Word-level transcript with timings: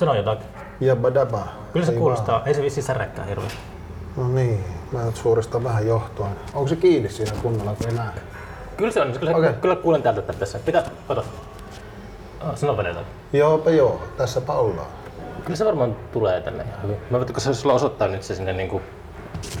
Sano 0.00 0.14
jotakin. 0.14 0.46
Jabba 0.80 1.14
dabba. 1.14 1.48
Kyllä 1.72 1.86
se 1.86 1.92
Ei 1.92 1.98
kuulostaa, 1.98 2.42
ei 2.46 2.54
se 2.54 2.62
vissiin 2.62 2.84
säräkkää 2.84 3.24
hirveästi. 3.24 3.58
vaan. 4.16 4.28
No 4.28 4.34
niin, 4.34 4.64
mä 4.92 5.04
nyt 5.04 5.16
suoristan 5.16 5.64
vähän 5.64 5.86
johtoa. 5.86 6.28
Onko 6.54 6.68
se 6.68 6.76
kiinni 6.76 7.08
siinä 7.08 7.32
kunnolla, 7.42 7.74
kun 7.74 7.86
ei 7.86 7.94
näe? 7.94 8.10
Kyllä 8.76 8.92
se 8.92 9.00
on, 9.00 9.12
kyllä, 9.12 9.36
okay. 9.36 9.52
kyllä 9.52 9.76
kuulen 9.76 10.02
täältä 10.02 10.20
että 10.20 10.32
tässä. 10.32 10.58
Pitää, 10.58 10.82
ota. 11.08 11.22
Oh, 12.40 12.56
sano 12.56 12.76
vedeltä. 12.76 13.00
Joopa 13.32 13.70
joo, 13.70 14.00
tässäpä 14.16 14.52
ollaan. 14.52 14.86
Kyllä 15.44 15.56
se 15.56 15.64
varmaan 15.64 15.96
tulee 16.12 16.40
tänne 16.40 16.64
ihan 16.64 16.82
hyvin. 16.82 16.96
Mä 17.10 17.18
voitteko 17.18 17.40
se 17.40 17.54
sulla 17.54 17.74
osoittaa 17.74 18.08
nyt 18.08 18.22
se 18.22 18.34
sinne 18.34 18.52
niinku... 18.52 18.82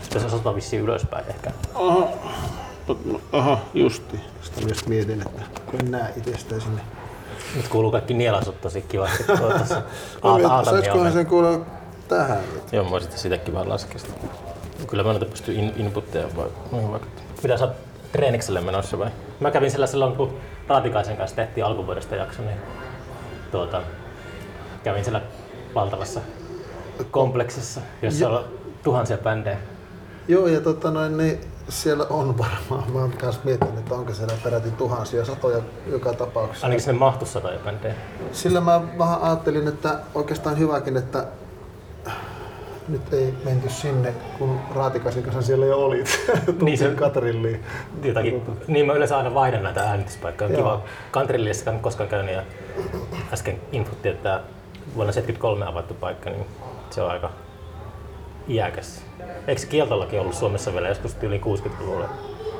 Pitäisi 0.02 0.26
osoittaa 0.26 0.54
vissiin 0.54 0.82
ylöspäin 0.82 1.24
ehkä. 1.28 1.50
Aha, 1.74 2.08
aha 3.32 3.58
justi. 3.74 4.20
Sitä 4.42 4.60
myös 4.64 4.86
mietin, 4.86 5.22
että 5.22 5.60
kun 5.66 5.80
en 5.80 5.90
näe 5.90 6.12
itsestä 6.16 6.60
sinne. 6.60 6.82
Nyt 7.56 7.68
kuuluu 7.68 7.90
kaikki 7.90 8.14
nielasut 8.14 8.60
tosi 8.60 8.82
kivasti. 8.82 9.24
Tuossa 9.24 9.82
Saisikohan 10.64 11.12
sen 11.12 11.26
kuulla 11.26 11.60
tähän? 12.08 12.38
Joo, 12.72 12.90
mä 12.90 13.00
sitten 13.00 13.18
sitäkin 13.18 13.54
vaan 13.54 13.68
laskea 13.68 13.98
sitä. 13.98 14.12
Kyllä 14.86 15.02
mä 15.02 15.10
noita 15.10 15.26
pystyy 15.26 15.54
in, 15.54 15.72
inputteja 15.76 16.28
vai, 16.36 16.48
noihin 16.72 16.90
vaikuttaa. 16.90 17.24
Mitä 17.42 17.56
sä 17.56 17.64
oot 17.64 17.74
treenikselle 18.12 18.60
menossa 18.60 18.98
vai? 18.98 19.10
Mä 19.40 19.50
kävin 19.50 19.70
sillä 19.70 19.86
silloin, 19.86 20.16
kun 20.16 20.36
Raatikaisen 20.68 21.16
kanssa 21.16 21.36
tehtiin 21.36 21.64
alkuvuodesta 21.64 22.16
jakso, 22.16 22.42
niin 22.42 22.56
tuota, 23.50 23.82
kävin 24.84 25.04
siellä 25.04 25.22
valtavassa 25.74 26.20
kompleksissa, 27.10 27.80
jossa 28.02 28.28
on 28.28 28.44
tuhansia 28.82 29.18
bändejä. 29.18 29.58
Joo, 30.28 30.46
ja 30.46 30.60
tota 30.60 30.90
noin, 30.90 31.16
niin 31.16 31.40
siellä 31.70 32.06
on 32.10 32.38
varmaan. 32.38 32.92
Mä 32.92 32.98
oon 32.98 33.12
myös 33.22 33.44
miettinyt, 33.44 33.78
että 33.78 33.94
onko 33.94 34.14
siellä 34.14 34.34
peräti 34.44 34.70
tuhansia, 34.70 35.24
satoja 35.24 35.62
joka 35.86 36.12
tapauksessa. 36.12 36.66
Ainakin 36.66 36.84
sinne 36.84 36.98
mahtui 36.98 37.28
satoja 37.28 37.58
bändejä. 37.58 37.94
Sillä 38.32 38.60
mä 38.60 38.80
vähän 38.98 39.22
ajattelin, 39.22 39.68
että 39.68 39.98
oikeastaan 40.14 40.58
hyväkin, 40.58 40.96
että 40.96 41.26
nyt 42.88 43.12
ei 43.12 43.34
menty 43.44 43.68
sinne, 43.68 44.14
kun 44.38 44.60
Raatikaisen 44.74 45.22
kanssa 45.22 45.42
siellä 45.42 45.66
jo 45.66 45.78
olit. 45.78 46.26
Tultiin 46.58 46.78
se- 46.78 46.94
Katrilliin. 46.94 47.64
Jotakin, 48.02 48.42
niin 48.66 48.86
mä 48.86 48.92
yleensä 48.92 49.16
aina 49.16 49.34
vaihdan 49.34 49.62
näitä 49.62 49.80
äänityspaikkoja. 49.80 50.48
On 50.50 50.56
kiva. 50.56 50.82
En 51.20 51.74
ole 51.74 51.78
koskaan 51.80 52.08
käynyt 52.08 52.34
ja 52.34 52.42
äsken 53.32 53.60
infotti, 53.72 54.08
että 54.08 54.40
vuonna 54.94 55.12
73 55.12 55.66
avattu 55.66 55.94
paikka, 55.94 56.30
niin 56.30 56.46
se 56.90 57.02
on 57.02 57.10
aika 57.10 57.30
iäkäs. 58.50 59.02
Eikö 59.46 59.60
se 59.60 59.66
kieltolaki 59.66 60.18
ollut 60.18 60.34
Suomessa 60.34 60.72
vielä 60.72 60.88
joskus 60.88 61.16
yli 61.22 61.40
60-luvulla? 61.44 62.08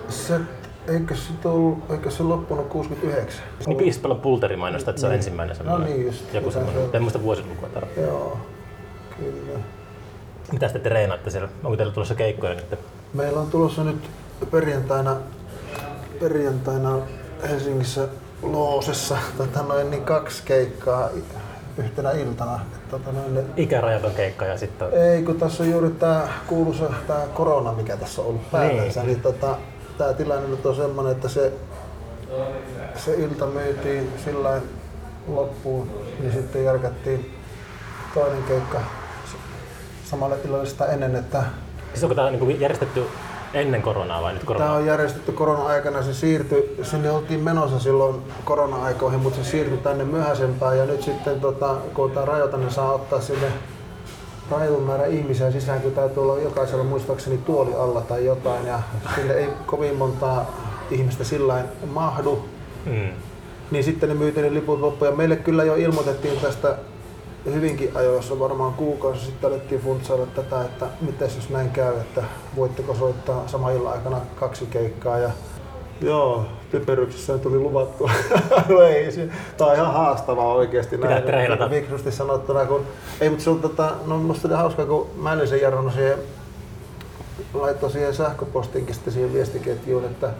Se, 0.09 0.41
eikö 0.89 1.15
se, 1.15 1.33
tullut, 1.43 1.79
eikö 1.91 2.11
se 2.11 2.23
loppunut 2.23 2.67
69? 2.69 3.41
Niin 3.67 3.77
biisissä 3.77 4.03
paljon 4.03 4.21
pulterimainosta, 4.21 4.91
että 4.91 5.01
se 5.01 5.07
on 5.07 5.15
ensimmäinen 5.15 5.57
No 5.57 5.63
semmoinen. 5.65 5.89
niin 5.91 6.07
just. 6.07 6.35
Joku 6.35 6.51
semmoinen. 6.51 6.91
se- 6.91 6.97
En 6.97 7.03
muista 7.03 7.23
vuosilukua 7.23 7.69
tarkkaan. 7.69 8.07
Joo, 8.07 8.39
kyllä. 9.17 9.59
Mitä 10.53 10.69
te 10.69 10.79
treenaatte 10.79 11.31
siellä? 11.31 11.49
Onko 11.65 11.77
teillä 11.77 11.93
tulossa 11.93 12.15
keikkoja 12.15 12.55
nyt? 12.55 12.79
Meillä 13.15 13.41
on 13.41 13.51
tulossa 13.51 13.85
nyt 13.85 14.11
perjantaina, 14.51 15.17
perjantaina 16.21 16.99
Helsingissä 17.49 18.09
Loosessa 18.43 19.17
tota 19.39 19.63
noin, 19.63 19.91
niin 19.91 20.05
kaksi 20.05 20.43
keikkaa 20.43 21.09
yhtenä 21.79 22.11
iltana. 22.11 22.61
Tota 22.91 23.13
noin, 23.13 23.35
niin- 23.35 23.47
Ikärajaton 23.57 24.15
keikka 24.15 24.45
ja 24.45 24.59
sitten 24.59 24.93
ei, 24.93 25.23
kun 25.23 25.39
tässä 25.39 25.63
on 25.63 25.71
juuri 25.71 25.91
tämä 25.91 26.29
kuuluisa 26.47 26.85
tää 27.07 27.27
korona, 27.35 27.73
mikä 27.73 27.97
tässä 27.97 28.23
on 28.23 28.29
ollut 28.29 28.51
päällänsä, 28.51 29.01
niin, 29.01 29.07
niin 29.07 29.21
tota, 29.21 29.57
tämä 29.99 30.13
tilanne 30.13 30.49
nyt 30.49 30.67
on 30.67 30.77
semmoinen, 30.77 31.13
että 31.13 31.29
se, 31.29 31.53
se 32.97 33.15
ilta 33.15 33.47
myytiin 33.47 34.13
sillä 34.25 34.61
loppuun, 35.29 35.91
niin 36.21 36.33
sitten 36.33 36.65
järkättiin 36.65 37.35
toinen 38.15 38.43
keikka 38.43 38.81
samalle 40.05 40.37
illalle 40.45 40.67
sitä 40.67 40.87
ennen, 40.87 41.17
että 41.17 41.43
Siis 41.93 42.03
onko 42.05 42.15
tämä 42.15 42.31
niin 42.31 42.61
järjestetty 42.61 43.05
ennen 43.55 43.83
koronaa 43.83 44.23
vai 44.23 44.33
nyt 44.33 44.43
Tämä 44.43 44.47
koronaa? 44.47 44.75
on 44.77 44.87
järjestetty 44.87 45.33
korona-aikana, 45.33 46.03
se 46.03 46.15
siirtyi, 46.15 46.77
sinne 46.83 47.11
oltiin 47.11 47.41
menossa 47.41 47.79
silloin 47.79 48.17
korona-aikoihin, 48.45 49.21
mutta 49.21 49.45
se 49.45 49.51
siirtyi 49.51 49.79
tänne 49.79 50.05
myöhäisempään 50.05 50.79
ja 50.79 50.85
nyt 50.87 51.03
sitten 51.03 51.41
tota, 51.41 51.77
kun 51.95 52.11
tämä 52.11 52.27
rajoita, 52.27 52.57
niin 52.57 52.71
saa 52.71 52.93
ottaa 52.93 53.21
sinne 53.21 53.47
rajatun 54.51 54.83
määrä 54.83 55.07
ihmisiä 55.07 55.51
sisään, 55.51 55.81
kun 55.81 55.93
täytyy 55.93 56.23
olla 56.23 56.43
jokaisella 56.43 56.85
muistaakseni 56.85 57.39
tuoli 57.39 57.75
alla 57.75 58.01
tai 58.01 58.25
jotain 58.25 58.67
ja 58.67 58.79
sinne 59.15 59.35
ei 59.35 59.49
kovin 59.67 59.97
montaa 59.97 60.51
ihmistä 60.91 61.25
sillä 61.25 61.65
mahdu. 61.91 62.45
Mm. 62.87 63.11
Niin 63.71 63.85
sitten 63.85 64.09
ne 64.09 64.15
myytiin 64.15 64.45
ne 64.45 64.55
liput 64.55 64.81
loppuun 64.81 65.11
ja 65.11 65.17
meille 65.17 65.37
kyllä 65.37 65.65
jo 65.65 65.75
ilmoitettiin 65.75 66.41
tästä 66.41 66.77
hyvinkin 67.45 67.91
ajoissa, 67.95 68.39
varmaan 68.39 68.75
kuukausi 68.75 69.27
sitten 69.27 69.51
alettiin 69.51 69.81
funtsailla 69.81 70.27
tätä, 70.27 70.65
että 70.65 70.87
miten 71.01 71.31
jos 71.37 71.51
näin 71.51 71.71
käy, 71.71 71.97
että 71.97 72.23
voitteko 72.57 72.95
soittaa 72.95 73.49
sama 73.49 73.71
illan 73.71 73.93
aikana 73.93 74.21
kaksi 74.37 74.67
keikkaa 74.67 75.19
ja 75.19 75.31
Joo, 76.01 76.45
typeryksissä 76.71 77.39
tuli 77.39 77.59
luvattua. 77.59 78.11
no 78.69 78.83
ei, 78.83 79.13
se, 79.13 79.29
tää 79.57 79.67
on 79.67 79.75
ihan 79.75 79.93
haastavaa 79.93 80.55
oikeesti. 80.55 80.99
Pitää 80.99 81.21
treenata. 81.21 81.69
Mikrosti 81.69 82.13
sanottuna, 82.13 82.67
kun, 82.67 82.87
ei, 83.21 83.29
mutta 83.29 83.45
se 83.45 83.51
on, 83.51 83.61
tota, 83.61 83.93
no 84.07 84.19
musta 84.19 84.49
oli 84.49 84.57
hauskaa, 84.57 84.87
kun 84.87 85.11
Mällisen 85.17 85.61
Jarno 85.61 85.83
no 85.83 85.91
siihen 85.91 86.19
laittoi 87.55 87.91
siihen 87.91 88.15
sähköpostinkin 88.15 88.95
sitten 88.95 89.13
siihen 89.13 89.33
viestiketjuun, 89.33 90.05
että 90.05 90.31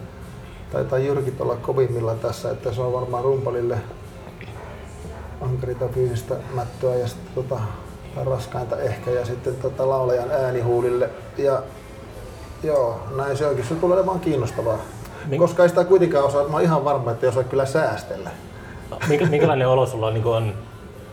taitaa 0.71 0.99
Jyrkit 0.99 1.41
olla 1.41 1.55
kovimmillaan 1.55 2.19
tässä, 2.19 2.51
että 2.51 2.73
se 2.73 2.81
on 2.81 2.93
varmaan 2.93 3.23
rumpalille 3.23 3.77
ankarita 5.41 5.87
fyysistä 5.87 6.35
mättöä 6.55 6.95
ja 6.95 7.07
sitten 7.07 7.31
tota, 7.35 7.59
raskainta 8.25 8.81
ehkä 8.81 9.11
ja 9.11 9.25
sitten 9.25 9.55
tota, 9.55 9.89
laulajan 9.89 10.31
äänihuulille. 10.31 11.09
Ja 11.37 11.61
joo, 12.63 12.99
näin 13.15 13.37
se 13.37 13.47
onkin. 13.47 13.65
Se 13.65 13.75
tulee 13.75 13.97
olemaan 13.97 14.19
kiinnostavaa. 14.19 14.77
Min- 15.25 15.39
Koska 15.39 15.63
ei 15.63 15.69
sitä 15.69 15.83
kuitenkaan 15.83 16.25
osaa, 16.25 16.43
mä 16.47 16.53
oon 16.53 16.61
ihan 16.61 16.85
varma, 16.85 17.11
että 17.11 17.25
ei 17.25 17.29
osaa 17.29 17.43
kyllä 17.43 17.65
säästellä. 17.65 18.29
Minkä, 19.07 19.25
minkälainen 19.25 19.67
olo 19.67 19.85
sulla 19.85 20.11
niin 20.11 20.25
on 20.25 20.53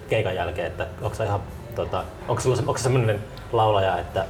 keikan 0.09 0.35
jälkeen? 0.35 0.67
Että 0.67 0.87
onko 1.03 1.23
ihan, 1.25 1.41
tota, 1.75 2.05
onko 2.29 2.43
sulla 2.43 2.57
se, 2.57 2.63
onko 2.67 2.79
semmoinen 2.79 3.25
laulaja, 3.53 3.99
että, 3.99 4.25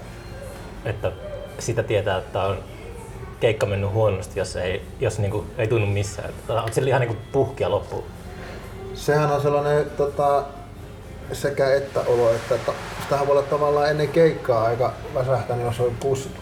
että 0.85 1.13
sitä 1.59 1.83
tietää, 1.83 2.19
että 2.19 2.43
on 2.43 2.59
keikka 3.41 3.67
mennyt 3.67 3.93
huonosti, 3.93 4.39
jos 4.39 4.57
ei, 4.57 4.83
jos 5.01 5.19
niin 5.19 5.31
kuin, 5.31 5.47
ei 5.59 5.69
tunnu 5.69 5.87
missään? 5.87 6.31
Onko 6.49 6.73
sillä 6.73 6.89
ihan 6.89 7.01
niin 7.01 7.09
kuin 7.09 7.19
puhkia 7.33 7.71
loppuun? 7.71 8.05
Sehän 8.99 9.33
on 9.33 9.41
sellainen 9.43 9.87
tota, 9.97 10.43
sekä 11.33 11.75
että 11.75 12.01
olo, 12.01 12.31
että 12.31 12.73
sitähän 13.03 13.27
voi 13.27 13.37
olla 13.37 13.47
tavallaan 13.47 13.91
ennen 13.91 14.09
keikkaa 14.09 14.65
aika 14.65 14.93
väsähtänyt, 15.15 15.67
jos 15.67 15.81
on 15.81 15.93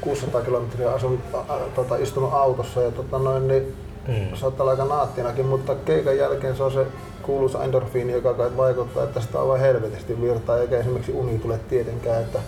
600 0.01 0.43
kilometriä 0.43 0.91
asunut, 0.91 1.21
a, 1.33 1.39
a, 1.39 1.59
tota, 1.75 1.97
istunut 1.97 2.33
autossa 2.33 2.83
ja 2.83 2.91
tota, 2.91 3.19
noin, 3.19 3.49
niin 3.49 3.77
Mm. 4.09 4.37
saattaa 4.37 4.65
olla 4.65 4.71
aika 4.71 4.85
naattinakin, 4.85 5.47
mutta 5.47 5.75
keikan 5.75 6.17
jälkeen 6.19 6.57
se 6.57 6.63
on 6.63 6.73
se 6.73 6.87
kuuluisa 7.23 7.65
endorfiini, 7.65 8.13
joka 8.13 8.35
kai 8.35 8.57
vaikuttaa, 8.57 9.05
että 9.05 9.21
sitä 9.21 9.41
on 9.41 9.49
vain 9.49 9.61
helvetisti 9.61 10.21
virtaa, 10.23 10.59
eikä 10.59 10.79
esimerkiksi 10.79 11.13
uni 11.13 11.39
tule 11.39 11.59
tietenkään. 11.69 12.23
Että, 12.23 12.39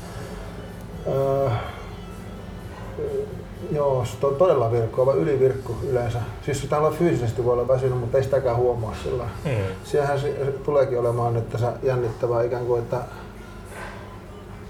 öö, 1.06 1.50
joo, 3.70 4.04
se 4.04 4.26
on 4.26 4.34
todella 4.34 4.72
virkkoava, 4.72 5.12
ylivirkku 5.12 5.76
yleensä. 5.90 6.18
Siis 6.42 6.60
sitä 6.60 6.78
olla 6.78 6.90
fyysisesti 6.90 7.44
voi 7.44 7.52
olla 7.52 7.68
väsynyt, 7.68 7.98
mutta 8.00 8.16
ei 8.18 8.24
sitäkään 8.24 8.56
huomaa 8.56 8.94
sillä. 9.02 9.24
Mm. 9.44 9.50
Siellähän 9.84 10.20
se 10.20 10.44
se 10.44 10.50
tuleekin 10.52 10.98
olemaan 11.00 11.34
nyt 11.34 11.50
tässä 11.50 11.72
jännittävää 11.82 12.42
ikään 12.42 12.66
kuin, 12.66 12.82
että 12.82 13.00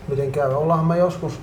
miten 0.08 0.32
käy. 0.32 0.54
Ollaanhan 0.54 0.86
me 0.88 0.98
joskus, 0.98 1.40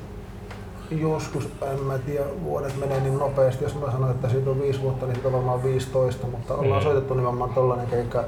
joskus, 0.92 1.50
en 1.72 1.80
mä 1.80 1.98
tiedä, 1.98 2.26
vuodet 2.44 2.78
menee 2.80 3.00
niin 3.00 3.18
nopeasti. 3.20 3.64
Jos 3.64 3.76
mä 3.76 3.92
sanon, 3.92 4.12
että 4.12 4.30
siitä 4.30 4.50
on 4.50 4.62
viisi 4.62 4.82
vuotta, 4.82 5.06
niin 5.06 5.14
siitä 5.16 5.28
on 5.28 5.34
varmaan 5.34 5.64
15, 5.64 6.28
mutta 6.28 6.56
ollaan 6.56 6.82
Mm. 6.82 6.84
soitettu 6.84 7.14
nimenomaan 7.14 7.54
tollainen 7.54 7.88
keikka, 7.88 8.24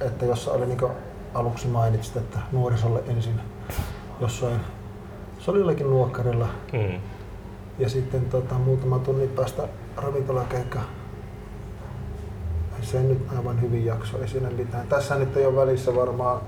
että 0.00 0.26
jossa 0.26 0.52
oli 0.52 0.66
niin 0.66 0.78
aluksi 1.34 1.68
mainitsit, 1.68 2.16
että 2.16 2.38
nuorisolle 2.52 3.02
ensin 3.08 3.40
jossain, 4.20 4.60
se 5.38 5.50
oli 5.50 5.58
jollakin 5.58 5.90
nuokkarilla 5.90 6.46
Mm. 6.72 7.00
Ja 7.80 7.88
sitten 7.88 8.24
tota, 8.24 8.54
muutama 8.54 8.98
tunnin 8.98 9.28
päästä 9.28 9.68
ravintolakeikka. 9.96 10.80
Se 12.82 13.02
nyt 13.02 13.26
aivan 13.36 13.60
hyvin 13.60 13.86
jakso, 13.86 14.20
ei 14.20 14.28
siinä 14.28 14.50
mitään. 14.50 14.86
Tässä 14.88 15.14
nyt 15.14 15.36
ei 15.36 15.46
ole 15.46 15.56
välissä 15.56 15.94
varmaan 15.94 16.40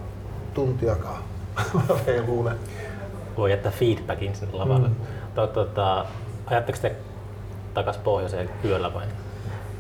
tuntiakaan. 0.55 1.23
ei 2.07 2.23
luule. 2.23 2.53
Voi 3.37 3.51
jättää 3.51 3.73
feedbackin 3.73 4.37
sinne 4.37 4.55
lavalle. 4.59 4.89
Mm. 4.89 4.95
Tota, 5.55 6.07
ajatteko 6.47 6.79
te 6.83 6.97
takas 7.75 7.99
pohjoiseen 7.99 8.51
yöllä 8.65 8.95
vai? 8.95 9.07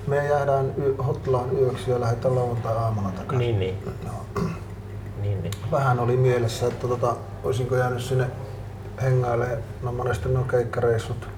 Me 0.06 0.26
jäädään 0.26 0.72
y- 0.76 0.94
Hotlaan 1.06 1.58
yöksi 1.58 1.90
ja 1.90 2.00
lähdetään 2.00 2.34
lauantai-aamuna 2.34 3.10
takaisin. 3.10 3.38
Niin, 3.38 3.58
niin. 3.84 3.94
Joo. 4.04 4.44
niin, 5.22 5.42
niin. 5.42 5.52
Vähän 5.70 6.00
oli 6.00 6.16
mielessä, 6.16 6.66
että 6.66 6.88
tota, 6.88 7.16
olisinko 7.44 7.76
jäänyt 7.76 8.02
sinne 8.02 8.26
hengailemaan. 9.02 9.58
No 9.82 9.92
monesti 9.92 10.28
ne 10.28 10.38
on 10.38 10.48
keikkareissut. 10.48 11.28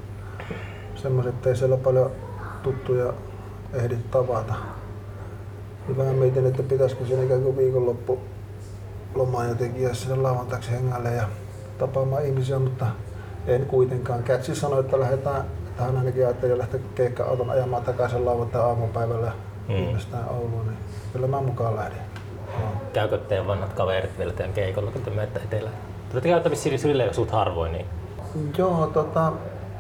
Semmoiset, 1.04 1.34
ettei 1.34 1.56
siellä 1.56 1.76
paljon 1.76 2.10
tuttuja 2.62 3.12
ehdi 3.72 3.96
tavata. 4.10 4.54
Niin 5.86 5.98
vähän 5.98 6.14
mietin, 6.14 6.46
että 6.46 6.62
pitäisikö 6.62 7.06
siinä 7.06 7.22
ikään 7.22 7.42
kuin 7.42 7.56
viikonloppu 7.56 8.18
lomaan 9.14 9.48
jotenkin 9.48 9.82
ja 9.82 9.94
sinne 9.94 10.16
lauantaiksi 10.16 10.70
hengaille 10.70 11.10
ja 11.10 11.28
tapaamaan 11.78 12.24
ihmisiä, 12.24 12.58
mutta 12.58 12.86
en 13.46 13.66
kuitenkaan. 13.66 14.22
Kätsi 14.22 14.54
sanoi, 14.54 14.80
että 14.80 15.00
lähdetään, 15.00 15.44
tähän 15.76 15.96
ainakin 15.96 16.26
ajattelin 16.26 16.58
lähteä 16.58 16.80
keikka-auton 16.94 17.50
ajamaan 17.50 17.82
takaisin 17.82 18.24
lauantai 18.24 18.62
aamupäivällä 18.62 19.32
mm. 19.68 19.74
viimeistään 19.74 20.28
Ouluun, 20.28 20.66
niin 20.66 20.78
kyllä 21.12 21.26
mä 21.26 21.40
mukaan 21.40 21.76
lähdin. 21.76 21.98
No. 22.58 22.64
Käykö 22.92 23.18
teidän 23.18 23.46
vanhat 23.46 23.72
kaverit 23.72 24.18
vielä 24.18 24.32
teidän 24.32 24.54
keikolla, 24.54 24.90
kun 24.90 25.02
te 25.02 25.10
menette 25.10 25.40
etelään? 25.40 25.76
Tulette 26.10 26.28
käyttää 26.28 26.50
vissiin 26.50 26.78
sille 26.78 27.12
suht 27.12 27.30
harvoin, 27.30 27.72
niin... 27.72 27.86
Joo, 28.58 28.86
tota, 28.86 29.32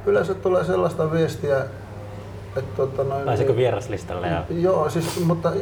yleensä 0.06 0.34
tulee 0.34 0.64
sellaista 0.64 1.12
viestiä, 1.12 1.64
että, 2.56 2.76
tota, 2.76 3.04
noin, 3.04 3.24
Pääsikö 3.24 3.50
niin, 3.50 3.56
vieraslistalle? 3.56 4.26
Ja... 4.26 4.44
Joo, 4.50 4.90
siis, 4.90 5.24
mutta 5.24 5.52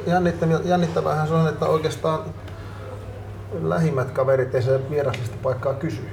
jännittävähän 0.64 1.28
se 1.28 1.34
on, 1.34 1.48
että 1.48 1.66
oikeastaan 1.66 2.20
lähimmät 3.62 4.10
kaverit 4.10 4.54
ei 4.54 4.62
se 4.62 4.80
vieraslista 4.90 5.36
paikkaa 5.42 5.74
kysy. 5.74 6.02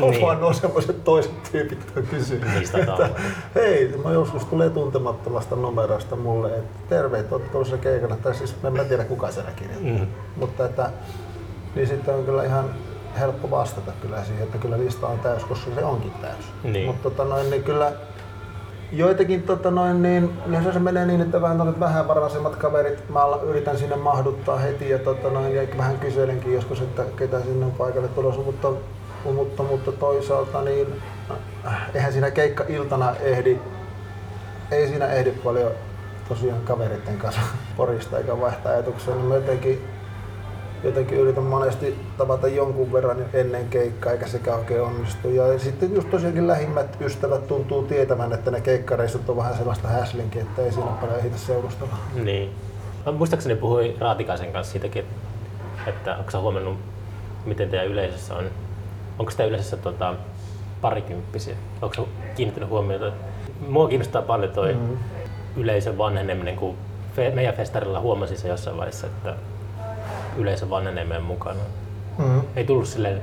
Niin. 0.00 0.22
vaan 0.22 0.44
on 0.44 0.54
semmoiset 0.54 1.04
toiset 1.04 1.32
tyypit, 1.52 1.78
jotka 1.84 2.02
kysyy. 2.10 2.40
että, 2.80 3.08
hei, 3.54 3.94
mä 4.04 4.10
joskus 4.10 4.44
tulee 4.44 4.70
tuntemattomasta 4.70 5.56
numerosta 5.56 6.16
mulle, 6.16 6.48
että 6.48 6.78
terve, 6.88 7.24
olet 7.30 7.52
tuossa 7.52 7.78
keikalla. 7.78 8.16
Tai 8.16 8.34
siis 8.34 8.54
en 8.64 8.72
mä 8.72 8.84
tiedä 8.84 9.04
kuka 9.04 9.30
siellä 9.30 9.50
kirjoittaa. 9.50 10.06
Mm. 10.06 10.06
Mutta 10.36 10.64
että, 10.64 10.90
niin 11.74 11.86
sitten 11.86 12.14
on 12.14 12.24
kyllä 12.24 12.44
ihan 12.44 12.70
helppo 13.18 13.50
vastata 13.50 13.92
kyllä 14.02 14.24
siihen, 14.24 14.42
että 14.42 14.58
kyllä 14.58 14.78
lista 14.78 15.06
on 15.06 15.18
täys, 15.18 15.44
koska 15.44 15.70
se 15.74 15.84
onkin 15.84 16.12
täys. 16.22 16.44
Niin. 16.64 16.86
Mutta 16.86 17.10
tota 17.10 17.24
noin, 17.24 17.50
niin 17.50 17.64
kyllä 17.64 17.92
joitakin 18.92 19.42
tota 19.42 19.70
noin, 19.70 20.02
niin, 20.02 20.38
niin 20.46 20.72
se 20.72 20.78
menee 20.78 21.06
niin, 21.06 21.20
että 21.20 21.42
vähän, 21.42 21.80
vähän 21.80 22.08
varaisemmat 22.08 22.56
kaverit, 22.56 23.08
mä 23.08 23.20
yritän 23.42 23.78
sinne 23.78 23.96
mahduttaa 23.96 24.58
heti 24.58 24.90
ja, 24.90 24.98
tota 24.98 25.30
noin, 25.30 25.54
ja 25.54 25.62
vähän 25.78 25.98
kyselenkin 25.98 26.54
joskus, 26.54 26.80
että 26.80 27.04
ketä 27.16 27.40
sinne 27.40 27.66
on 27.66 27.72
paikalle 27.72 28.08
tulossa, 28.08 28.40
mutta, 28.40 28.68
mutta, 29.24 29.62
mutta 29.62 29.92
toisaalta 29.92 30.62
niin 30.62 31.02
äh, 31.66 31.90
eihän 31.94 32.12
siinä 32.12 32.30
keikka 32.30 32.64
iltana 32.68 33.14
ehdi, 33.20 33.58
ei 34.70 34.88
siinä 34.88 35.06
ehdi 35.06 35.30
paljon 35.30 35.70
tosiaan 36.28 36.60
kaveritten 36.60 37.18
kanssa 37.18 37.40
porista 37.76 38.18
eikä 38.18 38.40
vaihtaa 38.40 38.72
ajatuksia, 38.72 39.14
niin 39.14 39.30
jotenkin 39.30 39.84
jotenkin 40.84 41.18
yritän 41.18 41.44
monesti 41.44 41.96
tavata 42.18 42.48
jonkun 42.48 42.92
verran 42.92 43.24
ennen 43.32 43.68
keikkaa, 43.68 44.12
eikä 44.12 44.26
sekään 44.26 44.58
oikein 44.58 44.82
onnistu. 44.82 45.30
Ja 45.30 45.58
sitten 45.58 45.94
just 45.94 46.10
tosiaankin 46.10 46.46
lähimmät 46.46 46.96
ystävät 47.00 47.46
tuntuu 47.46 47.82
tietävän, 47.82 48.32
että 48.32 48.50
ne 48.50 48.60
keikkareissut 48.60 49.28
on 49.28 49.36
vähän 49.36 49.56
sellaista 49.56 49.88
häslinkin, 49.88 50.42
että 50.42 50.62
ei 50.62 50.72
siinä 50.72 50.90
paljon 50.90 51.18
ehitä 51.18 51.38
seurustella. 51.38 51.94
Niin. 52.14 52.50
Mä 53.06 53.12
muistaakseni 53.12 53.54
puhuin 53.54 53.96
Raatikaisen 54.00 54.52
kanssa 54.52 54.72
siitäkin, 54.72 55.04
että 55.86 56.16
onko 56.16 56.30
sä 56.30 56.40
huomannut, 56.40 56.78
miten 57.44 57.68
teidän 57.68 57.86
yleisössä 57.86 58.34
on, 58.34 58.44
onko 59.18 59.30
sitä 59.30 59.44
yleisössä 59.44 59.76
tota, 59.76 60.14
parikymppisiä? 60.80 61.54
Onko 61.82 61.94
sä 61.94 62.02
kiinnittänyt 62.36 62.70
huomiota? 62.70 63.12
Mua 63.68 63.88
kiinnostaa 63.88 64.22
paljon 64.22 64.52
toi 64.52 64.74
mm-hmm. 64.74 64.96
yleisön 65.56 65.98
vanheneminen, 65.98 66.56
kun 66.56 66.74
meidän 67.34 67.54
festarilla 67.54 68.00
huomasin 68.00 68.38
se 68.38 68.48
jossain 68.48 68.76
vaiheessa, 68.76 69.06
että 69.06 69.34
yleisö 70.38 70.70
vanhenemeen 70.70 71.22
mukana. 71.22 71.60
Mm-hmm. 72.18 72.40
Ei 72.56 72.64
tullut 72.64 72.88
sille 72.88 73.22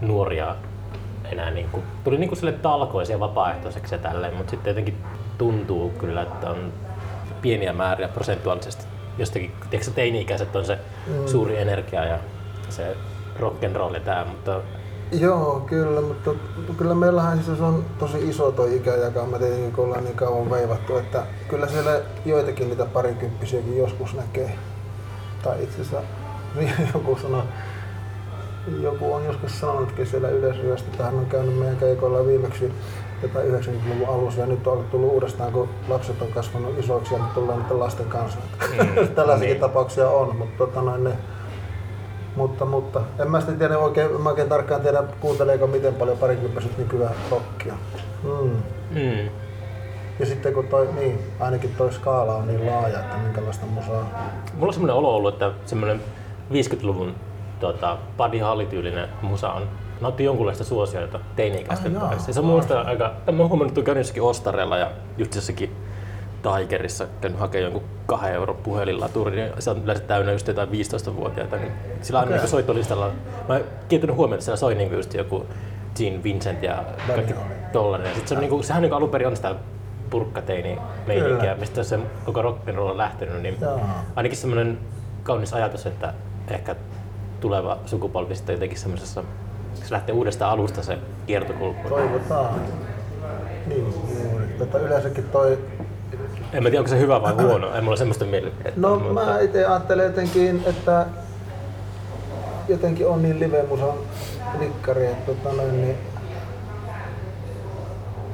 nuoria 0.00 0.56
enää 1.32 1.50
niin 1.50 1.68
kuin, 1.72 1.84
tuli 2.04 2.18
niin 2.18 2.28
kuin 2.28 2.38
sille 2.38 2.52
talkoisia 2.52 3.20
vapaaehtoiseksi 3.20 3.94
ja 3.94 3.98
tälleen, 3.98 4.34
mutta 4.34 4.50
sitten 4.50 4.70
jotenkin 4.70 4.96
tuntuu 5.38 5.90
kyllä, 5.90 6.22
että 6.22 6.50
on 6.50 6.72
pieniä 7.42 7.72
määriä 7.72 8.08
prosentuaalisesti 8.08 8.86
jostakin, 9.18 9.52
tiedätkö, 9.70 9.92
teini-ikäiset 9.94 10.56
on 10.56 10.64
se 10.64 10.78
mm. 11.06 11.26
suuri 11.26 11.58
energia 11.58 12.04
ja 12.04 12.18
se 12.68 12.96
rock'n'roll 13.40 13.94
ja 13.94 14.00
tää, 14.00 14.24
mutta 14.24 14.60
Joo, 15.12 15.60
kyllä, 15.66 16.00
mutta 16.00 16.30
kyllä 16.78 16.94
meillähän 16.94 17.42
siis 17.42 17.60
on 17.60 17.84
tosi 17.98 18.28
iso 18.28 18.52
tuo 18.52 18.66
ikäjakauma 18.66 19.38
tietenkin, 19.38 19.72
kun 19.72 19.84
ollaan 19.84 20.04
niin 20.04 20.16
kauan 20.16 20.50
veivattu, 20.50 20.96
että 20.96 21.22
kyllä 21.48 21.66
siellä 21.66 22.00
joitakin 22.24 22.68
niitä 22.68 22.84
parikymppisiäkin 22.84 23.78
joskus 23.78 24.14
näkee. 24.14 24.58
Tai 25.42 25.62
itse 25.62 25.74
asiassa 25.74 26.02
joku 26.94 27.18
sanoi, 27.22 27.42
joku 28.82 29.14
on 29.14 29.24
joskus 29.24 29.60
sanonutkin 29.60 30.06
siellä 30.06 30.28
yleisryöstä, 30.28 30.88
että 30.90 31.04
hän 31.04 31.14
on 31.14 31.26
käynyt 31.26 31.58
meidän 31.58 31.76
keikoilla 31.76 32.26
viimeksi 32.26 32.72
jotain 33.22 33.54
90-luvun 33.54 34.08
alussa 34.08 34.40
ja 34.40 34.46
nyt 34.46 34.66
on 34.66 34.84
tullut 34.90 35.12
uudestaan, 35.12 35.52
kun 35.52 35.68
lapset 35.88 36.22
on 36.22 36.28
kasvanut 36.28 36.78
isoiksi 36.78 37.14
ja 37.14 37.20
nyt 37.20 37.34
tullaan 37.34 37.58
niiden 37.58 37.78
lasten 37.78 38.06
kanssa. 38.06 38.38
Mm, 38.70 39.08
Tällaisiakin 39.14 39.52
niin. 39.52 39.60
tapauksia 39.60 40.08
on, 40.08 40.36
mutta, 40.36 40.58
tota 40.58 40.82
noin, 40.82 41.04
ne, 41.04 41.12
mutta, 42.36 42.64
mutta 42.64 43.00
en 43.18 43.30
mä 43.30 43.40
sitten 43.40 43.58
tiedä 43.58 43.78
oikein, 43.78 44.20
mä 44.20 44.28
oikein 44.28 44.48
tarkkaan 44.48 44.80
tiedä, 44.80 45.04
kuunteleeko 45.20 45.66
miten 45.66 45.94
paljon 45.94 46.18
parikymppiset 46.18 46.78
nykyään 46.78 47.14
rockia. 47.30 47.74
Mm. 48.22 48.62
Mm. 48.90 49.28
Ja 50.18 50.26
sitten 50.26 50.54
kun 50.54 50.66
toi, 50.68 50.88
niin, 50.94 51.18
ainakin 51.40 51.74
toi 51.78 51.92
skaala 51.92 52.36
on 52.36 52.48
niin 52.48 52.66
laaja, 52.66 53.00
että 53.00 53.16
minkälaista 53.16 53.66
musaa. 53.66 54.30
Mulla 54.54 54.66
on 54.66 54.72
semmoinen 54.72 54.96
olo 54.96 55.16
ollut, 55.16 55.34
että 55.34 55.52
semmoinen 55.66 56.00
50-luvun 56.52 57.14
tota, 57.60 57.98
Buddy 58.16 58.38
Holly-tyylinen 58.38 59.08
musa 59.22 59.52
on 59.52 59.68
nautti 60.00 60.24
jonkunlaista 60.24 60.64
suosiota 60.64 61.20
teini-ikäisten 61.36 61.96
ah, 61.96 62.18
Se 62.18 62.40
on 62.40 62.46
minusta 62.46 62.80
aika, 62.80 63.14
mä 63.32 63.42
oon 63.42 63.48
huomannut, 63.48 63.78
että 63.78 63.90
jossakin 63.92 64.22
Ostarella 64.22 64.76
ja 64.76 64.90
just 65.18 65.34
jossakin 65.34 65.76
Tigerissa 66.42 67.06
käynyt 67.20 67.40
hakemaan 67.40 67.72
jonkun 67.72 67.90
kahden 68.06 68.34
euron 68.34 68.56
puhelinlaturin 68.56 69.38
ja 69.38 69.52
se 69.58 69.70
on 69.70 69.82
yleensä 69.84 70.04
täynnä 70.04 70.32
just 70.32 70.48
jotain 70.48 70.68
15-vuotiaita. 70.68 71.56
Niin 71.56 71.72
sillä 72.02 72.18
on 72.18 72.24
okay. 72.24 72.38
niin 72.38 72.48
soittolistalla, 72.48 73.10
mä 73.48 73.60
kiinnittänyt 73.88 74.16
huomioon, 74.16 74.34
että 74.34 74.44
siellä 74.44 74.56
soi 74.56 74.74
niin 74.74 74.92
just 74.92 75.14
joku 75.14 75.46
Gene 75.96 76.22
Vincent 76.22 76.62
ja 76.62 76.84
kaikki 77.06 77.34
tollanen. 77.72 78.08
Ja 78.08 78.14
sit 78.14 78.28
se 78.28 78.34
on, 78.34 78.40
niin 78.40 78.50
kuin, 78.50 78.64
sehän 78.64 78.82
niin 78.82 78.92
alun 78.92 79.08
perin 79.08 79.28
on 79.28 79.36
sitä 79.36 79.54
purkkateini 80.10 80.78
meininkiä, 81.06 81.54
mistä 81.54 81.82
se 81.82 81.98
koko 82.24 82.42
rock'n'roll 82.42 82.90
on 82.90 82.96
lähtenyt, 82.96 83.42
niin 83.42 83.56
Jaa. 83.60 84.04
ainakin 84.16 84.38
semmoinen 84.38 84.78
kaunis 85.22 85.54
ajatus, 85.54 85.86
että 85.86 86.14
ehkä 86.54 86.76
tuleva 87.40 87.78
sukupolvi 87.86 88.34
sitten 88.34 88.52
jotenkin 88.52 88.78
semmoisessa, 88.78 89.24
se 89.74 89.86
lähtee 89.90 90.14
uudestaan 90.14 90.52
alusta 90.52 90.82
se 90.82 90.98
kiertokulku. 91.26 91.88
Toivotaan. 91.88 92.60
Niin, 93.66 93.94
juuri. 94.30 94.46
Tota 94.58 94.78
yleensäkin 94.78 95.24
toi 95.24 95.58
en 96.52 96.62
mä 96.62 96.70
tiedä, 96.70 96.80
onko 96.80 96.88
se 96.88 96.98
hyvä 96.98 97.22
vai 97.22 97.32
huono. 97.32 97.74
En 97.74 97.84
mulla 97.84 97.96
semmoista 97.96 98.24
mielipidettä. 98.24 98.80
No 98.80 98.98
mutta... 98.98 99.12
mä 99.12 99.40
itse 99.40 99.66
ajattelen 99.66 100.06
jotenkin, 100.06 100.62
että 100.66 101.06
jotenkin 102.68 103.06
on 103.06 103.22
niin 103.22 103.40
live-musan 103.40 103.94
likkari, 104.58 105.06
että, 105.06 105.32
tota 105.32 105.56
noin, 105.56 105.80
niin, 105.80 105.96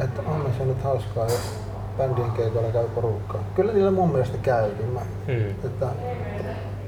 että 0.00 0.22
on 0.26 0.50
se 0.58 0.64
nyt 0.64 0.82
hauskaa, 0.82 1.25
jos 1.25 1.40
bändien 1.98 2.30
keikoilla 2.30 2.72
käy 2.72 2.88
porukkaa. 2.88 3.44
Kyllä 3.54 3.72
niillä 3.72 3.90
mun 3.90 4.10
mielestä 4.10 4.38
käykin. 4.38 4.87
Mä, 4.87 5.00
hmm. 5.26 5.50
että, 5.64 5.87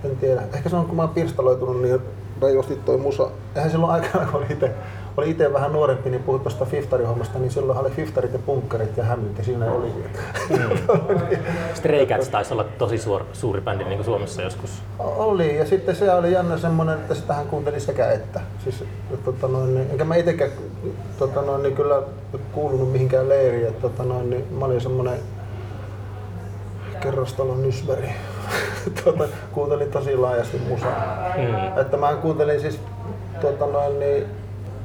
en 0.04 0.16
tiedä. 0.16 0.42
Ehkä 0.54 0.68
se 0.68 0.76
on, 0.76 0.86
kun 0.86 0.96
mä 0.96 1.02
oon 1.02 1.14
pirstaloitunut 1.14 1.82
niin 1.82 2.00
rajusti 2.40 2.76
toi 2.76 2.96
musa. 2.96 3.30
Eihän 3.56 3.70
silloin 3.70 3.92
aikana, 3.92 4.26
kun 4.26 4.40
oli 4.40 4.46
itse 4.50 4.74
oli 5.16 5.30
itse 5.30 5.52
vähän 5.52 5.72
nuorempi, 5.72 6.10
niin 6.10 6.22
puhuit 6.22 6.42
tuosta 6.42 6.64
Fiftari-hommasta, 6.64 7.38
niin 7.38 7.50
silloin 7.50 7.78
oli 7.78 7.90
Fiftarit 7.90 8.32
ja 8.32 8.38
punkkarit 8.38 8.96
ja 8.96 9.04
hämyt 9.04 9.38
ja 9.38 9.44
siinä 9.44 9.72
oli. 9.72 9.86
Mm. 10.50 10.56
Stray 11.74 12.06
taisi 12.30 12.52
olla 12.52 12.64
tosi 12.64 12.98
suur, 12.98 13.22
suuri 13.32 13.60
bändi 13.60 13.84
niin 13.84 13.96
kuin 13.96 14.04
Suomessa 14.04 14.42
joskus. 14.42 14.70
Oli 14.98 15.58
ja 15.58 15.66
sitten 15.66 15.96
se 15.96 16.12
oli 16.12 16.32
jännä 16.32 16.58
semmoinen, 16.58 16.94
että 16.94 17.14
sitähän 17.14 17.46
kuunteli 17.46 17.80
sekä 17.80 18.12
että. 18.12 18.40
Siis, 18.64 18.84
tota 19.24 19.48
noin, 19.48 19.74
niin, 19.74 19.90
enkä 19.90 20.04
mä 20.04 20.16
itsekään 20.16 20.50
tota 21.18 21.42
noin, 21.42 21.62
niin 21.62 21.74
kyllä 21.74 22.02
kuulunut 22.52 22.92
mihinkään 22.92 23.28
leiriin. 23.28 23.66
Että, 23.66 23.80
tota 23.80 24.02
noin, 24.02 24.30
niin, 24.30 24.46
mä 24.58 24.64
olin 24.64 24.80
semmoinen 24.80 25.18
kerrostalon 27.00 27.62
nysväri. 27.62 28.08
tuota, 29.04 29.24
kuuntelin 29.52 29.90
tosi 29.90 30.16
laajasti 30.16 30.58
musaa. 30.68 31.32
Mm. 31.36 31.80
Että 31.80 31.96
mä 31.96 32.14
kuuntelin 32.14 32.60
siis 32.60 32.80
tuota 33.40 33.66
noin, 33.66 34.00
niin, 34.00 34.24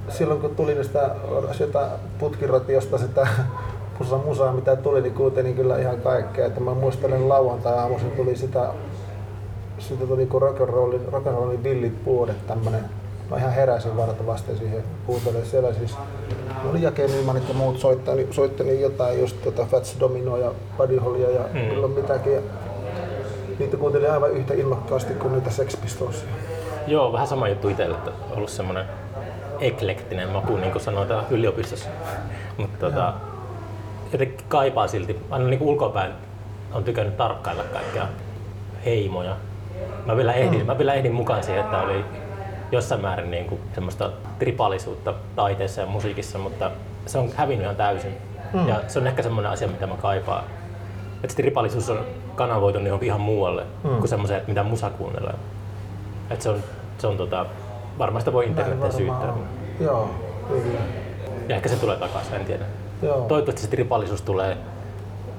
silloin 0.09 0.41
kun 0.41 0.55
tuli 0.55 0.83
sitä, 0.83 1.09
sitä 1.51 1.87
putkiratiosta 2.19 2.97
sitä 2.97 3.27
musa 3.99 4.17
musaa, 4.17 4.53
mitä 4.53 4.75
tuli, 4.75 5.01
niin 5.01 5.13
kuuntelin 5.13 5.55
kyllä 5.55 5.77
ihan 5.77 6.01
kaikkea. 6.01 6.45
Että 6.45 6.59
mä 6.59 6.73
muistelen 6.73 7.29
lauantai-aamuisin 7.29 8.11
tuli 8.11 8.35
sitä, 8.35 8.69
sitä 9.79 10.05
tuli 10.05 10.25
kuin 10.25 10.43
rock'n'rollin, 10.43 11.11
rock'n'rollin 11.11 11.63
villit 11.63 12.03
puodet, 12.03 12.47
tämmönen 12.47 12.85
Mä 13.29 13.37
ihan 13.37 13.51
heräsin 13.51 13.97
vasten 14.27 14.57
siihen 14.57 14.83
kuuntelemaan 15.05 15.45
siellä 15.45 15.73
siis. 15.73 15.95
Oli 16.69 16.81
Jake 16.81 17.07
Nymanit 17.07 17.49
ja 17.49 17.53
muut 17.53 17.79
soitteli, 17.79 18.27
soitteli 18.31 18.81
jotain 18.81 19.19
just 19.19 19.41
tota 19.43 19.65
Fats 19.65 19.95
Dominoa 19.99 20.37
ja 20.37 20.51
Buddy 20.77 20.97
Hollia 20.97 21.29
ja 21.29 21.41
mm. 21.53 21.69
kyllä 21.69 21.87
mitäkin. 21.87 22.39
Niitä 23.59 23.77
kuuntelin 23.77 24.11
aivan 24.11 24.31
yhtä 24.31 24.53
innokkaasti 24.53 25.13
kuin 25.13 25.33
niitä 25.33 25.49
Sex 25.49 25.81
Pistolsia. 25.81 26.29
Joo, 26.87 27.13
vähän 27.13 27.27
sama 27.27 27.47
juttu 27.47 27.69
itselle, 27.69 27.95
että 27.95 28.11
on 28.11 28.37
ollut 28.37 28.49
semmoinen 28.49 28.85
eklektinen 29.59 30.29
maku, 30.29 30.57
niin 30.57 30.71
kuin 30.71 30.81
sanotaan 30.81 31.25
yliopistossa. 31.29 31.89
Mutta 32.57 32.89
tota, 32.89 33.13
jotenkin 34.11 34.45
kaipaa 34.47 34.87
silti, 34.87 35.19
aina 35.29 35.45
niin 35.45 35.61
ulkopäin 35.61 36.11
on 36.73 36.83
tykännyt 36.83 37.17
tarkkailla 37.17 37.63
kaikkea 37.63 38.07
heimoja. 38.85 39.35
Mä 40.05 40.17
vielä 40.17 40.33
ehdin, 40.33 40.59
mm. 40.59 40.65
mä 40.65 40.77
vielä 40.77 40.93
ehdin 40.93 41.13
mukaan 41.13 41.43
siihen, 41.43 41.63
että 41.63 41.81
oli 41.81 42.05
jossain 42.71 43.01
määrin 43.01 43.31
niin 43.31 43.45
kuin 43.45 43.61
semmoista 43.75 44.11
tripalisuutta 44.39 45.13
taiteessa 45.35 45.81
ja 45.81 45.87
musiikissa, 45.87 46.37
mutta 46.37 46.71
se 47.05 47.17
on 47.17 47.29
hävinnyt 47.35 47.63
ihan 47.63 47.75
täysin. 47.75 48.17
Mm. 48.53 48.67
Ja 48.67 48.81
se 48.87 48.99
on 48.99 49.07
ehkä 49.07 49.23
semmoinen 49.23 49.51
asia, 49.51 49.67
mitä 49.67 49.87
mä 49.87 49.95
kaipaan. 49.97 50.43
Että 51.23 51.35
se 51.35 51.35
tripalisuus 51.35 51.89
on 51.89 51.99
kanavoitu 52.35 52.79
johonkin 52.79 53.07
ihan 53.07 53.21
muualle 53.21 53.63
mm. 53.83 53.89
kuin 53.89 54.07
semmoiseen, 54.07 54.37
että 54.37 54.49
mitä 54.49 54.63
musa 54.63 54.89
kuunnellaan. 54.89 55.39
Että 56.29 56.43
se 56.43 56.49
on, 56.49 56.63
se 56.97 57.07
on 57.07 57.17
tota, 57.17 57.45
varmasti 57.97 58.33
voi 58.33 58.45
internetin 58.45 58.91
syyttää. 58.91 59.33
Joo, 59.79 60.09
kyllä. 60.47 60.79
Ja 61.47 61.55
ehkä 61.55 61.69
se 61.69 61.75
tulee 61.75 61.97
takaisin, 61.97 62.33
en 62.35 62.45
tiedä. 62.45 62.65
Joo. 63.01 63.21
Toivottavasti 63.21 63.61
se 63.61 63.67
tripallisuus 63.67 64.21
tulee 64.21 64.57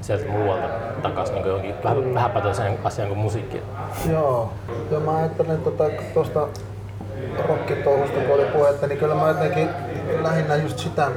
sieltä 0.01 0.33
muualta 0.33 0.69
takaisin 1.03 1.35
niin 1.35 1.47
johonkin 1.47 1.75
vähän, 1.85 2.15
vähäpätöiseen 2.15 2.79
asiaan 2.85 3.09
kuin 3.09 3.19
musiikki. 3.19 3.63
Joo. 4.11 4.53
Ja 4.91 5.01
mä 5.01 5.17
ajattelen 5.17 5.59
tuota, 5.59 5.85
tuosta 6.15 6.49
rockitouhusta, 7.49 8.21
kun 8.21 8.35
oli 8.35 8.45
puhetta, 8.45 8.87
niin 8.87 8.99
kyllä 8.99 9.15
mä 9.15 9.29
jotenkin 9.29 9.69
lähinnä 10.23 10.57
just 10.57 10.79
sitä, 10.79 11.11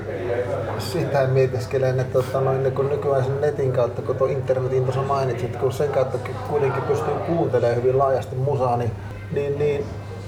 sitä 0.77 1.27
mietiskelen, 1.27 2.00
että 2.00 2.13
tota, 2.13 2.41
noin, 2.41 2.63
niin 2.63 2.75
kun 2.75 2.89
nykyään 2.89 3.24
sen 3.24 3.41
netin 3.41 3.72
kautta, 3.72 4.01
kun 4.01 4.15
tuo 4.15 4.27
internetin 4.27 4.83
tuossa 4.83 5.01
mainitsit, 5.01 5.55
kun 5.55 5.74
sen 5.74 5.89
kautta 5.89 6.17
kuitenkin 6.50 6.83
pystyy 6.83 7.13
kuuntelemaan 7.27 7.75
hyvin 7.75 7.98
laajasti 7.98 8.36
musaa, 8.36 8.77
niin, 8.77 8.91
niin, 9.31 9.60
niin 9.60 9.86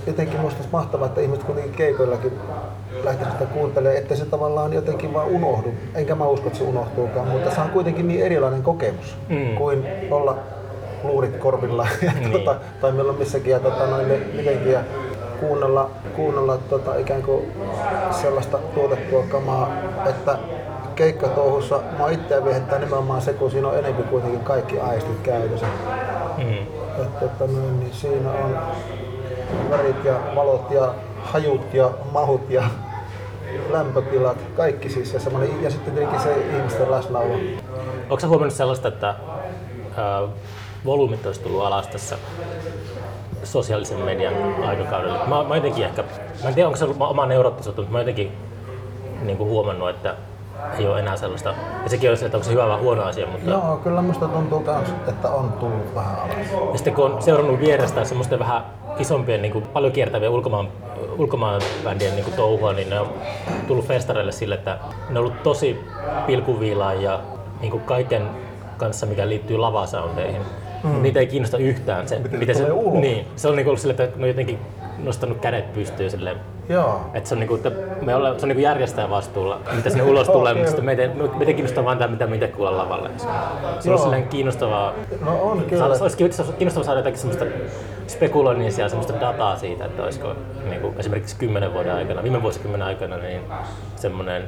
jotenkin 0.08 0.40
musta 0.40 0.58
olisi 0.58 0.72
mahtavaa, 0.72 1.08
että 1.08 1.22
ihmiset 1.22 1.44
kuitenkin 1.44 1.74
keikoillakin 1.74 2.32
lähtisi 3.04 3.32
sitä 3.32 3.46
kuuntelemaan, 3.46 3.98
että 3.98 4.16
se 4.16 4.26
tavallaan 4.26 4.74
jotenkin 4.74 5.14
vaan 5.14 5.28
unohdu. 5.28 5.74
Enkä 5.96 6.16
mä 6.16 6.26
usko, 6.26 6.48
että 6.48 6.60
se 6.60 6.66
unohtuukaan, 6.66 7.28
mutta 7.28 7.52
se 7.52 7.62
on 7.62 7.70
kuitenkin 7.70 8.08
niin 8.08 8.26
erilainen 8.26 8.64
kokemus 8.64 9.18
mm. 9.30 9.56
kuin 9.56 9.86
olla 10.12 10.38
luurit 11.04 11.38
korvilla 11.38 11.88
ja 12.02 12.12
niin. 12.12 12.32
tuota, 12.32 12.56
tai 12.82 12.92
milloin 12.92 13.18
missäkin 13.18 13.52
ja 13.52 13.60
tuota, 13.60 13.88
noin, 13.88 14.08
mitenkin 14.36 14.72
ja 14.72 14.80
kuunnella, 15.40 15.90
kuunnella 16.16 16.58
tuota, 16.58 16.96
ikään 16.96 17.24
kuin 17.24 17.52
sellaista 18.12 18.58
tuotettua 18.58 19.24
kamaa, 19.30 19.70
että 20.10 20.38
keikkatouhussa 20.96 21.80
mä 22.00 22.10
itseä 22.10 22.46
viehettää 22.46 22.80
nimenomaan 22.80 23.22
se, 23.22 23.34
kun 23.34 23.52
siinä 23.52 23.68
on 23.68 23.78
enemmän 23.78 24.04
kuitenkin 24.04 24.40
kaikki 24.40 24.80
aistit 24.80 25.20
käytössä. 25.24 25.66
Mm. 26.38 26.58
Että, 27.04 27.26
että 27.26 27.48
noin, 27.48 27.80
niin 27.80 27.94
siinä 27.94 28.30
on 28.32 28.58
värit 29.70 30.06
ja 30.06 30.14
valot 30.36 30.72
ja 30.72 30.94
hajut 31.22 31.74
ja 31.74 31.92
mahut 32.12 32.50
ja 32.50 32.64
lämpötilat, 33.70 34.38
kaikki 34.56 34.90
siis 34.90 35.14
ja, 35.14 35.20
ja 35.62 35.70
sitten 35.70 35.94
tietenkin 35.94 36.20
se 36.20 36.46
ihmisten 36.58 36.92
läsnäolo. 36.92 37.34
Onko 38.10 38.20
sä 38.20 38.28
huomannut 38.28 38.54
sellaista, 38.54 38.88
että 38.88 39.10
äh, 39.10 40.30
volyymit 40.86 41.26
olisi 41.26 41.42
tullut 41.42 41.66
alas 41.66 41.88
tässä 41.88 42.18
sosiaalisen 43.46 44.00
median 44.00 44.34
aikakaudella? 44.64 45.26
Mä, 45.28 45.44
mä 45.44 45.56
jotenkin 45.56 45.86
ehkä, 45.86 46.04
mä 46.44 46.50
en 46.50 46.56
tiedä 46.56 46.68
onko 46.68 46.78
se 46.78 46.86
ollut 46.86 47.02
oma 47.02 47.26
neuroottisuutta, 47.26 47.82
mutta 47.82 47.92
mä 47.94 48.00
jotenkin 48.00 48.32
niin 49.22 49.38
kuin 49.38 49.50
huomannut, 49.50 49.90
että 49.90 50.16
ei 50.80 50.88
ole 50.88 51.00
enää 51.00 51.18
sellaista. 51.18 51.54
Ja 51.84 51.90
sekin 51.90 52.12
on 52.12 52.18
se, 52.18 52.26
että 52.26 52.38
onko 52.38 52.46
se 52.46 52.52
hyvä 52.52 52.68
vai 52.68 52.80
huono 52.80 53.04
asia. 53.04 53.28
Mutta... 53.28 53.50
Joo, 53.50 53.80
kyllä 53.84 54.02
musta 54.02 54.28
tuntuu 54.28 54.60
myös, 54.60 54.90
että 55.08 55.30
on 55.30 55.54
tullut 55.54 55.96
vähän 55.96 56.16
alas. 56.16 56.72
Ja 56.72 56.78
sitten 56.78 56.94
kun 56.94 57.06
on 57.06 57.22
seurannut 57.22 57.60
vierestä 57.60 58.06
semmoisten 58.06 58.40
vähän 58.40 58.66
isompien, 59.00 59.42
niin 59.42 59.52
kuin, 59.52 59.68
paljon 59.68 59.94
kiertäviä 59.94 60.30
ulkomaan, 60.30 60.68
ulkomaan 61.18 61.62
bändien 61.84 62.16
niin 62.16 62.24
kuin 62.26 62.36
touhua, 62.36 62.74
niin 62.74 62.90
ne 62.90 63.00
on 63.00 63.10
tullut 63.68 63.86
festareille 63.86 64.32
sille, 64.32 64.56
että 64.56 64.78
ne 65.10 65.20
on 65.20 65.26
ollut 65.26 65.44
tosi 65.44 65.80
pilkuviilaa 66.28 66.94
ja 66.94 67.20
niin 67.62 67.72
kuin 67.72 67.84
kaiken 67.84 68.30
kanssa, 68.78 69.06
mikä 69.06 69.30
liittyy 69.30 69.58
lavasoundeihin. 69.58 70.42
Mm. 70.86 71.02
Niitä 71.02 71.20
ei 71.20 71.28
kiinnosta 71.28 71.58
yhtään 71.58 72.08
se, 72.08 72.20
miten, 72.20 72.40
miten 72.40 72.56
se, 72.56 72.72
ulos. 72.72 73.02
niin, 73.02 73.28
se 73.36 73.48
on 73.48 73.56
niin 73.56 73.66
kuin 73.66 73.78
sille, 73.78 73.92
että 73.92 74.18
ne 74.18 74.24
on 74.24 74.28
jotenkin 74.28 74.60
nostanut 75.04 75.38
kädet 75.40 75.74
pystyyn 75.74 76.12
silleen. 76.12 76.38
Joo. 76.70 77.02
Että 77.14 77.30
se 77.30 77.36
on, 77.36 77.40
niinku, 77.40 77.56
että 77.56 77.72
me 78.02 78.16
ollaan, 78.16 78.40
se 78.40 78.46
on 78.46 78.50
niinku 78.50 78.62
järjestäjän 78.62 79.10
vastuulla, 79.10 79.60
mitä 79.76 79.90
sinne 79.90 80.04
ulos 80.04 80.30
tulee, 80.38 80.54
mutta 80.54 80.68
sitten 80.68 80.86
meitä, 80.86 81.10
meitä 81.38 81.54
kiinnostaa 81.54 81.86
vain 81.86 81.98
tämä, 81.98 82.12
mitä 82.12 82.28
me 82.28 82.36
itse 82.36 82.48
kuulla 82.48 82.78
lavalle. 82.78 83.10
Se 83.80 83.92
on 83.92 84.00
silleen 84.00 84.28
kiinnostavaa. 84.28 84.94
No 85.26 85.42
on 85.42 85.64
kyllä. 85.70 85.86
Olisi 85.86 86.18
kiinnostavaa 86.58 86.84
saada 86.84 87.00
jotakin 87.00 87.20
semmoista 87.20 87.46
spekuloinnisia 88.08 88.86
ja 88.86 88.90
semmoista 88.90 89.22
dataa 89.22 89.58
siitä, 89.58 89.86
että 89.86 90.04
olisiko 90.04 90.36
niin 90.70 90.82
kuin 90.82 90.94
esimerkiksi 90.98 91.36
kymmenen 91.36 91.74
vuoden 91.74 91.96
aikana, 91.96 92.24
viime 92.24 92.42
vuosikymmenen 92.42 92.88
aikana, 92.88 93.18
niin 93.18 93.42
semmoinen 93.96 94.44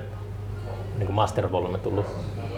niin 0.98 1.12
master 1.12 1.52
volume 1.52 1.78
tullut, 1.78 2.06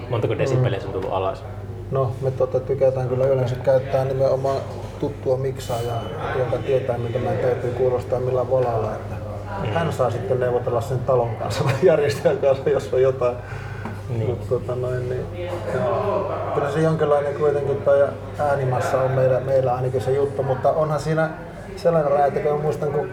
montako 0.10 0.38
desibeliä 0.38 0.80
se 0.80 0.88
on 0.88 0.94
tullut 0.94 1.14
alas? 1.14 1.44
No, 1.92 2.12
me 2.22 2.32
tota, 2.32 2.60
tykätään 2.60 3.10
kyllä 3.10 3.26
yleensä 3.26 3.56
käyttää 3.56 4.06
nimenomaan 4.06 4.58
tuttua 5.00 5.38
miksaajaa, 5.38 6.02
joka 6.40 6.58
tietää, 6.58 6.98
miltä 6.98 7.20
meidän 7.20 7.38
täytyy 7.38 7.72
kuulostaa 7.72 8.20
millä 8.20 8.50
volalla. 8.50 8.92
Että 8.92 9.16
mm. 9.64 9.74
Hän 9.74 9.94
saa 9.94 10.12
sitten 10.12 10.40
neuvotella 10.40 10.82
sen 10.82 11.00
talon 11.00 11.36
kanssa 11.36 11.64
tai 11.64 11.74
järjestäjän 11.84 12.38
kanssa, 12.38 12.70
jos 12.70 12.94
on 12.94 13.02
jotain. 13.02 13.36
Niin. 14.10 14.30
Mut, 14.30 14.50
tota, 14.50 14.76
noin, 14.76 15.10
niin, 15.10 15.26
kyllä 16.56 16.72
se 16.72 16.80
jonkinlainen 16.80 17.36
kuitenkin 17.36 17.78
toi 17.78 18.08
äänimassa 18.40 19.02
on 19.02 19.12
meillä, 19.12 19.40
meillä 19.40 19.76
ainakin 19.76 20.02
se 20.02 20.12
juttu, 20.12 20.44
mutta 20.44 20.72
onhan 20.72 21.00
siinä 21.00 21.30
sellainen 21.76 22.12
raja, 22.12 22.26
että 22.26 22.40
kun 22.40 22.62
muistan, 22.62 22.92
kun 22.92 23.10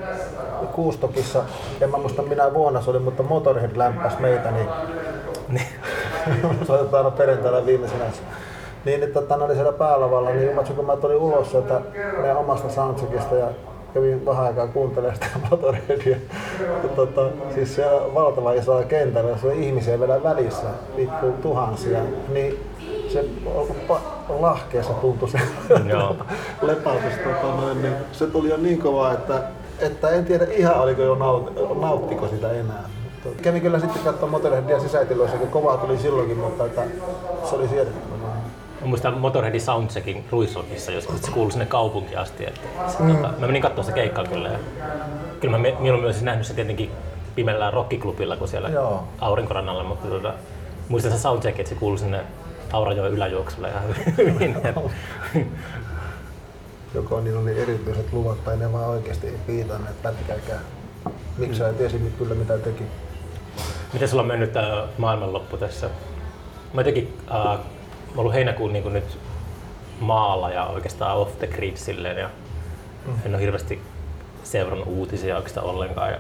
Kuustokissa, 0.73 1.45
en 1.81 1.91
mä 1.91 1.97
muista 1.97 2.23
minä 2.23 2.55
vuonna 2.55 2.83
se 2.83 2.91
oli, 2.91 2.99
mutta 2.99 3.23
Motorhead 3.23 3.77
lämpäs 3.77 4.19
meitä, 4.19 4.51
niin, 4.51 4.69
niin. 5.49 5.67
soitetaan 6.67 7.05
aina 7.05 7.17
perjantaina 7.17 7.67
viimeisenä 7.67 8.05
niin, 8.87 9.03
että 9.03 9.21
tota, 9.21 9.45
oli 9.45 9.55
siellä 9.55 9.73
päälavalla, 9.73 10.31
niin 10.31 10.49
ymmärsin, 10.49 10.77
kun 10.77 10.87
mä 10.87 10.97
tulin 10.97 11.17
ulos 11.17 11.51
sieltä 11.51 11.81
meidän 12.21 12.37
omasta 12.37 12.69
soundcheckista 12.69 13.35
ja 13.35 13.49
kävin 13.95 14.27
vähän 14.27 14.45
aikaa 14.45 14.67
kuuntelemaan 14.67 15.15
sitä 15.15 15.27
Motorheadia. 15.51 16.17
Ja, 16.83 16.89
tota, 16.97 17.29
siis 17.55 17.75
siellä 17.75 18.15
valtava 18.15 18.53
iso 18.53 18.83
kentällä, 18.89 19.31
jossa 19.31 19.47
on 19.47 19.53
ihmisiä 19.53 20.01
vielä 20.01 20.23
välissä, 20.23 20.67
vittu 20.97 21.33
tuhansia, 21.43 21.99
niin 22.29 22.61
se 23.09 23.25
lahkeessa 24.29 24.93
tuntui 24.93 25.29
se 25.29 25.39
lepautus. 26.63 27.13
Tota, 27.25 27.57
noin, 27.61 27.83
niin 27.83 27.95
se 28.13 28.27
tuli 28.27 28.49
jo 28.49 28.57
niin 28.57 28.79
kovaa, 28.79 29.13
että, 29.13 29.43
että 29.81 30.09
en 30.09 30.25
tiedä 30.25 30.45
ihan 30.45 30.81
oliko 30.81 31.03
jo 31.03 31.15
naut, 31.15 31.53
nauttiko 31.81 32.29
sitä 32.29 32.53
enää. 32.53 32.85
Kävin 33.43 33.63
kyllä 33.63 33.79
sitten 33.79 34.03
katsomaan 34.03 34.31
Motorheadia 34.31 34.81
sisätiloissa, 34.81 35.39
kun 35.39 35.49
kovaa 35.49 35.77
tuli 35.77 35.99
silloinkin, 35.99 36.39
mutta 36.39 36.65
että 36.65 36.83
se 37.45 37.57
oli 37.57 37.69
siedettävä. 37.69 38.16
Mä 38.81 38.87
muistan 38.87 39.19
Motorheadin 39.19 39.61
soundcheckin 39.61 40.25
Ruisrockissa, 40.31 40.93
jos 40.93 41.09
se 41.23 41.31
kuului 41.31 41.53
sinne 41.53 41.67
kaupunkiin 41.67 42.19
asti. 42.19 42.47
Että 42.47 42.61
se, 42.89 43.03
mm. 43.03 43.17
tota, 43.17 43.29
mä 43.39 43.47
menin 43.47 43.63
katsomaan 43.63 43.85
sitä 43.85 43.95
keikkaa 43.95 44.25
kyllä. 44.25 44.49
Ja 44.49 44.59
kyllä 45.41 45.59
mä 45.59 45.63
mieluummin 45.79 46.07
olisin 46.07 46.25
nähnyt 46.25 46.47
se 46.47 46.55
tietenkin 46.55 46.91
pimeällä 47.35 47.71
rockiklubilla 47.71 48.37
kuin 48.37 48.49
siellä 48.49 48.69
Joo. 48.69 49.05
aurinkorannalla, 49.21 49.85
mutta 49.85 50.09
tota, 50.09 50.35
muistan 50.89 51.13
se 51.13 51.19
soundcheck, 51.19 51.61
että 51.61 51.69
se 51.69 51.75
kuului 51.75 51.99
sinne 51.99 52.21
Aurajoen 52.73 53.13
yläjuoksulle 53.13 53.69
ihan 53.69 53.83
hyvin. 54.17 54.57
Joko 56.95 57.21
niillä 57.21 57.41
oli 57.41 57.61
erityiset 57.63 58.13
luvat 58.13 58.45
tai 58.45 58.57
ne 58.57 58.73
vaan 58.73 58.89
oikeasti 58.89 59.27
ei 59.27 59.39
piitanneet 59.47 60.03
pätkääkään. 60.03 60.61
Miksi 61.39 61.59
sä 61.59 61.73
tiesi 61.73 62.13
kyllä 62.19 62.35
mitä 62.35 62.59
teki? 62.59 62.85
Miten 63.93 64.09
sulla 64.09 64.23
on 64.23 64.29
mennyt 64.29 64.53
tämä 64.53 64.89
maailmanloppu 64.99 65.57
tässä? 65.57 65.91
Mä 66.73 66.81
jotenkin 66.81 67.19
äh, 67.35 67.59
mä 68.17 68.21
ollut 68.21 68.35
heinäkuun 68.35 68.73
niin 68.73 68.93
nyt 68.93 69.19
maalla 70.01 70.51
ja 70.51 70.67
oikeastaan 70.67 71.17
off 71.17 71.39
the 71.39 71.47
grid 71.47 71.77
silleen 71.77 72.19
ja 72.19 72.31
mm. 73.07 73.15
en 73.25 73.35
ole 73.35 73.43
hirveästi 73.43 73.83
seurannut 74.43 74.89
uutisia 74.89 75.37
oikeastaan 75.37 75.67
ollenkaan. 75.67 76.11
Ja 76.11 76.19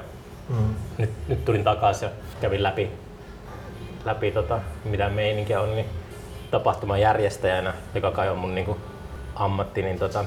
mm. 0.48 0.74
nyt, 0.98 1.10
nyt, 1.28 1.44
tulin 1.44 1.64
takaisin 1.64 2.06
ja 2.06 2.12
kävin 2.40 2.62
läpi, 2.62 2.90
läpi 4.04 4.30
tota, 4.30 4.60
mitä 4.84 5.08
meininkiä 5.08 5.60
on, 5.60 5.74
niin 5.74 5.86
tapahtuman 6.50 7.00
järjestäjänä, 7.00 7.74
joka 7.94 8.10
kai 8.10 8.28
on 8.28 8.38
mun 8.38 8.54
niin 8.54 8.64
kuin, 8.64 8.78
ammatti, 9.34 9.82
niin 9.82 9.98
tota, 9.98 10.24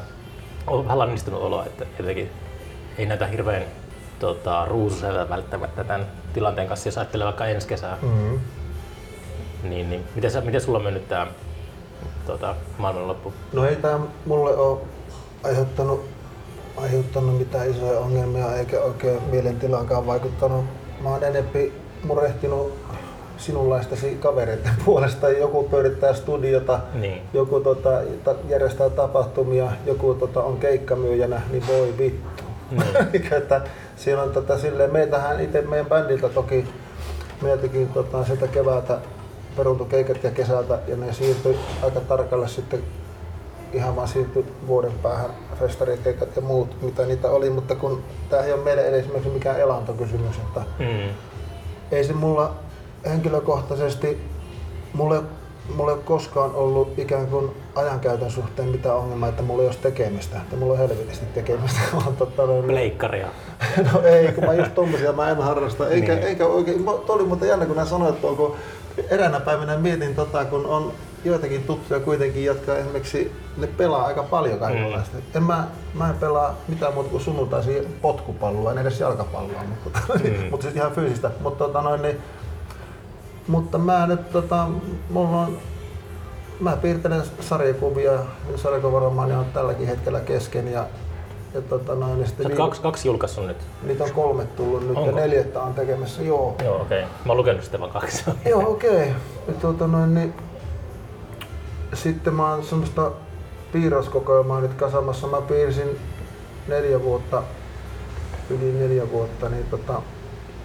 on 0.67 0.83
vähän 0.85 0.99
lannistunut 0.99 1.41
olo, 1.41 1.63
että 1.63 1.85
jotenkin 1.99 2.31
ei 2.97 3.05
näytä 3.05 3.27
hirveän 3.27 3.63
tota, 4.19 4.65
ruususelta 4.65 5.29
välttämättä 5.29 5.83
tämän 5.83 6.07
tilanteen 6.33 6.67
kanssa, 6.67 6.88
jos 6.88 6.97
ajattelee 6.97 7.25
vaikka 7.25 7.45
ensi 7.45 7.67
kesää. 7.67 7.97
Mm-hmm. 8.01 8.39
Niin, 9.63 9.89
niin. 9.89 10.03
Miten, 10.15 10.31
sä, 10.31 10.41
miten 10.41 10.61
sulla 10.61 10.77
on 10.77 10.83
mennyt 10.83 11.07
tämä 11.07 11.27
tota, 12.27 12.55
maailmanloppu? 12.77 13.33
No 13.53 13.65
ei 13.65 13.75
tämä 13.75 13.99
mulle 14.25 14.55
ole 14.55 14.79
aiheuttanut, 15.43 16.05
aiheuttanut 16.77 17.37
mitään 17.37 17.69
isoja 17.69 17.99
ongelmia 17.99 18.55
eikä 18.55 18.81
oikein 18.81 19.19
mielentilaankaan 19.31 20.07
vaikuttanut. 20.07 20.65
Mä 21.01 21.09
oon 21.09 21.23
enempi 21.23 21.73
murehtinut 22.03 22.73
sinunlaistasi 23.37 24.15
kavereiden 24.15 24.73
puolesta. 24.85 25.29
Joku 25.29 25.63
pyörittää 25.63 26.13
studiota, 26.13 26.79
niin. 26.93 27.21
joku 27.33 27.59
tota, 27.59 27.89
järjestää 28.49 28.89
tapahtumia, 28.89 29.71
joku 29.85 30.13
tota, 30.13 30.43
on 30.43 30.57
keikkamyyjänä, 30.57 31.41
niin 31.51 31.67
voi 31.67 31.93
vittu. 31.97 32.43
Niin. 32.71 33.33
että 33.37 33.61
siinä 33.95 34.21
on 34.21 34.31
tota, 34.31 34.57
silleen, 34.57 34.93
meitähän 34.93 35.41
itse 35.41 35.61
meidän 35.61 35.85
bändiltä 35.85 36.29
toki, 36.29 36.67
meiltäkin 37.41 37.87
tota, 37.87 38.25
sieltä 38.25 38.47
keväältä 38.47 38.97
peruuntui 39.57 39.87
keikat 39.89 40.23
ja 40.23 40.31
kesältä 40.31 40.79
ja 40.87 40.95
ne 40.97 41.13
siirtyi 41.13 41.57
aika 41.83 41.99
tarkalle 41.99 42.47
sitten 42.47 42.83
ihan 43.73 43.95
vaan 43.95 44.07
siirtyi 44.07 44.45
vuoden 44.67 44.91
päähän 45.03 45.29
festarikeikat 45.59 46.35
ja 46.35 46.41
muut, 46.41 46.81
mitä 46.81 47.05
niitä 47.05 47.29
oli, 47.29 47.49
mutta 47.49 47.75
kun 47.75 48.03
tämä 48.29 48.41
ei 48.43 48.53
ole 48.53 48.63
meille 48.63 48.81
edes 48.87 48.99
esimerkiksi 48.99 49.29
mikään 49.29 49.59
elantokysymys, 49.59 50.35
että 50.37 50.61
Mm. 50.79 51.09
ei 51.91 52.03
se 52.03 52.13
mulla 52.13 52.53
henkilökohtaisesti, 53.05 54.19
mulla 54.93 55.15
ei, 55.15 55.21
mulla 55.75 55.91
ei 55.91 55.95
ole 55.95 56.03
koskaan 56.05 56.55
ollut 56.55 56.99
ikään 56.99 57.27
kuin 57.27 57.51
ajankäytön 57.75 58.31
suhteen 58.31 58.67
mitään 58.69 58.95
ongelmaa, 58.95 59.29
että 59.29 59.43
mulla 59.43 59.61
ei 59.61 59.67
olisi 59.67 59.79
tekemistä, 59.81 60.37
että 60.37 60.55
mulla 60.55 60.73
on 60.73 60.79
helvetisti 60.79 61.25
tekemistä. 61.33 61.79
Totta, 62.17 62.45
noin- 62.45 62.63
Pleikkaria. 62.65 63.27
No 63.93 64.01
ei, 64.03 64.31
kun 64.31 64.43
mä 64.45 64.53
just 64.53 64.75
tommosia 64.75 65.11
mä 65.13 65.29
en 65.29 65.37
harrasta. 65.37 65.89
Eikä, 65.89 66.13
Niin. 66.15 66.23
eikä 66.27 66.45
oikein, 66.47 66.83
toi 66.85 67.01
oli 67.15 67.23
muuten 67.23 67.49
jännä 67.49 67.65
kun 67.65 67.75
nää 67.75 67.85
sanoit 67.85 68.21
tuon, 68.21 68.37
kun 68.37 68.55
eräänä 69.09 69.39
päivänä 69.39 69.77
mietin 69.77 70.15
tota, 70.15 70.45
kun 70.45 70.65
on 70.65 70.93
joitakin 71.25 71.63
tuttuja 71.63 71.99
kuitenkin, 71.99 72.45
jotka 72.45 72.77
esimerkiksi 72.77 73.31
ne 73.57 73.67
pelaa 73.67 74.05
aika 74.05 74.23
paljon 74.23 74.59
kaikenlaista. 74.59 75.17
Mm. 75.17 75.23
En 75.35 75.43
mä, 75.43 75.67
mä 75.93 76.09
en 76.09 76.15
pelaa 76.15 76.55
mitään 76.67 76.93
muuta 76.93 77.09
kuin 77.09 77.21
sunnuntaisin 77.23 77.97
potkupalloa, 78.01 78.71
en 78.71 78.77
edes 78.77 78.99
jalkapalloa, 78.99 79.63
mutta, 79.83 79.99
tota, 80.07 80.19
Mm. 80.23 80.49
mutta 80.51 80.63
siis 80.63 80.75
ihan 80.75 80.91
fyysistä. 80.91 81.31
Mutta, 81.39 81.63
tota, 81.63 81.81
noin, 81.81 82.01
niin, 82.01 82.17
mutta 83.47 83.77
mä 83.77 84.07
nyt, 84.07 84.31
tota, 84.31 84.67
mulla 85.09 85.41
on, 85.41 85.57
mä 86.59 86.77
piirtelen 86.77 87.23
sarjakuvia, 87.39 88.11
sarjakuvaromaani 88.55 89.33
on 89.33 89.45
tälläkin 89.45 89.87
hetkellä 89.87 90.19
kesken 90.19 90.71
ja, 90.71 90.85
ja 91.53 91.61
tota, 91.61 91.95
noin, 91.95 92.17
niin 92.17 92.27
sitten 92.27 92.47
viime- 92.47 92.57
kaksi, 92.57 92.81
kaksi 92.81 93.07
julkaissut 93.07 93.47
nyt. 93.47 93.57
Niitä 93.83 94.03
on 94.03 94.11
kolme 94.11 94.45
tullut 94.45 94.87
nyt 94.87 94.97
Onko? 94.97 95.09
ja 95.09 95.15
neljättä 95.15 95.61
on 95.61 95.73
tekemässä, 95.73 96.21
joo. 96.21 96.55
Joo, 96.63 96.81
okei. 96.81 97.03
Okay. 97.03 97.11
Mä 97.25 97.31
oon 97.31 97.37
lukenut 97.37 97.63
sitten 97.63 97.79
vaan 97.79 97.91
kaksi. 97.91 98.23
Joo, 98.49 98.71
okei. 98.71 98.91
Okay. 98.91 99.07
Ja 99.47 99.53
tuota 99.61 99.87
noin, 99.87 100.13
niin, 100.13 100.33
sitten 101.93 102.33
mä 102.33 102.51
oon 102.51 102.63
semmoista 102.63 103.11
piirroskokoelmaa 103.71 104.61
nyt 104.61 104.73
kasamassa. 104.73 105.27
Mä 105.27 105.41
piirsin 105.41 105.99
neljä 106.67 107.03
vuotta, 107.03 107.43
yli 108.49 108.71
neljä 108.71 109.11
vuotta, 109.11 109.49
niin 109.49 109.65
tota, 109.71 110.01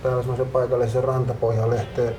täällä 0.03 0.23
semmoisen 0.23 0.47
paikallisen 0.47 1.05
rantapohjalehteen. 1.05 2.17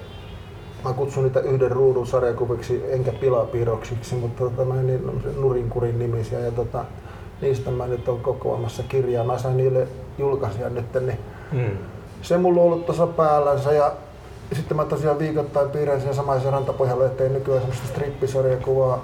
Mä 0.84 0.94
kutsun 0.94 1.24
niitä 1.24 1.40
yhden 1.40 1.72
ruudun 1.72 2.08
sarjakuviksi, 2.08 2.84
enkä 2.90 3.12
pilapiirroksiksi, 3.12 4.16
mutta 4.16 4.44
tota, 4.44 4.66
noin, 4.66 4.88
niin, 4.88 5.24
nurinkurin 5.38 6.00
nimisiä. 6.00 6.40
Ja 6.40 6.52
tota, 6.52 6.86
niistä 7.42 7.72
mä 7.72 7.88
nyt 7.88 8.08
on 8.10 8.20
kokoamassa 8.20 8.84
kirjaa. 8.84 9.24
Mä 9.26 9.38
sain 9.38 9.58
niille 9.58 9.88
julkaisijan 10.18 10.76
nyt, 10.76 10.94
niin 10.94 11.20
Mm. 11.52 11.78
se 12.22 12.38
mulla 12.38 12.62
on 12.62 12.68
ollut 12.68 12.86
tuossa 12.86 13.08
päällänsä 13.08 13.72
ja 13.72 13.92
sitten 14.54 14.78
mä 14.78 14.86
tosiaan 14.86 15.20
viikoittain 15.20 15.70
piirrän 15.70 16.02
sen 16.02 16.14
samaisen 16.16 16.54
rantapohjalle, 16.54 17.06
ettei 17.06 17.30
nykyään 17.30 17.62
semmoista 17.62 17.88
strippisarjakuvaa. 17.88 19.04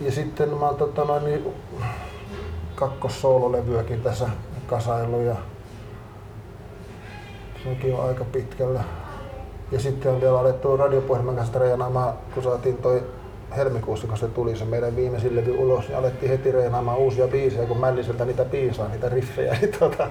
Ja 0.00 0.12
sitten 0.12 0.48
mä 0.48 0.66
oon 0.66 0.76
tota 0.76 1.04
noin 1.04 1.24
niin 1.24 1.46
kakkossoololevyäkin 2.74 4.00
tässä 4.02 4.28
kasailu 4.66 5.20
ja 5.20 5.34
sekin 7.64 7.94
on 7.94 8.08
aika 8.08 8.24
pitkällä. 8.24 8.80
Ja 9.72 9.80
sitten 9.80 10.12
on 10.12 10.20
vielä 10.20 10.40
alettu 10.40 10.76
radiopuhelimen 10.76 11.36
kanssa 11.36 11.52
treenaamaan, 11.52 12.14
kun 12.34 12.42
saatiin 12.42 12.76
toi 12.76 13.02
helmikuussa, 13.56 14.06
kun 14.06 14.18
se 14.18 14.28
tuli 14.28 14.56
se 14.56 14.64
meidän 14.64 14.96
viimeisin 14.96 15.36
levy 15.36 15.50
ulos, 15.58 15.88
niin 15.88 15.98
alettiin 15.98 16.30
heti 16.30 16.50
treenaamaan 16.50 16.98
uusia 16.98 17.28
biisejä, 17.28 17.66
kun 17.66 17.78
Mälliseltä 17.80 18.24
niitä 18.24 18.44
piisaa, 18.44 18.88
niitä 18.88 19.08
riffejä. 19.08 19.56
Niin, 19.60 19.72
tota, 19.78 20.08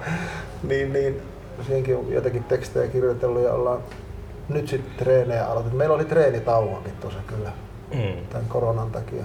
niin, 0.68 0.92
niin 0.92 1.22
siihenkin 1.66 1.96
on 1.96 2.12
jotakin 2.12 2.44
tekstejä 2.44 2.88
kirjoitellut 2.88 3.42
ja 3.42 3.52
ollaan 3.52 3.78
nyt 4.48 4.68
sitten 4.68 4.92
treenejä 4.98 5.46
aloitettu. 5.46 5.76
Meillä 5.78 5.94
oli 5.94 6.04
treenitauonkin 6.04 6.92
tuossa 7.00 7.20
kyllä 7.26 7.50
Mm. 7.94 8.26
tämän 8.30 8.46
koronan 8.48 8.90
takia. 8.90 9.24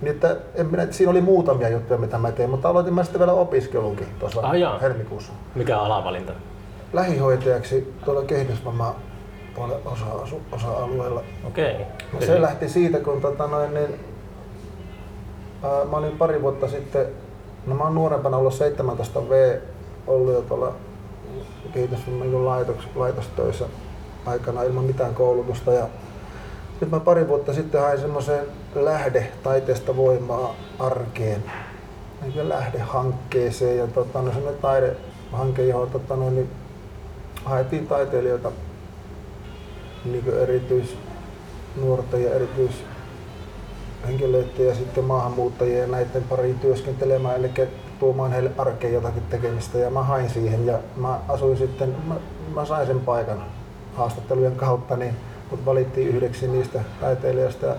Niin 0.00 0.14
että 0.14 0.36
en 0.54 0.66
minä, 0.66 0.86
siinä 0.90 1.10
oli 1.10 1.20
muutamia 1.20 1.68
juttuja, 1.68 1.98
mitä 1.98 2.18
mä 2.18 2.32
tein, 2.32 2.50
mutta 2.50 2.68
aloitin 2.68 2.94
mä 2.94 3.02
sitten 3.04 3.18
vielä 3.18 3.32
opiskelunkin 3.32 4.06
tuossa 4.18 4.40
Ah, 4.40 4.80
helmikuussa. 4.82 5.32
Mikä 5.54 5.78
alavalinta? 5.78 6.32
Lähihoitajaksi 6.92 7.94
tuolla 8.04 8.22
kehitysvamma 8.22 8.94
puolen 9.54 9.78
osa, 9.84 10.04
osa-alueella. 10.52 11.22
Okei. 11.46 11.76
Okay. 12.14 12.26
se 12.26 12.42
lähti 12.42 12.68
siitä, 12.68 12.98
kun 13.00 13.20
tota 13.20 13.46
noin, 13.46 13.74
niin, 13.74 14.00
ää, 15.62 15.84
mä 15.84 15.96
olin 15.96 16.18
pari 16.18 16.42
vuotta 16.42 16.68
sitten, 16.68 17.06
no 17.66 17.74
mä 17.74 17.84
oon 17.84 17.94
nuorempana 17.94 18.36
ollut 18.36 18.54
17 18.54 19.28
V, 19.28 19.58
ollut 20.06 20.34
jo 20.34 20.42
tuolla 20.42 20.72
kehitysvamman 21.72 22.44
laitoks, 22.44 22.84
laitostöissä 22.94 23.64
aikana 24.26 24.62
ilman 24.62 24.84
mitään 24.84 25.14
koulutusta. 25.14 25.72
Ja 25.72 25.88
nyt 26.80 26.90
mä 26.90 27.00
pari 27.00 27.28
vuotta 27.28 27.52
sitten 27.52 27.80
hain 27.80 28.00
semmoiseen 28.00 28.46
lähde 28.74 29.32
taiteesta 29.42 29.96
voimaa 29.96 30.54
arkeen, 30.78 31.44
niin 32.22 32.48
lähdehankkeeseen 32.48 33.78
ja 33.78 33.86
tota, 33.86 34.22
no, 34.22 34.32
semmoinen 34.32 34.62
taidehanke, 34.62 35.64
johon 35.64 35.90
tota, 35.90 36.16
no, 36.16 36.30
niin, 36.30 36.50
haettiin 37.44 37.86
taiteilijoita 37.86 38.52
niin 40.04 40.34
erityis 40.42 40.96
nuorten 41.80 42.24
ja 42.24 42.34
erityishenkilöiden 42.34 44.66
ja 44.66 44.74
sitten 44.74 45.04
maahanmuuttajien 45.04 45.80
ja 45.80 45.86
näiden 45.86 46.22
pariin 46.22 46.58
työskentelemään, 46.58 47.36
eli 47.36 47.50
tuomaan 48.00 48.32
heille 48.32 48.50
arkeen 48.58 48.92
jotakin 48.92 49.22
tekemistä 49.30 49.78
ja 49.78 49.90
mä 49.90 50.02
hain 50.02 50.30
siihen 50.30 50.66
ja 50.66 50.78
mä 50.96 51.20
asuin 51.28 51.56
sitten, 51.56 51.96
mä, 52.06 52.14
mä 52.54 52.64
sain 52.64 52.86
sen 52.86 53.00
paikan 53.00 53.44
haastattelujen 53.94 54.56
kautta, 54.56 54.96
niin 54.96 55.16
mut 55.50 55.66
valittiin 55.66 56.08
yhdeksi 56.08 56.48
niistä 56.48 56.80
taiteilijoista 57.00 57.66
ja 57.66 57.76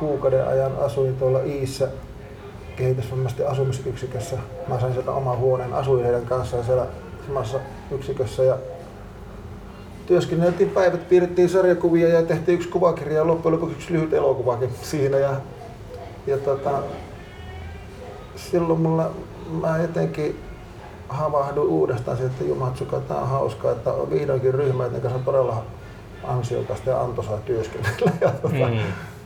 kuukauden 0.00 0.48
ajan 0.48 0.78
asuin 0.78 1.16
tuolla 1.16 1.40
Iissä 1.40 1.88
kehitysvammaisten 2.76 3.48
asumisyksikössä. 3.48 4.36
Mä 4.68 4.80
sain 4.80 4.92
sieltä 4.92 5.10
oman 5.10 5.38
huoneen, 5.38 5.72
asuin 5.72 6.04
heidän 6.04 6.26
kanssaan 6.26 6.64
siellä 6.64 6.86
samassa 7.26 7.58
yksikössä 7.90 8.42
ja 8.42 8.56
työskenneltiin 10.08 10.70
päivät, 10.70 11.08
piirrettiin 11.08 11.48
sarjakuvia 11.48 12.08
ja 12.08 12.22
tehtiin 12.22 12.54
yksi 12.56 12.68
kuvakirja 12.68 13.16
ja 13.16 13.26
loppujen 13.26 13.54
lopuksi 13.54 13.74
yksi 13.76 13.92
lyhyt 13.92 14.12
elokuvakin 14.12 14.70
siinä. 14.82 15.16
Ja, 15.18 15.30
ja 16.26 16.38
tota, 16.38 16.70
silloin 18.36 18.80
mulla, 18.80 19.10
mä 19.62 19.78
jotenkin 19.78 20.40
havahduin 21.08 21.68
uudestaan 21.68 22.18
että 22.26 22.44
Jumatsuka, 22.44 23.00
tää 23.00 23.16
on 23.16 23.28
hauskaa, 23.28 23.72
että 23.72 23.92
on 23.92 24.10
vihdoinkin 24.10 24.54
ryhmä, 24.54 24.82
joiden 24.82 25.00
kanssa 25.00 25.18
on 25.18 25.24
todella 25.24 25.62
ansiokasta 26.24 26.90
ja 26.90 27.00
antoisaa 27.00 27.38
työskennellä. 27.38 28.12
Ja 28.20 28.30
tota, 28.30 28.68
Mm. 28.68 28.78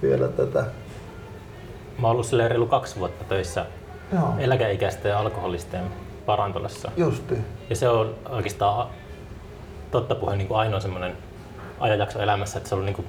vielä 0.02 0.28
tätä. 0.28 0.64
Mä 1.98 2.06
oon 2.06 2.12
ollut 2.12 2.26
silleen 2.26 2.50
reilu 2.50 2.66
kaksi 2.66 2.98
vuotta 2.98 3.24
töissä 3.24 3.66
Joo, 4.12 4.22
eläkeikäisten 4.38 5.10
ja 5.10 5.18
alkoholisten 5.18 5.82
parantolassa. 6.26 6.90
justi. 6.96 7.34
Ja 7.70 7.76
se 7.76 7.88
on 7.88 8.14
oikeastaan 8.30 8.88
totta 9.92 10.14
puheen 10.14 10.38
niin 10.38 10.48
kuin 10.48 10.58
ainoa 10.58 10.80
semmoinen 10.80 11.12
ajanjakso 11.80 12.18
elämässä, 12.18 12.58
että 12.58 12.68
se 12.68 12.74
on, 12.74 12.86
niin 12.86 12.94
kuin, 12.94 13.06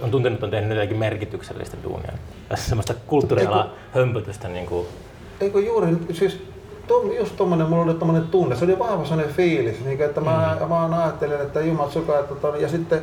on 0.00 0.10
tuntenut, 0.10 0.36
että 0.36 0.46
on 0.46 0.50
tehnyt 0.50 0.70
jotenkin 0.70 0.98
merkityksellistä 0.98 1.76
duunia. 1.82 2.12
Ja 2.50 2.56
semmoista 2.56 2.94
kulttuurialaa 3.06 3.68
hömpötystä. 3.92 4.48
Niin 4.48 4.66
kuin, 4.66 4.86
Eikö 5.40 5.60
juuri, 5.60 5.96
siis 6.12 6.42
tom, 6.86 7.12
just 7.12 7.36
tommonen, 7.36 7.68
mulla 7.68 7.82
oli 7.82 7.94
tommonen 7.94 8.28
tunne, 8.28 8.56
se 8.56 8.64
oli 8.64 8.78
vahva 8.78 9.04
sellainen 9.04 9.34
fiilis, 9.34 9.84
niin 9.84 10.02
että 10.02 10.20
mä, 10.20 10.54
mm. 10.54 10.60
mä 10.62 10.68
vaan 10.68 10.94
ajattelin, 10.94 11.40
että 11.40 11.60
Jumat 11.60 11.92
suka, 11.92 12.18
että 12.18 12.34
ton, 12.34 12.60
ja 12.60 12.68
sitten, 12.68 13.00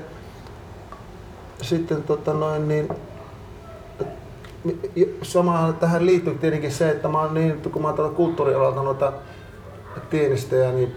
sitten 1.62 2.04
tota 2.04 2.34
noin 2.34 2.68
niin, 2.68 2.90
samaan 5.22 5.74
tähän 5.74 6.06
liittyy 6.06 6.36
tietenkin 6.36 6.72
se, 6.72 6.90
että 6.90 7.08
mä 7.08 7.22
oon 7.22 7.34
niin, 7.34 7.62
kun 7.72 7.82
mä 7.82 7.88
oon 7.88 7.98
tällä 7.98 8.10
kulttuurialalta 8.10 8.84
noita 8.84 9.14
tienistejä, 10.10 10.72
niin 10.72 10.96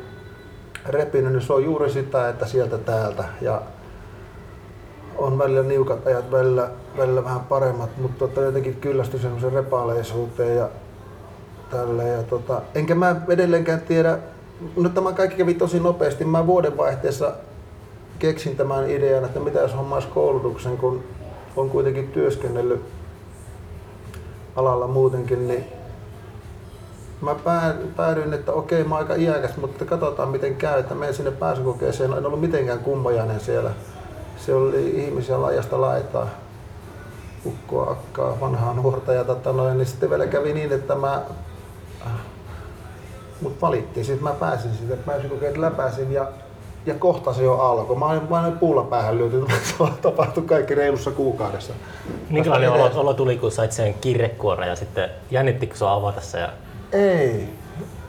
repinyt, 0.89 1.33
niin 1.33 1.43
se 1.43 1.53
on 1.53 1.65
juuri 1.65 1.91
sitä, 1.91 2.29
että 2.29 2.47
sieltä 2.47 2.79
täältä. 2.79 3.25
Ja 3.41 3.63
on 5.19 5.39
välillä 5.39 5.63
niukat 5.63 6.07
ajat, 6.07 6.31
välillä, 6.31 6.69
välillä 6.97 7.25
vähän 7.25 7.41
paremmat, 7.41 7.91
mutta 7.99 8.19
tota, 8.19 8.41
jotenkin 8.41 8.77
kyllästyi 8.77 9.21
semmoisen 9.21 9.53
repaleisuuteen 9.53 10.57
ja 10.57 10.69
tälleen. 11.71 12.17
Ja 12.17 12.23
tota, 12.23 12.63
enkä 12.75 12.95
mä 12.95 13.17
edelleenkään 13.29 13.81
tiedä, 13.81 14.19
no 14.77 14.89
tämä 14.89 15.13
kaikki 15.13 15.37
kävi 15.37 15.55
tosi 15.55 15.81
nopeasti. 15.81 16.25
Mä 16.25 16.47
vuodenvaihteessa 16.47 17.33
keksin 18.19 18.57
tämän 18.57 18.91
idean, 18.91 19.25
että 19.25 19.41
mitä 19.41 19.61
jos 19.61 19.77
hommaisi 19.77 20.09
koulutuksen, 20.09 20.77
kun 20.77 21.05
on 21.57 21.71
kuitenkin 21.71 22.09
työskennellyt 22.09 22.83
alalla 24.57 24.87
muutenkin, 24.87 25.49
niin 25.49 25.65
mä 27.21 27.35
pää- 27.35 27.75
päädyin, 27.97 28.33
että 28.35 28.53
okei, 28.53 28.85
mä 28.85 28.95
oon 28.95 29.03
aika 29.03 29.15
iäkäs, 29.15 29.57
mutta 29.57 29.85
katsotaan 29.85 30.29
miten 30.29 30.57
käy, 30.57 30.81
että 30.81 30.95
menen 30.95 31.15
sinne 31.15 31.31
pääsykokeeseen. 31.31 32.13
En 32.13 32.27
ollut 32.27 32.41
mitenkään 32.41 32.79
kummajainen 32.79 33.41
siellä. 33.41 33.71
Se 34.37 34.55
oli 34.55 35.05
ihmisiä 35.05 35.43
laajasta 35.43 35.81
laitaa, 35.81 36.29
ukkoa, 37.47 37.91
akkaa, 37.91 38.41
vanhaa 38.41 38.75
nuorta 38.75 39.13
ja 39.13 39.25
tota 39.25 39.53
noin, 39.53 39.79
niin 39.79 39.87
sitten 39.87 40.11
vielä 40.11 40.27
kävi 40.27 40.53
niin, 40.53 40.73
että 40.73 40.95
mä 40.95 41.23
mut 43.41 43.63
valittiin, 43.63 44.07
sitten 44.07 44.25
mä 44.25 44.33
pääsin 44.33 44.71
siitä, 44.75 44.97
pääsykokeet 44.97 45.57
läpäisin 45.57 46.13
ja 46.13 46.27
ja 46.87 46.95
kohta 46.95 47.35
se 47.35 47.43
jo 47.43 47.55
alkoi. 47.55 47.97
Mä 47.97 48.07
olin, 48.07 48.23
olin 48.31 48.59
puulla 48.59 48.83
päähän 48.83 49.19
lyöty, 49.19 49.45
se 49.65 49.75
tapahtui 50.03 50.45
kaikki 50.45 50.75
reilussa 50.75 51.11
kuukaudessa. 51.11 51.73
Minkälainen 52.31 52.73
olo, 52.73 52.91
olo 52.95 53.15
tuli, 53.15 53.37
kun 53.37 53.51
sait 53.51 53.73
sen 53.73 53.95
kirjekuoren 53.95 54.69
ja 54.69 54.77
sitten 54.77 55.11
jännittikö 55.31 55.77
sua 55.77 55.93
avata 55.93 56.21
se? 56.21 56.41
Ja... 56.41 56.49
Ei. 56.97 57.49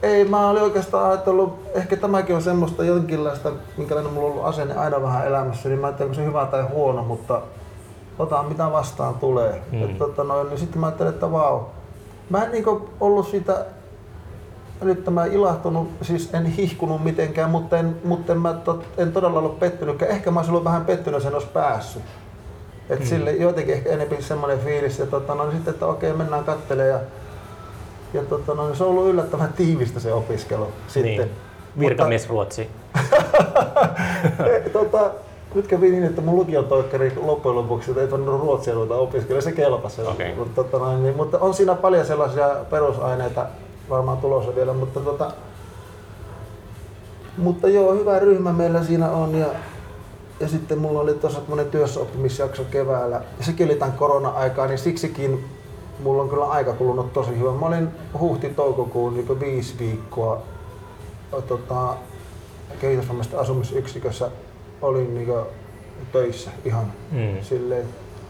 Ei, 0.03 0.25
mä 0.25 0.49
olin 0.49 0.63
oikeastaan 0.63 1.11
ajatellut, 1.11 1.59
ehkä 1.73 1.97
tämäkin 1.97 2.35
on 2.35 2.41
semmoista 2.41 2.83
jonkinlaista, 2.83 3.51
minkälainen 3.77 4.13
mulla 4.13 4.27
on 4.27 4.33
ollut 4.33 4.45
asenne 4.45 4.75
aina 4.75 5.01
vähän 5.01 5.27
elämässä, 5.27 5.69
niin 5.69 5.79
mä 5.79 5.87
ajattelin, 5.87 6.09
onko 6.09 6.21
se 6.21 6.25
hyvä 6.25 6.45
tai 6.45 6.61
huono, 6.61 7.03
mutta 7.03 7.41
otan 8.19 8.45
mitä 8.45 8.71
vastaan 8.71 9.15
tulee. 9.15 9.61
Mm. 9.71 9.83
Et, 9.83 9.97
tota, 9.97 10.23
noin, 10.23 10.49
niin 10.49 10.59
sitten 10.59 10.79
mä 10.79 10.87
ajattelin, 10.87 11.13
että 11.13 11.31
vau. 11.31 11.61
Mä 12.29 12.43
en 12.43 12.51
niinku 12.51 12.89
ollut 12.99 13.27
siitä 13.27 13.65
nyt 14.81 15.03
tämä 15.03 15.25
ilahtunut, 15.25 15.89
siis 16.01 16.33
en 16.33 16.45
hihkunut 16.45 17.03
mitenkään, 17.03 17.49
mutta 17.49 17.77
en, 17.77 17.97
mutta 18.03 18.33
en, 18.33 18.41
mä 18.41 18.53
tot, 18.53 18.85
en 18.97 19.11
todella 19.11 19.39
ollut 19.39 19.59
pettynyt. 19.59 20.01
Ehkä 20.01 20.31
mä 20.31 20.39
olisin 20.39 20.51
ollut 20.51 20.65
vähän 20.65 20.85
pettynyt, 20.85 21.23
sen 21.23 21.33
olisi 21.33 21.47
päässyt. 21.47 22.03
Et 22.89 22.99
mm. 22.99 23.05
sille 23.05 23.31
jotenkin 23.31 23.73
ehkä 23.73 23.89
enemmän 23.89 24.23
semmoinen 24.23 24.59
fiilis, 24.59 24.99
että 24.99 25.11
tota, 25.11 25.35
no, 25.35 25.51
sitten, 25.51 25.73
että 25.73 25.85
okei, 25.85 26.13
mennään 26.13 26.43
kattelemaan. 26.43 26.89
Ja, 26.89 26.99
ja 28.13 28.23
tota, 28.23 28.53
no, 28.53 28.75
se 28.75 28.83
on 28.83 28.89
ollut 28.89 29.07
yllättävän 29.07 29.53
tiivistä 29.53 29.99
se 29.99 30.13
opiskelu 30.13 30.67
sitten. 30.87 31.17
Niin. 31.17 31.31
Virkamies 31.79 32.29
Ruotsi. 32.29 32.69
tota, 34.73 35.11
nyt 35.55 35.67
kävi 35.67 35.91
niin, 35.91 36.03
että 36.03 36.21
mun 36.21 36.35
lukiotoikkari 36.35 37.13
loppujen 37.15 37.55
lopuksi 37.55 37.99
ei 37.99 38.07
tuonne 38.07 38.31
ruotsia 38.31 38.73
ruveta 38.73 38.95
opiskella, 38.95 39.41
se 39.41 39.51
kelpasi. 39.51 40.01
Okay. 40.01 40.35
Mutta, 40.35 40.63
tota, 40.63 40.77
no, 40.77 40.99
niin, 40.99 41.15
mutta 41.15 41.39
on 41.39 41.53
siinä 41.53 41.75
paljon 41.75 42.05
sellaisia 42.05 42.55
perusaineita, 42.69 43.45
varmaan 43.89 44.17
tulossa 44.17 44.55
vielä, 44.55 44.73
mutta 44.73 44.99
tota, 44.99 45.31
mutta 47.37 47.69
joo, 47.69 47.93
hyvä 47.93 48.19
ryhmä 48.19 48.53
meillä 48.53 48.83
siinä 48.83 49.11
on 49.11 49.35
ja, 49.35 49.47
ja 50.39 50.47
sitten 50.47 50.77
mulla 50.77 50.99
oli 50.99 51.13
tuossa 51.13 51.39
semmoinen 51.39 51.71
työssäoppimisjakso 51.71 52.63
keväällä 52.71 53.21
ja 53.39 53.45
sekin 53.45 53.65
oli 53.67 53.75
tämän 53.75 53.97
korona-aikaa, 53.97 54.67
niin 54.67 54.79
siksikin 54.79 55.45
mulla 56.03 56.23
on 56.23 56.29
kyllä 56.29 56.45
aika 56.45 56.73
kulunut 56.73 57.13
tosi 57.13 57.39
hyvä. 57.39 57.51
Mä 57.51 57.65
olin 57.65 57.89
huhti-toukokuun 58.19 59.13
niin 59.13 59.39
viisi 59.39 59.79
viikkoa 59.79 60.41
tota, 61.47 61.95
kehitysvammaisten 62.79 63.39
asumisyksikössä 63.39 64.31
olin 64.81 65.15
niin 65.15 65.33
töissä 66.11 66.51
ihan 66.65 66.91
mm. 67.11 67.37
silleen. 67.41 67.85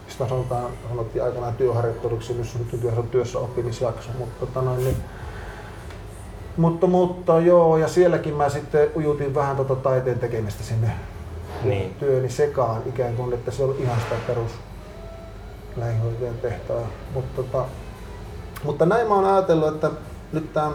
Sitä 0.08 0.28
sanotaan, 0.28 0.70
sanottiin 0.88 1.24
aikanaan 1.24 1.54
työharjoitteluksi, 1.54 2.34
nyt 2.34 2.98
on 2.98 3.08
työssä 3.08 3.38
oppimisjakso, 3.38 4.10
mutta 4.18 4.46
tota 4.46 4.62
noin, 4.62 4.84
niin 4.84 4.96
mutta, 6.56 6.86
mutta 6.86 7.40
joo, 7.40 7.76
ja 7.76 7.88
sielläkin 7.88 8.34
mä 8.34 8.48
sitten 8.48 8.90
ujutin 8.96 9.34
vähän 9.34 9.56
tota 9.56 9.76
taiteen 9.76 10.18
tekemistä 10.18 10.64
sinne 10.64 10.90
niin. 11.64 11.94
työni 11.94 12.30
sekaan, 12.30 12.82
ikään 12.86 13.16
kuin, 13.16 13.32
että 13.32 13.50
se 13.50 13.64
on 13.64 13.76
ihan 13.78 14.00
sitä 14.00 14.14
perus 14.26 14.52
lähihoitajan 15.80 16.34
tehtävää. 16.42 16.86
Mutta, 17.14 17.42
tota, 17.42 17.64
mutta 18.64 18.86
näin 18.86 19.08
mä 19.08 19.14
oon 19.14 19.24
ajatellut, 19.24 19.74
että 19.74 19.90
nyt 20.32 20.52
tämän, 20.52 20.72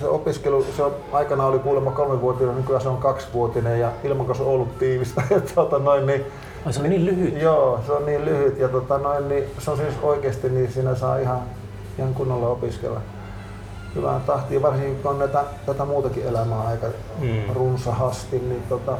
se 0.00 0.08
opiskelu, 0.08 0.66
se 0.76 0.82
on, 0.82 0.94
aikana 1.12 1.46
oli 1.46 1.58
kuulemma 1.58 1.90
kolmevuotinen, 1.90 2.56
nykyään 2.56 2.82
se 2.82 2.88
on 2.88 2.96
kaksivuotinen 2.96 3.80
ja 3.80 3.92
ilmankausi 4.04 4.42
on 4.42 4.48
ollut 4.48 4.78
tiivistä. 4.78 5.22
Tota, 5.54 5.78
noin, 5.78 6.06
niin, 6.06 6.24
Ai, 6.66 6.72
se 6.72 6.82
on 6.82 6.90
niin 6.90 7.04
lyhyt? 7.04 7.42
Joo, 7.42 7.80
se 7.86 7.92
on 7.92 8.06
niin 8.06 8.24
lyhyt 8.24 8.58
ja 8.58 8.68
tota, 8.68 8.98
noin, 8.98 9.28
niin, 9.28 9.44
se 9.58 9.70
on 9.70 9.76
siis 9.76 9.94
oikeasti, 10.02 10.48
niin 10.48 10.72
siinä 10.72 10.94
saa 10.94 11.18
ihan, 11.18 11.40
ihan 11.98 12.14
kunnolla 12.14 12.48
opiskella 12.48 13.00
hyvään 13.94 14.20
tahtiin, 14.20 14.62
varsinkin 14.62 15.02
kun 15.02 15.10
on 15.10 15.18
näitä, 15.18 15.44
tätä 15.66 15.84
muutakin 15.84 16.26
elämää 16.26 16.60
aika 16.60 16.86
mm. 17.18 17.54
runsahasti, 17.54 18.38
niin 18.38 18.62
tota, 18.68 18.96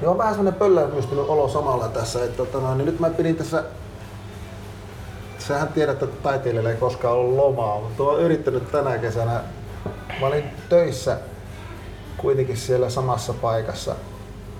niin 0.00 0.08
on 0.08 0.18
vähän 0.18 0.34
semmoinen 0.34 0.58
pölläytystynyt 0.58 1.24
olo 1.28 1.48
samalla 1.48 1.88
tässä, 1.88 2.24
että 2.24 2.36
tota, 2.36 2.74
niin 2.74 2.86
nyt 2.86 3.00
mä 3.00 3.10
pidin 3.10 3.36
tässä 3.36 3.64
Sähän 5.48 5.68
tiedät, 5.68 6.02
että 6.02 6.22
taiteilijalle 6.22 6.70
ei 6.70 6.76
koskaan 6.76 7.14
ollut 7.14 7.36
lomaa, 7.36 7.80
mutta 7.80 8.02
olen 8.02 8.22
yrittänyt 8.22 8.72
tänä 8.72 8.98
kesänä. 8.98 9.40
Mä 10.20 10.26
olin 10.26 10.44
töissä 10.68 11.18
kuitenkin 12.16 12.56
siellä 12.56 12.90
samassa 12.90 13.34
paikassa 13.34 13.94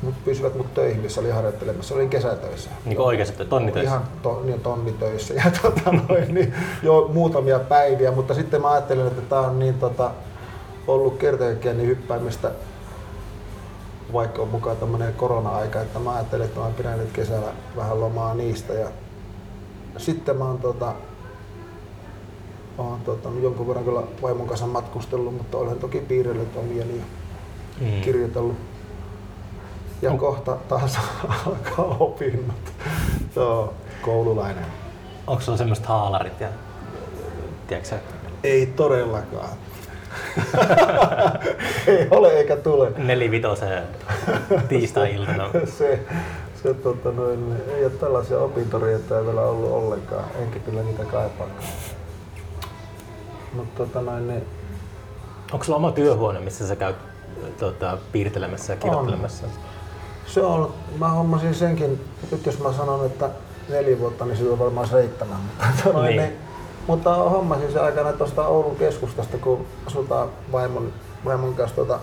mut 0.04 0.14
pysyvät 0.24 0.54
mut 0.54 0.74
töihin, 0.74 1.02
missä 1.02 1.20
oli 1.20 1.30
harjoittelemassa. 1.30 1.94
Olin 1.94 2.10
kesätöissä. 2.10 2.70
Niin 2.84 2.96
kuin 2.96 3.06
oikeasti 3.06 3.44
tonnitöissä? 3.44 3.90
Ihan 3.90 4.04
to, 4.22 4.42
niin, 4.44 4.60
tonnitöissä. 4.60 5.34
Ja 5.34 5.44
tota, 5.62 5.92
noin, 6.08 6.34
niin, 6.34 6.54
jo 6.82 7.10
muutamia 7.12 7.58
päiviä, 7.58 8.12
mutta 8.12 8.34
sitten 8.34 8.60
mä 8.60 8.72
ajattelin, 8.72 9.06
että 9.06 9.22
tämä 9.22 9.40
on 9.40 9.58
niin 9.58 9.74
tota, 9.74 10.10
ollut 10.86 11.18
kertakaikkiaan 11.18 11.76
niin 11.76 11.88
hyppäämistä 11.88 12.50
vaikka 14.12 14.42
on 14.42 14.48
mukaan 14.48 14.76
tämmöinen 14.76 15.14
korona-aika, 15.14 15.80
että 15.80 15.98
mä 15.98 16.14
ajattelin, 16.14 16.44
että 16.44 16.60
mä 16.60 16.70
pidän 16.76 16.98
nyt 16.98 17.12
kesällä 17.12 17.52
vähän 17.76 18.00
lomaa 18.00 18.34
niistä. 18.34 18.72
Ja 18.72 18.88
sitten 19.96 20.36
mä 20.36 20.44
oon, 20.44 20.58
tota, 20.58 20.92
oon 22.78 23.00
tota, 23.00 23.28
jonkun 23.42 23.68
verran 23.68 23.84
kyllä 23.84 24.02
vaimon 24.22 24.46
kanssa 24.46 24.66
matkustellut, 24.66 25.36
mutta 25.36 25.58
olen 25.58 25.78
toki 25.78 26.00
piirrellyt 26.00 26.56
omia 26.56 26.84
niin 26.84 27.04
mm. 27.80 28.00
kirjoitellut 28.00 28.56
ja 30.02 30.10
on... 30.10 30.18
kohta 30.18 30.56
taas 30.68 30.98
alkaa 31.46 31.96
opinnot. 32.00 32.72
Joo, 33.36 33.74
koululainen. 34.02 34.64
Onko 35.26 35.42
sulla 35.42 35.58
semmoista 35.58 35.88
haalarit 35.88 36.40
ja 36.40 36.48
tiedätkö 37.66 37.96
Ei 38.44 38.66
todellakaan. 38.66 39.48
ei 41.86 42.08
ole 42.10 42.32
eikä 42.32 42.56
tule. 42.56 42.92
Nelivitosen 42.96 43.82
tiistai-iltana. 44.68 45.50
se, 45.78 46.00
se 46.64 46.74
tota 46.74 47.12
noin, 47.12 47.62
ei 47.68 47.84
ole 47.84 47.92
tällaisia 47.92 48.38
opintorietoja 48.38 49.24
vielä 49.24 49.40
ollut 49.40 49.70
ollenkaan, 49.70 50.24
enkä 50.42 50.58
kyllä 50.58 50.82
niitä 50.82 51.04
kaipaa. 51.04 51.46
Mutta 53.52 53.86
tota 53.86 54.02
noin, 54.02 54.28
niin... 54.28 54.42
Onko 55.52 55.64
sulla 55.64 55.76
oma 55.76 55.92
työhuone, 55.92 56.40
missä 56.40 56.68
sä 56.68 56.76
käyt 56.76 56.96
tota, 57.58 57.98
piirtelemässä 58.12 58.72
ja 58.72 58.76
kirjoittelemassa? 58.76 59.46
On. 59.46 59.52
Se 60.26 60.42
on, 60.42 60.74
mä 60.98 61.08
hommasin 61.08 61.54
senkin, 61.54 62.00
nyt 62.30 62.46
jos 62.46 62.58
mä 62.58 62.72
sanon, 62.72 63.06
että 63.06 63.30
neljä 63.68 63.98
vuotta, 63.98 64.24
niin 64.24 64.36
se 64.36 64.50
on 64.50 64.58
varmaan 64.58 64.88
seitsemän. 64.88 65.38
Mutta, 65.84 66.02
niin. 66.02 66.16
niin, 66.16 66.32
mutta 66.86 67.14
hommasin 67.14 67.72
se 67.72 67.80
aikana 67.80 68.12
tuosta 68.12 68.46
Oulun 68.46 68.76
keskustasta, 68.76 69.38
kun 69.38 69.66
asutaan 69.86 70.28
vaimon, 70.52 70.92
vaimon 71.24 71.54
kanssa 71.54 71.76
tuota 71.76 71.98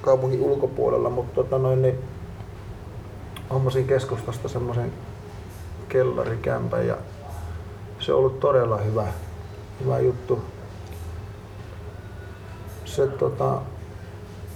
kaupungin 0.00 0.40
ulkopuolella, 0.40 1.10
mutta 1.10 1.34
tota 1.34 1.58
noin, 1.58 1.82
niin 1.82 1.98
hommasin 3.50 3.86
keskustasta 3.86 4.48
semmoisen 4.48 4.92
kellarikämpän 5.88 6.86
ja 6.86 6.96
se 7.98 8.12
on 8.12 8.18
ollut 8.18 8.40
todella 8.40 8.76
hyvä, 8.76 9.06
hyvä 9.84 9.98
juttu. 9.98 10.40
Se 12.84 13.06
tota, 13.06 13.60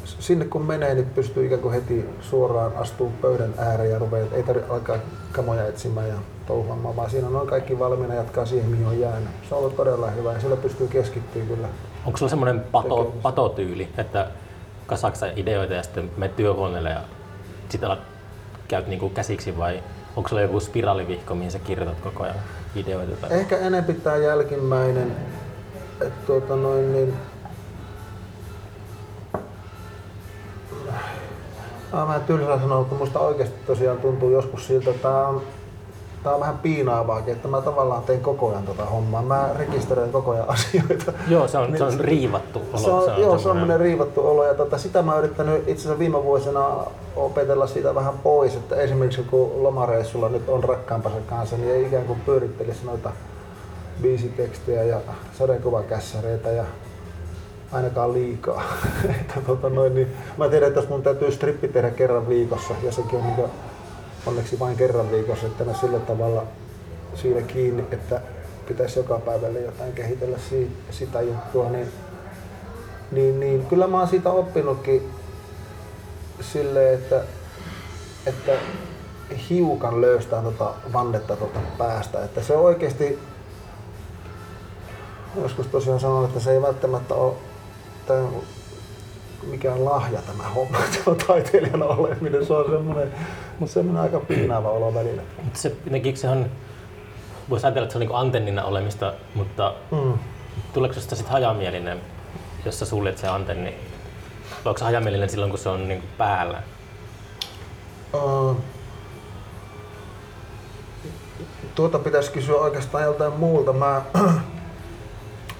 sinne 0.04 0.44
kun 0.44 0.62
menee, 0.62 0.94
niin 0.94 1.06
pystyy 1.06 1.46
ikään 1.46 1.60
kuin 1.60 1.74
heti 1.74 2.04
suoraan 2.20 2.76
astuu 2.76 3.12
pöydän 3.22 3.54
ääreen 3.58 3.90
ja 3.90 3.98
rupeaa, 3.98 4.26
ei 4.32 4.42
tarvitse 4.42 4.72
alkaa 4.72 4.96
kamoja 5.32 5.66
etsimään 5.66 6.08
ja 6.08 6.14
touhuamaan, 6.46 6.96
vaan 6.96 7.10
siinä 7.10 7.28
on 7.28 7.46
kaikki 7.46 7.78
valmiina 7.78 8.14
jatkaa 8.14 8.46
siihen, 8.46 8.70
mihin 8.70 8.86
on 8.86 9.00
jäänyt. 9.00 9.28
Se 9.48 9.54
on 9.54 9.60
ollut 9.60 9.76
todella 9.76 10.10
hyvä 10.10 10.32
ja 10.32 10.40
sillä 10.40 10.56
pystyy 10.56 10.88
keskittymään 10.88 11.48
kyllä. 11.48 11.68
Onko 12.06 12.18
sulla 12.18 12.30
semmoinen 12.30 12.60
pato, 12.60 13.14
patotyyli, 13.22 13.88
että 13.98 14.28
kasaksa 14.86 15.26
ideoita 15.36 15.74
ja 15.74 15.82
sitten 15.82 16.10
me 16.16 16.28
työhuoneelle 16.28 16.90
ja 16.90 17.00
sitten 17.68 17.90
alat 17.90 18.13
käyt 18.68 18.86
niinku 18.86 19.08
käsiksi 19.08 19.58
vai 19.58 19.82
onko 20.16 20.28
sulla 20.28 20.42
joku 20.42 20.60
spiraalivihko, 20.60 21.34
mihin 21.34 21.50
sä 21.50 21.58
kirjoitat 21.58 22.00
koko 22.00 22.22
ajan 22.22 22.36
ideoita? 22.76 23.16
Tai... 23.16 23.38
Ehkä 23.38 23.58
enemmän 23.58 23.96
tämä 23.96 24.16
jälkimmäinen. 24.16 25.16
Että 26.00 26.26
tuota 26.26 26.56
noin, 26.56 26.92
niin 26.92 27.14
on 31.92 32.08
vähän 32.08 32.24
tylsää 32.24 32.58
sanoa, 32.58 32.78
mutta 32.78 32.94
musta 32.94 33.18
oikeasti 33.18 33.56
tosiaan 33.66 33.98
tuntuu 33.98 34.30
joskus 34.30 34.66
siltä, 34.66 34.90
että 34.90 35.02
tämä 35.02 35.28
on, 35.28 35.42
tämä 36.24 36.34
on 36.34 36.40
vähän 36.40 36.58
piinaavaakin, 36.58 37.32
että 37.34 37.48
mä 37.48 37.60
tavallaan 37.60 38.02
teen 38.02 38.20
koko 38.20 38.50
ajan 38.50 38.62
tota 38.62 38.84
hommaa. 38.84 39.22
Mä 39.22 39.50
rekisteröin 39.58 40.12
koko 40.12 40.30
ajan 40.30 40.50
asioita. 40.54 41.12
Joo, 41.28 41.48
se 41.48 41.58
on, 41.58 41.66
niin, 41.66 41.78
se 41.78 41.84
on 41.84 42.00
riivattu 42.00 42.62
olo. 42.72 42.78
Se 42.78 42.90
on, 42.90 43.04
se 43.04 43.10
on 43.10 43.20
joo, 43.20 43.38
semmoinen 43.38 43.80
riivattu 43.80 44.26
olo. 44.26 44.44
Ja 44.44 44.54
tota, 44.54 44.78
sitä 44.78 45.02
mä 45.02 45.12
oon 45.12 45.24
yrittänyt 45.24 45.58
itse 45.58 45.82
asiassa 45.82 45.98
viime 45.98 46.24
vuosina 46.24 46.68
opetella 47.16 47.66
siitä 47.66 47.94
vähän 47.94 48.14
pois, 48.22 48.54
että 48.54 48.76
esimerkiksi 48.76 49.22
kun 49.22 49.62
lomareissulla 49.62 50.28
nyt 50.28 50.48
on 50.48 50.64
rakkaampansa 50.64 51.18
kanssa, 51.26 51.56
niin 51.56 51.74
ei 51.74 51.86
ikään 51.86 52.04
kuin 52.04 52.20
pyörittelisi 52.20 52.86
noita 52.86 53.10
biisitekstejä 54.02 54.82
ja 54.82 55.00
sadekuvakässäreitä 55.38 56.48
ja 56.48 56.64
ainakaan 57.72 58.12
liikaa. 58.12 58.62
että, 59.20 59.40
tota 59.46 59.68
noin, 59.68 59.94
niin, 59.94 60.08
mä 60.36 60.48
tiedän, 60.48 60.68
että 60.68 60.80
jos 60.80 60.88
mun 60.88 61.02
täytyy 61.02 61.32
strippi 61.32 61.68
tehdä 61.68 61.90
kerran 61.90 62.28
viikossa, 62.28 62.74
ja 62.82 62.92
sekin 62.92 63.18
on 63.18 63.24
niin 63.24 63.50
onneksi 64.26 64.58
vain 64.58 64.76
kerran 64.76 65.10
viikossa, 65.10 65.46
että 65.46 65.64
mä 65.64 65.74
sillä 65.74 65.98
tavalla 65.98 66.42
siinä 67.14 67.42
kiinni, 67.42 67.84
että 67.90 68.20
pitäisi 68.68 68.98
joka 68.98 69.18
päivälle 69.18 69.60
jotain 69.60 69.92
kehitellä 69.92 70.38
si- 70.50 70.76
sitä 70.90 71.20
juttua, 71.20 71.70
niin, 71.70 71.88
niin, 73.10 73.40
niin 73.40 73.66
kyllä 73.66 73.86
mä 73.86 73.98
oon 73.98 74.08
siitä 74.08 74.30
oppinutkin 74.30 75.10
silleen, 76.40 76.94
että, 76.94 77.24
että 78.26 78.52
hiukan 79.50 80.00
löystää 80.00 80.42
tota 80.42 80.74
vannetta 80.92 81.36
tota 81.36 81.60
päästä. 81.78 82.24
Että 82.24 82.42
se 82.42 82.56
oikeasti, 82.56 83.18
joskus 85.42 85.66
tosiaan 85.66 86.00
sanon, 86.00 86.24
että 86.24 86.40
se 86.40 86.52
ei 86.52 86.62
välttämättä 86.62 87.14
ole 87.14 87.34
tämä 88.06 88.28
mikään 89.46 89.84
lahja 89.84 90.22
tämä 90.22 90.48
homma, 90.48 90.78
tämä 91.04 91.16
taiteilijana 91.26 91.84
oleminen. 91.84 92.46
Se 92.46 92.52
on 92.52 92.70
semmoinen, 92.70 93.12
mutta 93.58 93.74
semmoinen 93.74 94.02
aika 94.02 94.20
piinaava 94.20 94.70
olo 94.70 94.94
välillä. 94.94 95.22
Mutta 95.42 95.60
se, 95.60 95.76
jotenkin 95.84 96.16
se 96.16 96.28
on, 96.28 96.46
voisi 97.50 97.66
ajatella, 97.66 97.84
että 97.84 97.92
se 97.92 97.98
on 97.98 98.06
niin 98.06 98.16
antennina 98.16 98.64
olemista, 98.64 99.12
mutta 99.34 99.74
mm. 99.90 100.18
tuleeko 100.72 101.00
sitä 101.00 101.16
sitten 101.16 101.32
hajamielinen, 101.32 102.00
jos 102.64 102.78
sä 102.78 102.84
suljet 102.86 103.18
se 103.18 103.28
antenni? 103.28 103.74
Vai 104.64 104.70
onko 104.70 104.78
se 104.78 104.84
hajamielinen 104.84 105.28
silloin, 105.30 105.50
kun 105.50 105.58
se 105.58 105.68
on 105.68 105.88
niin 105.88 106.02
päällä? 106.18 106.62
Uh, 108.14 108.56
tuota 111.74 111.98
pitäisi 111.98 112.32
kysyä 112.32 112.56
oikeastaan 112.56 113.04
joltain 113.04 113.32
muulta. 113.32 113.72
Mä, 113.72 114.02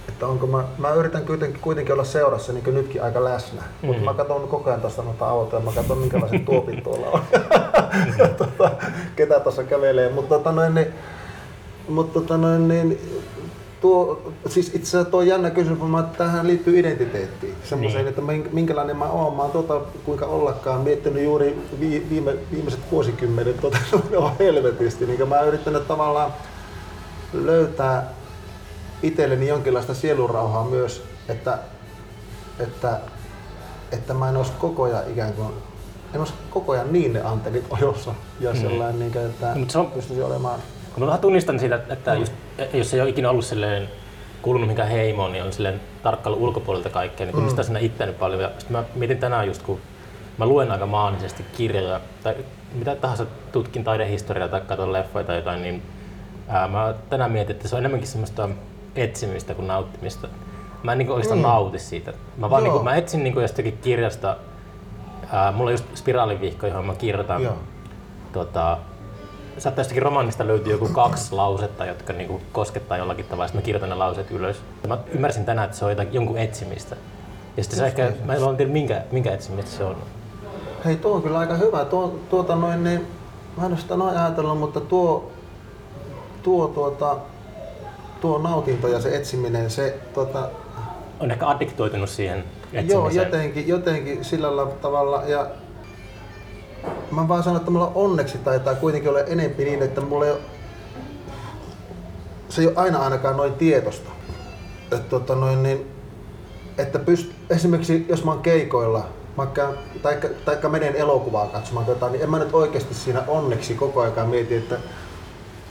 että 0.08 0.26
onko 0.26 0.46
mä, 0.46 0.64
mä 0.78 0.92
yritän 0.92 1.26
kuitenkin, 1.26 1.60
kuitenkin 1.60 1.92
olla 1.92 2.04
seurassa 2.04 2.52
niin 2.52 2.64
kuin 2.64 2.74
nytkin 2.74 3.02
aika 3.02 3.24
läsnä, 3.24 3.62
mm. 3.62 3.86
mutta 3.86 4.04
mä 4.04 4.14
katson 4.14 4.48
koko 4.48 4.70
ajan 4.70 4.80
tuosta 4.80 5.02
noita 5.02 5.26
autoja, 5.26 5.62
mä 5.62 5.72
katson 5.74 5.98
minkälaiset 5.98 6.44
tuopit 6.50 6.82
tuolla 6.82 7.06
on, 7.06 7.20
tota, 8.38 8.70
ketä 9.16 9.40
tuossa 9.40 9.64
kävelee, 9.64 10.12
mutta 10.12 10.34
tota 10.34 10.52
noin, 10.52 10.74
niin, 10.74 10.88
mutta 11.88 12.20
tota 12.20 12.36
noin, 12.36 12.68
niin, 12.68 12.98
tuo, 13.84 14.32
siis 14.46 14.66
itse 14.74 14.88
asiassa 14.88 15.10
tuo 15.10 15.22
jännä 15.22 15.50
kysymys, 15.50 15.78
mutta 15.78 16.18
tähän 16.18 16.46
liittyy 16.46 16.78
identiteettiin. 16.78 17.54
Semmoiseen, 17.64 18.04
niin. 18.04 18.08
että 18.08 18.52
minkälainen 18.52 18.96
mä 18.96 19.04
oon. 19.04 19.36
Mä 19.36 19.42
oon 19.42 19.50
tota, 19.50 19.80
kuinka 20.04 20.26
ollakaan 20.26 20.80
miettinyt 20.80 21.24
juuri 21.24 21.58
viime, 22.10 22.34
viimeiset 22.52 22.80
vuosikymmenet 22.90 23.60
tota, 23.60 23.78
on 24.16 24.32
helvetisti. 24.38 25.06
Niin 25.06 25.28
mä 25.28 25.38
oon 25.38 25.48
yrittänyt 25.48 25.88
tavallaan 25.88 26.32
löytää 27.32 28.10
itselleni 29.04 29.48
jonkinlaista 29.48 29.94
sielurauhaa 29.94 30.64
myös, 30.64 31.04
että, 31.28 31.58
että, 32.58 33.00
että 33.92 34.14
mä 34.14 34.28
en 34.28 34.36
olisi 34.36 34.52
koko 34.58 34.82
ajan 34.82 35.02
ikään 35.12 35.32
kuin 35.32 35.48
en 36.14 36.20
olisi 36.20 36.34
koko 36.50 36.72
ajan 36.72 36.92
niin 36.92 37.12
ne 37.12 37.22
antennit 37.22 37.64
ojossa 37.70 38.14
ja 38.40 38.52
mm. 38.52 38.60
sellainen, 38.60 38.98
niin, 38.98 39.26
että 39.26 39.52
no, 39.54 39.64
se 39.68 39.78
on, 39.78 39.90
pystyisi 39.90 40.22
olemaan 40.22 40.60
kun 40.94 41.08
mä 41.08 41.18
tunnistan 41.18 41.60
siitä, 41.60 41.80
että 41.88 42.14
mm. 42.14 42.20
just, 42.20 42.32
jos 42.72 42.94
ei 42.94 43.00
ole 43.00 43.10
ikinä 43.10 43.30
ollut 43.30 43.44
silleen 43.44 43.88
kuulunut 44.42 44.66
mihinkään 44.66 44.88
heimoon, 44.88 45.32
niin 45.32 45.44
on 45.44 45.52
silleen 45.52 45.80
tarkkailu 46.02 46.44
ulkopuolelta 46.44 46.90
kaikkea, 46.90 47.26
niin 47.26 47.34
tunnistaa 47.34 47.62
mm. 47.62 47.66
siinä 47.66 47.78
itseäni 47.78 48.12
paljon. 48.12 48.42
Ja 48.42 48.50
sitten 48.58 48.76
mä 48.76 48.84
mietin 48.94 49.18
tänään 49.18 49.46
just, 49.46 49.62
kun 49.62 49.80
mä 50.38 50.46
luen 50.46 50.70
aika 50.70 50.86
maanisesti 50.86 51.44
kirjoja 51.56 52.00
tai 52.22 52.36
mitä 52.74 52.96
tahansa 52.96 53.26
tutkin 53.52 53.84
taidehistoriaa 53.84 54.48
tai 54.48 54.60
katson 54.60 54.92
leffoja 54.92 55.24
tai 55.24 55.36
jotain, 55.36 55.62
niin 55.62 55.82
ää, 56.48 56.68
mä 56.68 56.94
tänään 57.10 57.32
mietin, 57.32 57.56
että 57.56 57.68
se 57.68 57.76
on 57.76 57.78
enemmänkin 57.78 58.08
semmoista 58.08 58.48
etsimistä 58.96 59.54
kuin 59.54 59.66
nauttimista. 59.66 60.28
Mä 60.82 60.92
en 60.92 60.98
niin 60.98 61.10
oikeastaan 61.10 61.38
mm. 61.38 61.42
nauti 61.42 61.78
siitä. 61.78 62.12
Mä, 62.36 62.50
vaan 62.50 62.62
niin 62.62 62.72
kuin, 62.72 62.84
mä 62.84 62.96
etsin 62.96 63.24
niin 63.24 63.34
jostakin 63.34 63.78
kirjasta, 63.82 64.36
ää, 65.32 65.52
mulla 65.52 65.68
on 65.68 65.74
just 65.74 65.84
spiraalivihko, 65.94 66.66
johon 66.66 66.84
mä 66.84 66.94
kirjoitan 66.94 67.48
tota, 68.32 68.78
saattaa 69.58 69.80
jostakin 69.80 70.02
romaanista 70.02 70.46
löytyy 70.46 70.72
joku 70.72 70.88
kaksi 70.88 71.34
lausetta, 71.34 71.86
jotka 71.86 72.12
niinku 72.12 72.40
koskettaa 72.52 72.98
jollakin 72.98 73.24
tavalla. 73.24 73.46
Sitten 73.46 73.62
mä 73.62 73.64
kirjoitan 73.64 73.88
ne 73.88 73.94
lauseet 73.94 74.30
ylös. 74.30 74.62
Mä 74.88 74.98
ymmärsin 75.14 75.44
tänään, 75.44 75.64
että 75.64 75.76
se 75.76 75.84
on 75.84 75.90
jotain, 75.90 76.08
jonkun 76.12 76.38
etsimistä. 76.38 76.96
Ja 77.56 77.62
sitten 77.62 77.78
se 77.78 77.86
ehkä, 77.86 78.12
mä 78.24 78.34
en 78.34 78.56
tiedä 78.56 78.72
minkä, 78.72 79.02
minkä 79.12 79.34
etsimistä 79.34 79.70
se 79.70 79.84
on. 79.84 79.96
Hei, 80.84 80.96
tuo 80.96 81.14
on 81.14 81.22
kyllä 81.22 81.38
aika 81.38 81.54
hyvä. 81.54 81.84
Tuo, 81.84 82.18
tuota 82.30 82.56
noin, 82.56 82.84
niin, 82.84 83.06
mä 83.56 83.66
en 83.66 83.72
ole 83.72 83.80
sitä 83.80 83.96
noin 83.96 84.16
ajatellut, 84.16 84.58
mutta 84.58 84.80
tuo, 84.80 85.30
tuo, 86.42 86.68
tuota, 86.68 87.16
tuo 88.24 88.38
nautinto 88.38 88.88
ja 88.88 89.00
se 89.00 89.16
etsiminen, 89.16 89.70
se 89.70 89.98
tuota, 90.14 90.48
on 91.20 91.30
ehkä 91.30 91.48
addiktoitunut 91.48 92.08
siihen 92.08 92.38
etsimiseen. 92.72 92.88
Joo, 92.88 93.08
jotenkin, 93.08 93.68
jotenkin 93.68 94.24
sillä 94.24 94.48
tavalla. 94.82 95.22
Ja 95.26 95.46
mä 97.10 97.28
vaan 97.28 97.42
sanon, 97.42 97.56
että 97.56 97.70
mulla 97.70 97.92
onneksi 97.94 98.38
taitaa 98.38 98.74
kuitenkin 98.74 99.10
olla 99.10 99.20
enempi 99.20 99.64
niin, 99.64 99.82
että 99.82 100.00
mulla 100.00 100.26
ei 100.26 100.32
ole, 100.32 100.40
se 102.48 102.62
ei 102.62 102.66
ole 102.68 102.76
aina 102.76 102.98
ainakaan 102.98 103.36
noin 103.36 103.52
tietosta. 103.52 104.10
Että, 104.92 105.10
tota 105.10 105.34
noin, 105.34 105.62
niin, 105.62 105.90
että 106.78 106.98
pyst, 106.98 107.32
esimerkiksi 107.50 108.06
jos 108.08 108.24
mä 108.24 108.30
oon 108.30 108.42
keikoilla, 108.42 109.04
käyn, 109.54 109.74
taikka, 110.02 110.28
taikka 110.44 110.68
menen 110.68 110.96
elokuvaa 110.96 111.46
katsomaan 111.46 111.86
jotain, 111.86 112.12
niin 112.12 112.22
en 112.22 112.30
mä 112.30 112.38
nyt 112.38 112.54
oikeasti 112.54 112.94
siinä 112.94 113.22
onneksi 113.28 113.74
koko 113.74 114.00
ajan 114.00 114.28
mieti, 114.28 114.56
että 114.56 114.76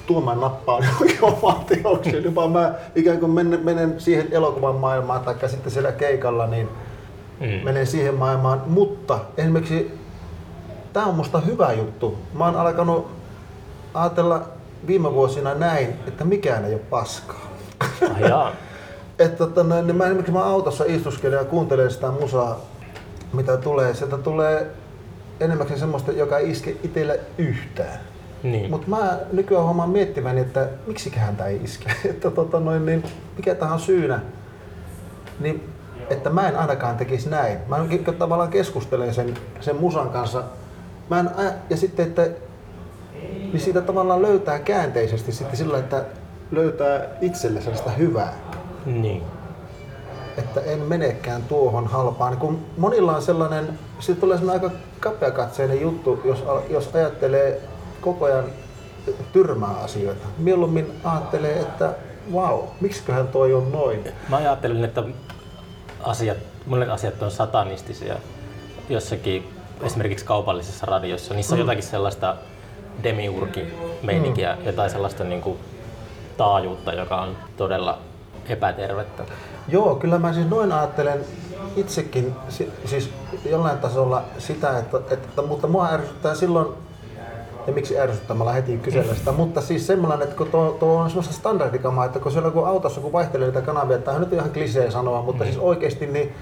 tuo 0.07 0.21
mä 0.21 0.35
nappaan 0.35 0.83
johonkin 0.87 1.23
omaan 1.23 1.65
teokseen, 1.65 2.35
vaan 2.35 2.51
mä 2.51 2.73
ikään 2.95 3.19
kuin 3.19 3.31
menen, 3.31 3.59
menen 3.63 3.99
siihen 3.99 4.27
elokuvan 4.31 4.75
maailmaan 4.75 5.21
tai 5.21 5.49
sitten 5.49 5.71
siellä 5.71 5.91
keikalla, 5.91 6.47
niin 6.47 6.69
mm. 7.39 7.47
menen 7.63 7.87
siihen 7.87 8.15
maailmaan, 8.15 8.61
mutta 8.67 9.19
esimerkiksi 9.37 9.99
tämä 10.93 11.05
on 11.05 11.15
musta 11.15 11.39
hyvä 11.39 11.73
juttu. 11.73 12.17
Mä 12.33 12.45
oon 12.45 12.55
alkanut 12.55 13.11
ajatella 13.93 14.41
viime 14.87 15.13
vuosina 15.13 15.53
näin, 15.53 15.89
että 16.07 16.25
mikään 16.25 16.65
ei 16.65 16.73
ole 16.73 16.81
paskaa. 16.89 17.49
Ah, 18.33 18.53
että 19.19 19.37
tota, 19.37 19.63
niin 19.63 19.95
mä 19.95 20.05
esimerkiksi 20.05 20.31
mä 20.31 20.43
autossa 20.43 20.83
istuskelen 20.87 21.37
ja 21.37 21.45
kuuntelen 21.45 21.91
sitä 21.91 22.11
musaa, 22.11 22.59
mitä 23.33 23.57
tulee. 23.57 23.93
Sieltä 23.93 24.17
tulee 24.17 24.71
enemmänkin 25.39 25.79
semmoista, 25.79 26.11
joka 26.11 26.37
ei 26.37 26.51
iske 26.51 26.75
itselle 26.83 27.19
yhtään. 27.37 28.12
Niin. 28.43 28.71
Mutta 28.71 28.87
mä 28.87 29.17
nykyään 29.31 29.63
huomaan 29.63 29.89
miettiväni, 29.89 30.41
että 30.41 30.67
miksiköhän 30.87 31.35
tämä 31.35 31.49
ei 31.49 31.63
iske. 31.63 31.91
että 32.09 32.31
tota 32.31 32.59
noin, 32.59 32.85
niin 32.85 33.03
mikä 33.37 33.55
tähän 33.55 33.79
syynä. 33.79 34.19
Niin, 35.39 35.69
että 36.09 36.29
mä 36.29 36.47
en 36.47 36.57
ainakaan 36.57 36.97
tekisi 36.97 37.29
näin. 37.29 37.57
Mä 37.67 37.77
tavallaan 38.17 38.49
keskustelen 38.49 39.13
sen, 39.13 39.33
sen 39.59 39.75
musan 39.75 40.09
kanssa 40.09 40.43
mä 41.09 41.19
en, 41.19 41.29
ja 41.69 41.77
sitten, 41.77 42.07
että 42.07 42.29
niin 43.53 43.59
siitä 43.59 43.81
tavallaan 43.81 44.21
löytää 44.21 44.59
käänteisesti 44.59 45.31
sitten 45.31 45.57
sillä, 45.57 45.77
että 45.77 46.05
löytää 46.51 47.05
itselle 47.21 47.61
sellaista 47.61 47.89
hyvää. 47.89 48.33
Niin. 48.85 49.23
Että 50.37 50.61
en 50.61 50.79
menekään 50.79 51.43
tuohon 51.43 51.87
halpaan. 51.87 52.31
Niin 52.31 52.39
kun 52.39 52.65
monilla 52.77 53.15
on 53.15 53.21
sellainen, 53.21 53.79
sitten 53.99 54.21
tulee 54.21 54.37
sellainen 54.37 54.63
aika 54.63 54.77
kapeakatseinen 54.99 55.81
juttu, 55.81 56.21
jos, 56.25 56.43
jos 56.69 56.95
ajattelee 56.95 57.61
koko 58.03 58.25
ajan 58.25 58.45
tyrmää 59.33 59.69
asioita. 59.69 60.27
Mieluummin 60.37 60.91
ajattelee, 61.03 61.59
että 61.59 61.93
vau, 62.33 62.57
wow, 62.57 62.67
miksiköhän 62.81 63.27
toi 63.27 63.53
on 63.53 63.71
noin. 63.71 64.03
Mä 64.29 64.37
ajattelin, 64.37 64.83
että 64.83 65.03
asiat, 66.03 66.37
monet 66.65 66.89
asiat 66.89 67.23
on 67.23 67.31
satanistisia 67.31 68.15
jossakin 68.89 69.49
esimerkiksi 69.81 70.25
kaupallisessa 70.25 70.85
radiossa, 70.85 71.33
niissä 71.33 71.55
on 71.55 71.59
mm. 71.59 71.61
jotakin 71.61 71.83
sellaista 71.83 72.35
demiurgi-meininkiä, 73.03 74.55
mm. 74.55 74.65
jotain 74.65 74.89
sellaista 74.89 75.23
niin 75.23 75.41
kuin 75.41 75.59
taajuutta, 76.37 76.93
joka 76.93 77.21
on 77.21 77.37
todella 77.57 77.99
epätervettä. 78.49 79.23
Joo, 79.67 79.95
kyllä 79.95 80.19
mä 80.19 80.33
siis 80.33 80.49
noin 80.49 80.71
ajattelen 80.71 81.25
itsekin 81.75 82.35
siis 82.85 83.09
jollain 83.45 83.77
tasolla 83.77 84.23
sitä, 84.37 84.77
että, 84.77 84.97
että 85.11 85.41
mutta 85.41 85.67
mua 85.67 85.89
ärsyttää 85.89 86.35
silloin, 86.35 86.67
ja 87.67 87.73
miksi 87.73 87.99
ärsyttämällä 87.99 88.51
heti 88.51 88.77
kysellä 88.77 89.15
sitä, 89.15 89.31
mutta 89.31 89.61
siis 89.61 89.87
semmoinen, 89.87 90.21
että 90.21 90.35
kun 90.35 90.47
tuo, 90.47 90.77
tuo 90.79 90.97
on 90.97 91.09
semmoista 91.09 91.33
standardikamaa, 91.33 92.05
että 92.05 92.19
kun 92.19 92.31
siellä 92.31 92.51
kun 92.51 92.67
autossa 92.67 93.01
kun 93.01 93.11
vaihtelee 93.11 93.47
niitä 93.47 93.61
kanavia, 93.61 93.97
tämä 93.97 94.15
on 94.15 94.23
nyt 94.23 94.33
ihan 94.33 94.49
klisee 94.49 94.91
sanoa, 94.91 95.21
mutta 95.21 95.43
mm. 95.43 95.49
siis 95.49 95.61
oikeasti 95.61 96.07
niin 96.07 96.33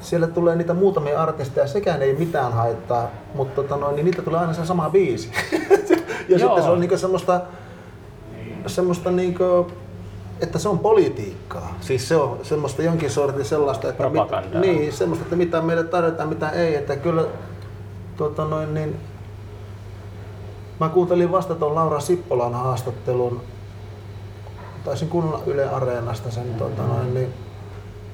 siellä 0.00 0.26
tulee 0.26 0.56
niitä 0.56 0.74
muutamia 0.74 1.22
artisteja, 1.22 1.66
sekään 1.66 2.02
ei 2.02 2.14
mitään 2.14 2.52
haittaa, 2.52 3.10
mutta 3.34 3.62
tota 3.62 3.76
noin, 3.76 3.96
niin 3.96 4.04
niitä 4.04 4.22
tulee 4.22 4.40
aina 4.40 4.52
se 4.52 4.66
sama 4.66 4.90
biisi. 4.90 5.30
ja 6.28 6.38
Joo. 6.38 6.38
sitten 6.38 6.62
se 6.62 6.70
on 6.70 6.80
niinku 6.80 6.98
semmoista, 6.98 7.40
semmoista 8.66 9.10
niinku, 9.10 9.66
että 10.40 10.58
se 10.58 10.68
on 10.68 10.78
politiikkaa. 10.78 11.76
Siis 11.80 12.08
se 12.08 12.16
on 12.16 12.38
semmoista 12.42 12.82
jonkin 12.82 13.10
sortin 13.10 13.44
sellaista, 13.44 13.88
että, 13.88 14.10
mit, 14.10 14.22
niin, 14.60 14.92
semmoista, 14.92 15.22
että 15.22 15.36
mitä 15.36 15.60
meille 15.60 15.84
tarjotaan, 15.84 16.28
mitä 16.28 16.50
ei. 16.50 16.74
Että 16.74 16.96
kyllä 16.96 17.24
tota 18.16 18.44
noin, 18.44 18.74
niin, 18.74 18.96
mä 20.82 20.88
kuuntelin 20.88 21.32
vasta 21.32 21.54
tuon 21.54 21.74
Laura 21.74 22.00
Sippolan 22.00 22.54
haastattelun, 22.54 23.40
taisin 24.84 25.08
kuunnella 25.08 25.42
Yle 25.46 25.68
Areenasta 25.68 26.30
sen, 26.30 26.54
tota 26.54 26.82
noin, 26.82 27.14
niin, 27.14 27.34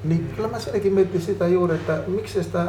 niin 0.03 0.33
kyllä 0.35 0.49
mä 0.49 0.59
siinäkin 0.59 0.93
mietin 0.93 1.21
sitä 1.21 1.47
juuri, 1.47 1.75
että 1.75 1.99
miksi 2.07 2.43
sitä 2.43 2.65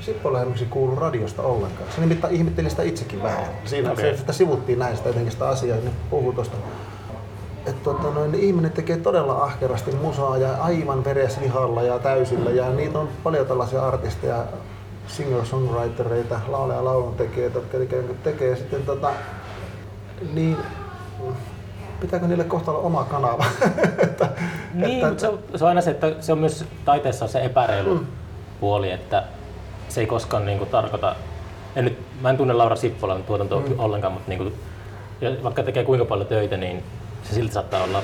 Sippola 0.00 0.38
esimerkiksi 0.38 0.66
kuulu 0.66 0.96
radiosta 0.96 1.42
ollenkaan. 1.42 1.92
Se 1.94 2.00
nimittäin 2.00 2.34
ihmetteli 2.34 2.70
sitä 2.70 2.82
itsekin 2.82 3.22
vähän. 3.22 3.44
Siinä 3.64 3.92
okay. 3.92 4.04
se, 4.04 4.16
sitä 4.16 4.32
sivuttiin 4.32 4.78
näin 4.78 4.96
sitä 4.96 5.08
jotenkin 5.08 5.32
sitä 5.32 5.48
asiaa, 5.48 5.76
niin 5.76 5.94
puhuu 6.10 6.32
tuosta. 6.32 6.56
Että 7.66 7.84
tota, 7.84 8.10
noin, 8.10 8.32
niin 8.32 8.44
ihminen 8.44 8.70
tekee 8.70 8.96
todella 8.96 9.32
ahkerasti 9.32 9.90
musaa 9.90 10.36
ja 10.36 10.54
aivan 10.54 11.04
vereslihalla 11.04 11.82
ja 11.82 11.98
täysillä 11.98 12.50
ja 12.50 12.70
niitä 12.70 12.98
on 12.98 13.08
paljon 13.22 13.46
tällaisia 13.46 13.86
artisteja 13.86 14.44
singer-songwritereita, 15.06 16.40
lauleja 16.48 16.78
ja 16.78 16.84
lauluntekijöitä, 16.84 17.58
jotka 17.58 17.78
kuin 17.78 18.18
tekee 18.24 18.56
sitten 18.56 18.82
tota, 18.82 19.12
niin 20.32 20.56
pitääkö 22.00 22.26
niille 22.26 22.44
kohta 22.44 22.70
olla 22.70 22.80
oma 22.80 23.04
kanava? 23.04 23.44
että, 24.02 24.28
niin, 24.74 24.94
että, 24.94 25.08
mutta 25.08 25.20
se 25.20 25.28
on, 25.28 25.38
se 25.56 25.64
on 25.64 25.68
aina 25.68 25.80
se, 25.80 25.90
että 25.90 26.12
se 26.20 26.32
on 26.32 26.38
myös 26.38 26.64
taiteessa 26.84 27.28
se 27.28 27.44
epäreilu 27.44 27.94
mm. 27.94 28.06
puoli, 28.60 28.90
että 28.90 29.24
se 29.88 30.00
ei 30.00 30.06
koskaan 30.06 30.46
niin 30.46 30.58
kuin, 30.58 30.70
tarkoita, 30.70 31.16
en 31.76 31.84
nyt, 31.84 31.98
mä 32.20 32.30
en 32.30 32.36
tunne 32.36 32.54
Laura 32.54 32.76
Sippolan 32.76 33.22
tuotantoa 33.22 33.60
mm. 33.60 33.78
ollenkaan, 33.78 34.12
mutta 34.12 34.28
niin 34.28 34.38
kuin, 34.38 34.54
vaikka 35.42 35.62
tekee 35.62 35.84
kuinka 35.84 36.04
paljon 36.04 36.28
töitä, 36.28 36.56
niin 36.56 36.82
se 37.22 37.34
silti 37.34 37.52
saattaa 37.52 37.84
olla, 37.84 38.02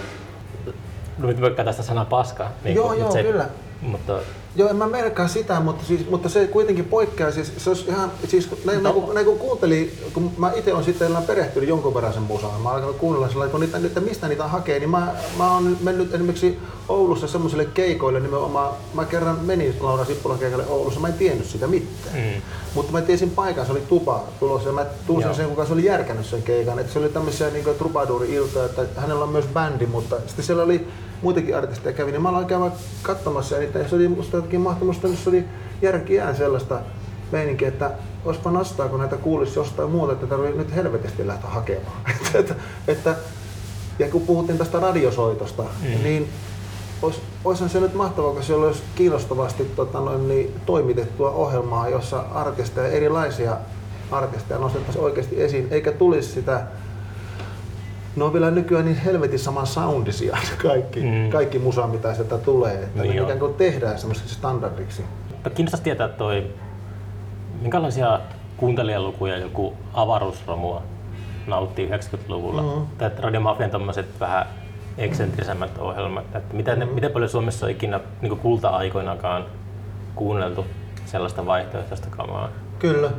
no 1.18 1.26
nyt 1.26 1.38
mä 1.38 1.64
tästä 1.64 1.82
sanaa 1.82 2.04
paska. 2.04 2.48
Niin 2.64 2.76
joo, 2.76 2.88
kuin, 2.88 3.00
joo, 3.00 3.12
se, 3.12 3.22
kyllä. 3.22 3.46
Mutta 3.82 4.18
Joo, 4.58 4.68
en 4.68 4.76
mä 4.76 4.86
merkkaa 4.86 5.28
sitä, 5.28 5.60
mutta, 5.60 5.84
siis, 5.84 6.10
mutta 6.10 6.28
se 6.28 6.46
kuitenkin 6.46 6.84
poikkeaa. 6.84 7.30
Siis, 7.30 7.52
se 7.56 7.70
olisi 7.70 7.84
ihan, 7.88 8.12
siis, 8.28 8.64
näin, 8.64 8.82
no. 8.82 8.92
kun, 8.92 9.14
näin 9.14 9.26
kun 9.26 9.38
kuunteli, 9.38 9.92
kun 10.14 10.32
mä 10.38 10.52
itse 10.56 10.72
olen 10.72 10.84
sitten 10.84 11.16
perehtynyt 11.26 11.68
jonkun 11.68 11.94
verran 11.94 12.12
sen 12.12 12.22
musaan, 12.22 12.60
mä 12.60 12.70
olen 12.70 12.94
kuunnella 12.94 13.28
sellainen, 13.28 13.50
kun 13.50 13.60
niitä, 13.60 13.78
että 13.84 14.00
mistä 14.00 14.28
niitä 14.28 14.48
hakee, 14.48 14.78
niin 14.78 14.90
mä, 14.90 15.14
mä 15.38 15.52
oon 15.52 15.76
mennyt 15.80 16.14
esimerkiksi 16.14 16.58
Oulussa 16.88 17.28
semmoiselle 17.28 17.64
keikoille 17.64 18.20
nimenomaan, 18.20 18.74
mä 18.94 19.04
kerran 19.04 19.38
menin 19.40 19.74
Laura 19.80 20.04
Sippulan 20.04 20.38
keikalle 20.38 20.66
Oulussa, 20.66 21.00
mä 21.00 21.08
en 21.08 21.14
tiennyt 21.14 21.46
sitä 21.46 21.66
mitään. 21.66 22.16
Mm. 22.16 22.42
Mutta 22.74 22.92
mä 22.92 23.00
tiesin 23.00 23.30
paikan, 23.30 23.66
se 23.66 23.72
oli 23.72 23.82
tupa 23.88 24.24
tulossa 24.40 24.68
ja 24.68 24.72
mä 24.72 24.86
tunsin 25.06 25.34
sen, 25.34 25.48
kuka 25.48 25.66
se 25.66 25.72
oli 25.72 25.84
järkännyt 25.84 26.26
sen 26.26 26.42
keikan. 26.42 26.78
Että 26.78 26.92
se 26.92 26.98
oli 26.98 27.08
tämmöisiä 27.08 27.50
niin 27.50 27.64
trubaduuri-iltoja, 27.78 28.64
että 28.64 29.00
hänellä 29.00 29.24
on 29.24 29.30
myös 29.30 29.46
bändi, 29.54 29.86
mutta 29.86 30.16
sitten 30.26 30.44
siellä 30.44 30.62
oli 30.62 30.88
muitakin 31.22 31.56
artisteja 31.56 31.96
kävi, 31.96 32.12
niin 32.12 32.22
mä 32.22 32.28
aloin 32.28 32.46
käydä 32.46 32.70
katsomassa 33.02 33.54
ja 33.54 33.60
niitä, 33.60 33.78
ja 33.78 33.88
se 33.88 33.94
oli 33.94 34.08
musta 34.08 34.36
jotenkin 34.36 34.60
mahtumasta, 34.60 35.08
se 35.08 35.30
oli 35.30 35.44
järkiään 35.82 36.36
sellaista 36.36 36.80
meininkiä, 37.32 37.68
että 37.68 37.90
olisipa 38.24 38.50
nastaa, 38.50 38.88
kun 38.88 39.00
näitä 39.00 39.16
kuulisi 39.16 39.58
jostain 39.58 39.90
muuta, 39.90 40.12
että 40.12 40.26
tarvii 40.26 40.52
nyt 40.52 40.74
helvetisti 40.74 41.26
lähteä 41.26 41.50
hakemaan. 41.50 41.96
että, 42.34 42.54
että, 42.88 43.16
ja 43.98 44.08
kun 44.08 44.22
puhuttiin 44.22 44.58
tästä 44.58 44.80
radiosoitosta, 44.80 45.62
mm. 45.62 46.02
niin 46.02 46.28
olis, 47.02 47.20
olisihan 47.44 47.70
se 47.70 47.80
nyt 47.80 47.94
mahtavaa, 47.94 48.32
kun 48.32 48.42
siellä 48.42 48.66
olisi 48.66 48.82
kiinnostavasti 48.94 49.64
tota, 49.64 50.00
noin, 50.00 50.28
niin, 50.28 50.54
toimitettua 50.66 51.30
ohjelmaa, 51.30 51.88
jossa 51.88 52.24
artisteja, 52.34 52.88
erilaisia 52.88 53.56
artisteja 54.10 54.60
nostettaisiin 54.60 55.04
oikeasti 55.04 55.42
esiin, 55.42 55.68
eikä 55.70 55.92
tulisi 55.92 56.32
sitä 56.32 56.66
ne 58.18 58.24
on 58.24 58.32
vielä 58.32 58.50
nykyään 58.50 58.84
niin 58.84 58.96
helvetin 58.96 59.38
saman 59.38 59.66
soundisia 59.66 60.36
kaikki, 60.62 61.00
mm. 61.00 61.30
kaikki 61.30 61.58
musa, 61.58 61.86
mitä 61.86 62.14
sieltä 62.14 62.38
tulee. 62.38 62.74
Että 62.74 63.02
niin 63.02 63.16
ne 63.16 63.22
ikään 63.22 63.38
kuin 63.38 63.54
tehdään 63.54 63.98
semmoiseksi 63.98 64.34
standardiksi. 64.34 65.04
Kiinnostaisi 65.54 65.84
tietää 65.84 66.08
toi, 66.08 66.46
minkälaisia 67.60 68.20
kuuntelijalukuja 68.56 69.38
joku 69.38 69.74
avaruusromua 69.94 70.82
nauttii 71.46 71.88
90-luvulla. 71.88 72.62
Mm. 72.62 72.86
Tai 72.98 73.10
Radio 73.18 73.40
Mafian 73.40 73.70
tämmöiset 73.70 74.06
vähän 74.20 74.46
eksentrisemmät 74.98 75.78
ohjelmat. 75.78 76.24
Että 76.36 76.56
miten, 76.56 76.78
mm. 76.78 76.94
miten 76.94 77.10
paljon 77.10 77.30
Suomessa 77.30 77.66
on 77.66 77.72
ikinä 77.72 78.00
niin 78.22 78.38
kulta-aikoinakaan 78.38 79.44
kuunneltu 80.14 80.66
sellaista 81.06 81.46
vaihtoehtoista 81.46 82.08
kamaa? 82.10 82.48
Kyllä. 82.78 83.10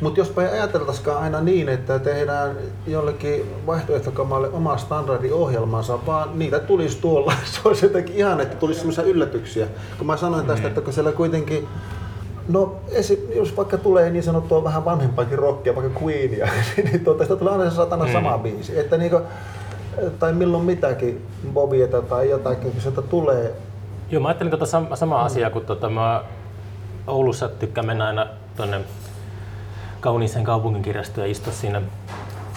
Mutta 0.00 0.20
jospa 0.20 0.42
ei 0.42 0.48
ajateltaisikaan 0.48 1.22
aina 1.22 1.40
niin, 1.40 1.68
että 1.68 1.98
tehdään 1.98 2.56
jollekin 2.86 3.54
vaihtoehtokamalle 3.66 4.48
oma 4.48 4.76
standardiohjelmansa, 4.76 5.98
vaan 6.06 6.38
niitä 6.38 6.58
tulisi 6.58 6.98
tuolla. 7.00 7.32
Se 7.52 7.60
olisi 7.64 7.86
jotenkin 7.86 8.16
ihan, 8.16 8.40
että 8.40 8.56
tulisi 8.56 8.80
sellaisia 8.80 9.04
yllätyksiä. 9.04 9.66
Kun 9.98 10.06
mä 10.06 10.16
sanoin 10.16 10.46
tästä, 10.46 10.62
mm. 10.62 10.68
että 10.68 10.80
kun 10.80 10.92
siellä 10.92 11.12
kuitenkin 11.12 11.68
No, 12.48 12.76
esi, 12.90 13.28
jos 13.36 13.56
vaikka 13.56 13.78
tulee 13.78 14.10
niin 14.10 14.22
sanottua 14.22 14.64
vähän 14.64 14.84
vanhempaakin 14.84 15.38
rockia, 15.38 15.76
vaikka 15.76 16.00
Queenia, 16.00 16.48
niin 16.76 17.04
tuota, 17.04 17.18
tästä 17.18 17.36
tulee 17.36 17.52
aina 17.52 17.70
se 17.70 17.76
satana 17.76 18.04
mm. 18.04 18.12
sama 18.12 18.38
biisi. 18.38 18.78
Että 18.78 18.96
niinku, 18.96 19.20
tai 20.18 20.32
milloin 20.32 20.64
mitäkin 20.64 21.26
Bobieta 21.52 22.02
tai 22.02 22.30
jotakin, 22.30 22.72
kun 22.72 22.80
sieltä 22.80 23.02
tulee. 23.02 23.54
Joo, 24.10 24.22
mä 24.22 24.28
ajattelin 24.28 24.50
tuota 24.50 24.64
sam- 24.64 24.96
samaa 24.96 25.18
mm. 25.18 25.26
asiaa, 25.26 25.50
kun 25.50 25.66
tuota, 25.66 25.90
mä 25.90 26.24
Oulussa 27.06 27.48
tykkään 27.48 27.86
mennä 27.86 28.06
aina 28.06 28.26
tuonne 28.56 28.80
kauniiseen 30.00 30.44
kaupunginkirjastoon 30.44 31.26
ja 31.26 31.30
istua 31.30 31.52
siinä, 31.52 31.82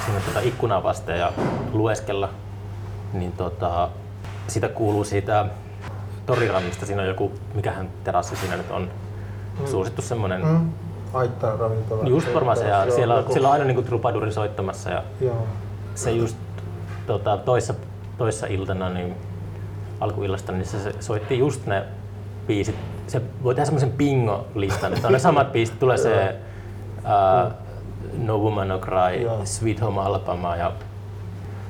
siinä 0.06 0.20
tota 0.26 0.40
ikkunaa 0.40 0.84
vasten 0.84 1.20
ja 1.20 1.32
lueskella, 1.72 2.30
niin 3.14 3.32
tota, 3.32 3.90
sitä 4.48 4.70
kuuluu 4.70 5.04
siitä 5.04 5.46
torirannista. 6.26 6.86
Siinä 6.86 7.02
on 7.02 7.08
joku, 7.08 7.32
mikähän 7.54 7.90
terassi 8.04 8.36
siinä 8.36 8.58
nyt 8.58 8.72
on, 8.72 8.90
mm. 9.60 9.68
suosittu 9.68 10.02
semmoinen 10.02 10.46
mm. 10.46 10.70
Haittaa 11.14 11.58
ravintola. 11.58 12.04
Just 12.08 12.34
varmaan 12.34 12.58
se, 12.58 12.68
ja 12.68 12.92
siellä, 12.92 13.14
joku... 13.14 13.34
siellä 13.34 13.48
on 13.48 13.54
aina 13.54 13.66
niinku 13.66 13.82
trubaduri 13.82 14.32
soittamassa 14.32 14.90
ja 14.90 15.04
Joo. 15.22 15.48
se 15.96 16.12
just 16.12 16.38
tota, 17.08 17.38
toissa, 17.38 17.74
toissa 18.18 18.48
iltana 18.48 18.90
niin 18.90 19.16
alkuillasta, 20.00 20.52
niin 20.52 20.66
se, 20.66 20.80
se 20.80 20.94
soitti 21.00 21.40
just 21.40 21.66
ne 21.66 21.84
biisit. 22.48 22.76
Se 23.08 23.22
voi 23.44 23.56
tehdä 23.56 23.66
semmoisen 23.66 23.92
pingo-listan, 23.92 24.94
että 24.94 25.08
on 25.08 25.14
ne 25.14 25.20
samat 25.20 25.52
biisit, 25.52 25.80
tulee 25.80 25.98
se 26.08 26.36
uh, 27.04 27.54
No 28.18 28.38
Woman 28.38 28.68
No 28.68 28.80
Cry, 28.80 29.22
Joo. 29.22 29.46
Sweet 29.46 29.82
Home 29.82 30.02
Alabama 30.02 30.56
ja 30.56 30.72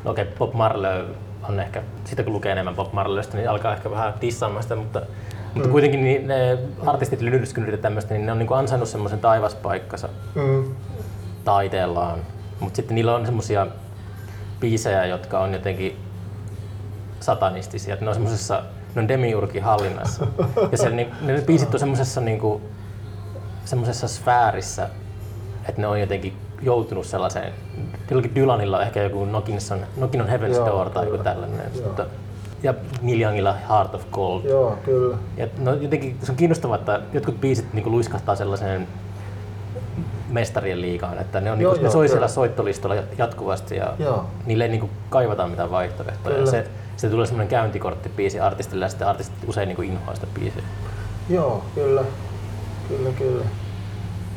no 0.04 0.12
okei, 0.12 0.24
okay, 0.24 0.36
Bob 0.38 0.54
Marley 0.54 1.06
on 1.50 1.60
ehkä, 1.60 1.84
sitä 2.06 2.24
kun 2.24 2.34
lukee 2.34 2.52
enemmän 2.52 2.76
Bob 2.76 2.94
Marleysta, 2.94 3.38
niin 3.38 3.50
alkaa 3.50 3.74
ehkä 3.76 3.91
vähän 3.91 4.13
tissaamaan 4.13 4.63
sitä, 4.63 4.76
mutta, 4.76 5.00
mm. 5.00 5.06
mutta 5.54 5.70
kuitenkin 5.70 6.04
niin 6.04 6.28
ne 6.28 6.58
artistit 6.86 7.22
lylyrskynyt 7.22 7.72
ja 7.72 7.78
tämmöistä, 7.78 8.13
niin 8.13 8.26
ne 8.26 8.32
on 8.32 8.39
niin 8.39 8.54
ansainnut 8.54 8.89
semmoisen 8.89 9.20
taivaspaikkansa 9.20 10.10
mm. 10.36 10.76
taiteellaan. 11.44 12.20
Mutta 12.60 12.76
sitten 12.76 12.96
niillä 12.96 13.15
on 13.15 13.26
semmoisia 13.26 13.67
biisejä, 14.60 15.06
jotka 15.06 15.39
on 15.39 15.54
jotenkin 15.54 15.98
satanistisia, 17.20 17.94
että 17.94 18.06
ne 18.06 18.10
on 18.10 18.15
semmoisessa 18.15 18.63
ne 18.96 19.02
on 19.02 19.08
demiurgin 19.08 19.63
hallinnassa. 19.63 20.28
Ja 20.72 20.78
se, 20.78 20.89
niin, 20.89 21.12
ne 21.22 21.41
biisit 21.41 21.74
on 21.74 21.80
semmoisessa 21.80 22.22
niinku, 22.22 22.62
semmoisessa 23.65 24.08
sfäärissä, 24.08 24.89
että 25.69 25.82
ne 25.82 25.88
on 25.88 26.00
jotenkin 26.00 26.34
joutunut 26.62 27.06
sellaiseen, 27.06 27.54
jollakin 28.10 28.36
Dylanilla 28.36 28.78
on 28.78 28.84
ehkä 28.84 29.04
joku 29.04 29.26
Knockin 29.26 29.58
on, 29.71 29.80
Knockin 29.95 30.21
on 30.21 30.28
Heaven's 30.28 30.56
Joo, 30.56 30.65
Door 30.65 30.89
tai 30.89 31.06
joku 31.06 31.24
tällainen. 31.24 31.71
Mutta, 31.84 32.06
ja 32.63 32.74
Neil 33.02 33.21
Youngilla 33.21 33.56
Heart 33.69 33.95
of 33.95 34.06
Gold. 34.12 34.43
Joo, 34.43 34.78
kyllä. 34.86 35.17
Ja 35.38 35.47
no, 35.58 35.74
jotenkin 35.74 36.17
se 36.24 36.32
on 36.32 36.36
kiinnostavaa, 36.36 36.76
että 36.76 37.02
jotkut 37.13 37.41
biisit 37.41 37.74
niin 37.74 37.91
luiskahtaa 37.91 38.36
sellaiseen 38.36 38.88
mestarien 40.30 40.82
liigaan, 40.82 41.19
että 41.19 41.41
ne, 41.41 41.52
on, 41.52 41.62
joo, 41.62 41.71
niin 41.71 41.80
kuin, 41.80 41.88
ne 41.88 41.91
soi 41.91 42.10
siellä 42.10 42.28
soittolistolla 42.28 42.95
jatkuvasti 43.17 43.76
ja 43.76 43.93
joo. 44.00 44.26
niille 44.45 44.63
ei 44.63 44.69
niin 44.69 44.80
kuin, 44.80 44.91
kaivata 45.10 45.47
mitään 45.47 45.71
vaihtoehtoja. 45.71 46.36
Kyllä. 46.36 46.52
Se, 46.52 46.67
se 46.97 47.10
tulee 47.10 47.26
semmoinen 47.26 47.47
käyntikortti 47.47 48.10
biisi 48.10 48.39
artistille 48.39 48.86
ja 48.86 48.89
sitten 48.89 49.08
artistit 49.08 49.50
usein 49.50 49.67
niin 49.67 49.76
kuin 49.76 49.89
inhoaa 49.89 50.15
sitä 50.15 50.28
biisiä. 50.39 50.63
Joo, 51.30 51.63
kyllä. 51.76 52.04
Kyllä, 52.88 53.10
kyllä. 53.17 53.45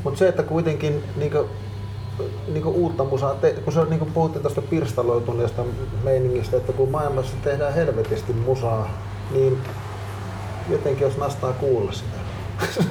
Mutta 0.05 0.19
se, 0.19 0.29
että 0.29 0.43
kuitenkin 0.43 1.05
niinku, 1.17 1.49
niinku 2.49 2.71
uutta 2.71 3.05
musaa, 3.05 3.35
te, 3.35 3.53
kun 3.53 3.73
sä 3.73 3.85
niinku 3.85 4.07
puhuttiin 4.15 4.43
tuosta 4.43 4.63
pirstaloituneesta 4.63 5.63
meiningistä, 6.05 6.57
että 6.57 6.73
kun 6.73 6.91
maailmassa 6.91 7.37
tehdään 7.45 7.75
helvetisti 7.75 8.33
musaa, 8.33 8.91
niin 9.31 9.59
jotenkin 10.71 11.05
jos 11.05 11.17
nastaa 11.17 11.53
kuulla 11.53 11.93
sitä. 11.93 12.15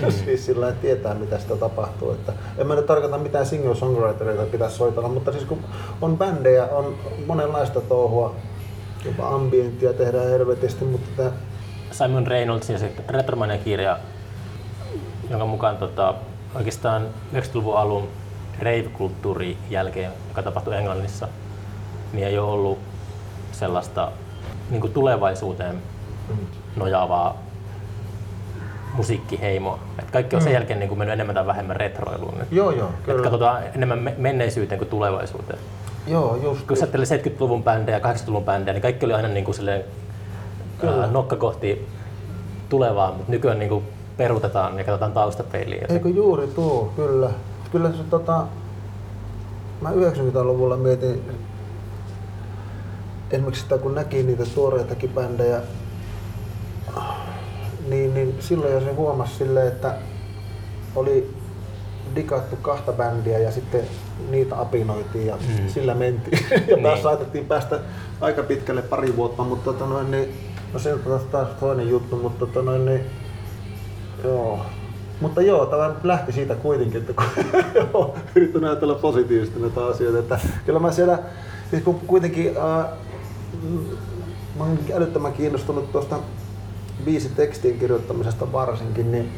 Mm. 0.01 0.11
siis 0.11 0.45
sillä 0.45 0.69
että 0.69 0.81
tietää 0.81 1.13
mitä 1.13 1.39
sitä 1.39 1.55
tapahtuu. 1.55 2.11
Että 2.11 2.33
en 2.57 2.67
mä 2.67 2.75
nyt 2.75 2.85
tarkoita 2.85 3.17
mitään 3.17 3.45
single-songwritereita 3.45 4.45
pitäisi 4.51 4.75
soitella, 4.75 5.09
mutta 5.09 5.31
siis 5.31 5.45
kun 5.45 5.59
on 6.01 6.17
bändejä, 6.17 6.65
on 6.65 6.95
monenlaista 7.25 7.81
touhua, 7.81 8.35
jopa 9.05 9.27
ambienttia 9.27 9.93
tehdään 9.93 10.29
helvetisti, 10.29 10.85
mutta 10.85 11.09
tämä 11.17 11.31
Simon 11.91 12.27
Reynoldsin 12.27 12.79
se 12.79 12.91
Retromanen 13.07 13.59
kirja, 13.59 13.99
jonka 15.29 15.45
mukaan 15.45 15.77
tota, 15.77 16.13
oikeastaan 16.55 17.07
90-luvun 17.33 17.77
alun 17.77 18.07
rave-kulttuurin 18.59 19.57
jälkeen, 19.69 20.11
joka 20.27 20.43
tapahtui 20.43 20.75
Englannissa, 20.75 21.27
niin 22.13 22.27
ei 22.27 22.37
ole 22.37 22.51
ollut 22.51 22.79
sellaista 23.51 24.11
niin 24.69 24.81
kuin 24.81 24.93
tulevaisuuteen 24.93 25.81
nojaavaa 26.75 27.37
musiikkiheimoa. 28.93 29.79
Et 29.99 30.11
kaikki 30.11 30.35
on 30.35 30.41
sen 30.41 30.51
mm. 30.51 30.53
jälkeen 30.53 30.79
niin 30.79 30.89
kuin 30.89 30.97
mennyt 30.97 31.13
enemmän 31.13 31.35
tai 31.35 31.45
vähemmän 31.45 31.75
retroiluun. 31.75 32.37
Joo, 32.51 32.71
joo, 32.71 32.89
kyllä. 33.03 33.17
Et 33.17 33.23
katsotaan 33.23 33.63
enemmän 33.75 34.13
menneisyyteen 34.17 34.79
kuin 34.79 34.89
tulevaisuuteen. 34.89 35.59
Joo, 36.07 36.35
just. 36.35 36.67
Kun 36.67 36.77
sä 36.77 36.85
70-luvun 36.85 37.63
bändejä 37.63 37.97
ja 37.97 38.13
80-luvun 38.13 38.43
bändejä, 38.43 38.73
niin 38.73 38.81
kaikki 38.81 39.05
oli 39.05 39.13
aina 39.13 39.27
niin 39.27 39.45
kuin 39.45 39.55
silleen, 39.55 39.83
ää, 40.87 41.07
nokka 41.07 41.35
kohti 41.35 41.87
tulevaa, 42.69 43.11
mutta 43.11 43.31
nykyään 43.31 43.59
niin 43.59 43.69
kuin 43.69 43.83
peruutetaan 44.17 44.77
ja 44.77 44.83
katsotaan 44.83 45.11
taustapeiliä. 45.11 45.85
Eikö 45.89 46.09
juuri 46.09 46.47
tuo, 46.47 46.93
kyllä. 46.95 47.29
Kyllä 47.71 47.89
se 47.91 48.03
tota, 48.09 48.45
mä 49.81 49.89
90-luvulla 49.91 50.77
mietin 50.77 51.21
esimerkiksi 53.31 53.63
sitä, 53.63 53.77
kun 53.77 53.95
näki 53.95 54.23
niitä 54.23 54.43
tuoreitakin 54.55 55.09
bändejä, 55.09 55.61
niin, 57.87 58.13
niin 58.13 58.35
silloin 58.39 58.73
jo 58.73 58.79
se 58.79 58.93
huomasi 58.93 59.35
silleen, 59.35 59.67
että 59.67 59.95
oli 60.95 61.33
digattu 62.15 62.55
kahta 62.55 62.91
bändiä 62.91 63.39
ja 63.39 63.51
sitten 63.51 63.81
niitä 64.29 64.59
apinoitiin 64.61 65.27
ja 65.27 65.35
Mm. 65.35 65.67
sillä 65.67 65.93
mentiin. 65.93 66.39
ja 66.51 66.77
taas 66.83 66.93
Niin. 66.93 67.03
saatettiin 67.03 67.45
päästä 67.45 67.79
aika 68.21 68.43
pitkälle 68.43 68.81
pari 68.81 69.15
vuotta, 69.15 69.43
mutta 69.43 69.63
tota 69.73 69.85
noin, 69.85 70.11
niin, 70.11 70.33
no 70.73 70.79
se 70.79 70.93
on 70.93 70.99
taas, 70.99 71.21
taas 71.21 71.47
toinen 71.59 71.89
juttu, 71.89 72.15
mutta 72.15 72.45
tota 72.45 72.61
noin, 72.61 72.85
niin, 72.85 73.01
joo. 74.23 74.59
Mutta 75.21 75.41
joo, 75.41 75.65
tämä 75.65 75.95
lähti 76.03 76.31
siitä 76.31 76.55
kuitenkin, 76.55 77.01
että 77.01 77.13
kun 77.13 78.13
yrittänyt 78.35 78.69
ajatella 78.69 78.95
positiivisesti 78.95 79.59
näitä 79.59 79.85
asioita, 79.85 80.19
että 80.19 80.39
kyllä 80.65 80.79
mä 80.79 80.91
siellä, 80.91 81.19
siis 81.69 81.83
kun 81.83 81.99
kuitenkin 81.99 82.57
ää, 82.57 82.89
mm, 83.63 83.79
mä 84.57 84.63
oon 84.63 84.79
älyttömän 84.93 85.33
kiinnostunut 85.33 85.91
tuosta 85.91 86.19
biisitekstien 87.05 87.79
kirjoittamisesta 87.79 88.51
varsinkin, 88.51 89.11
niin, 89.11 89.31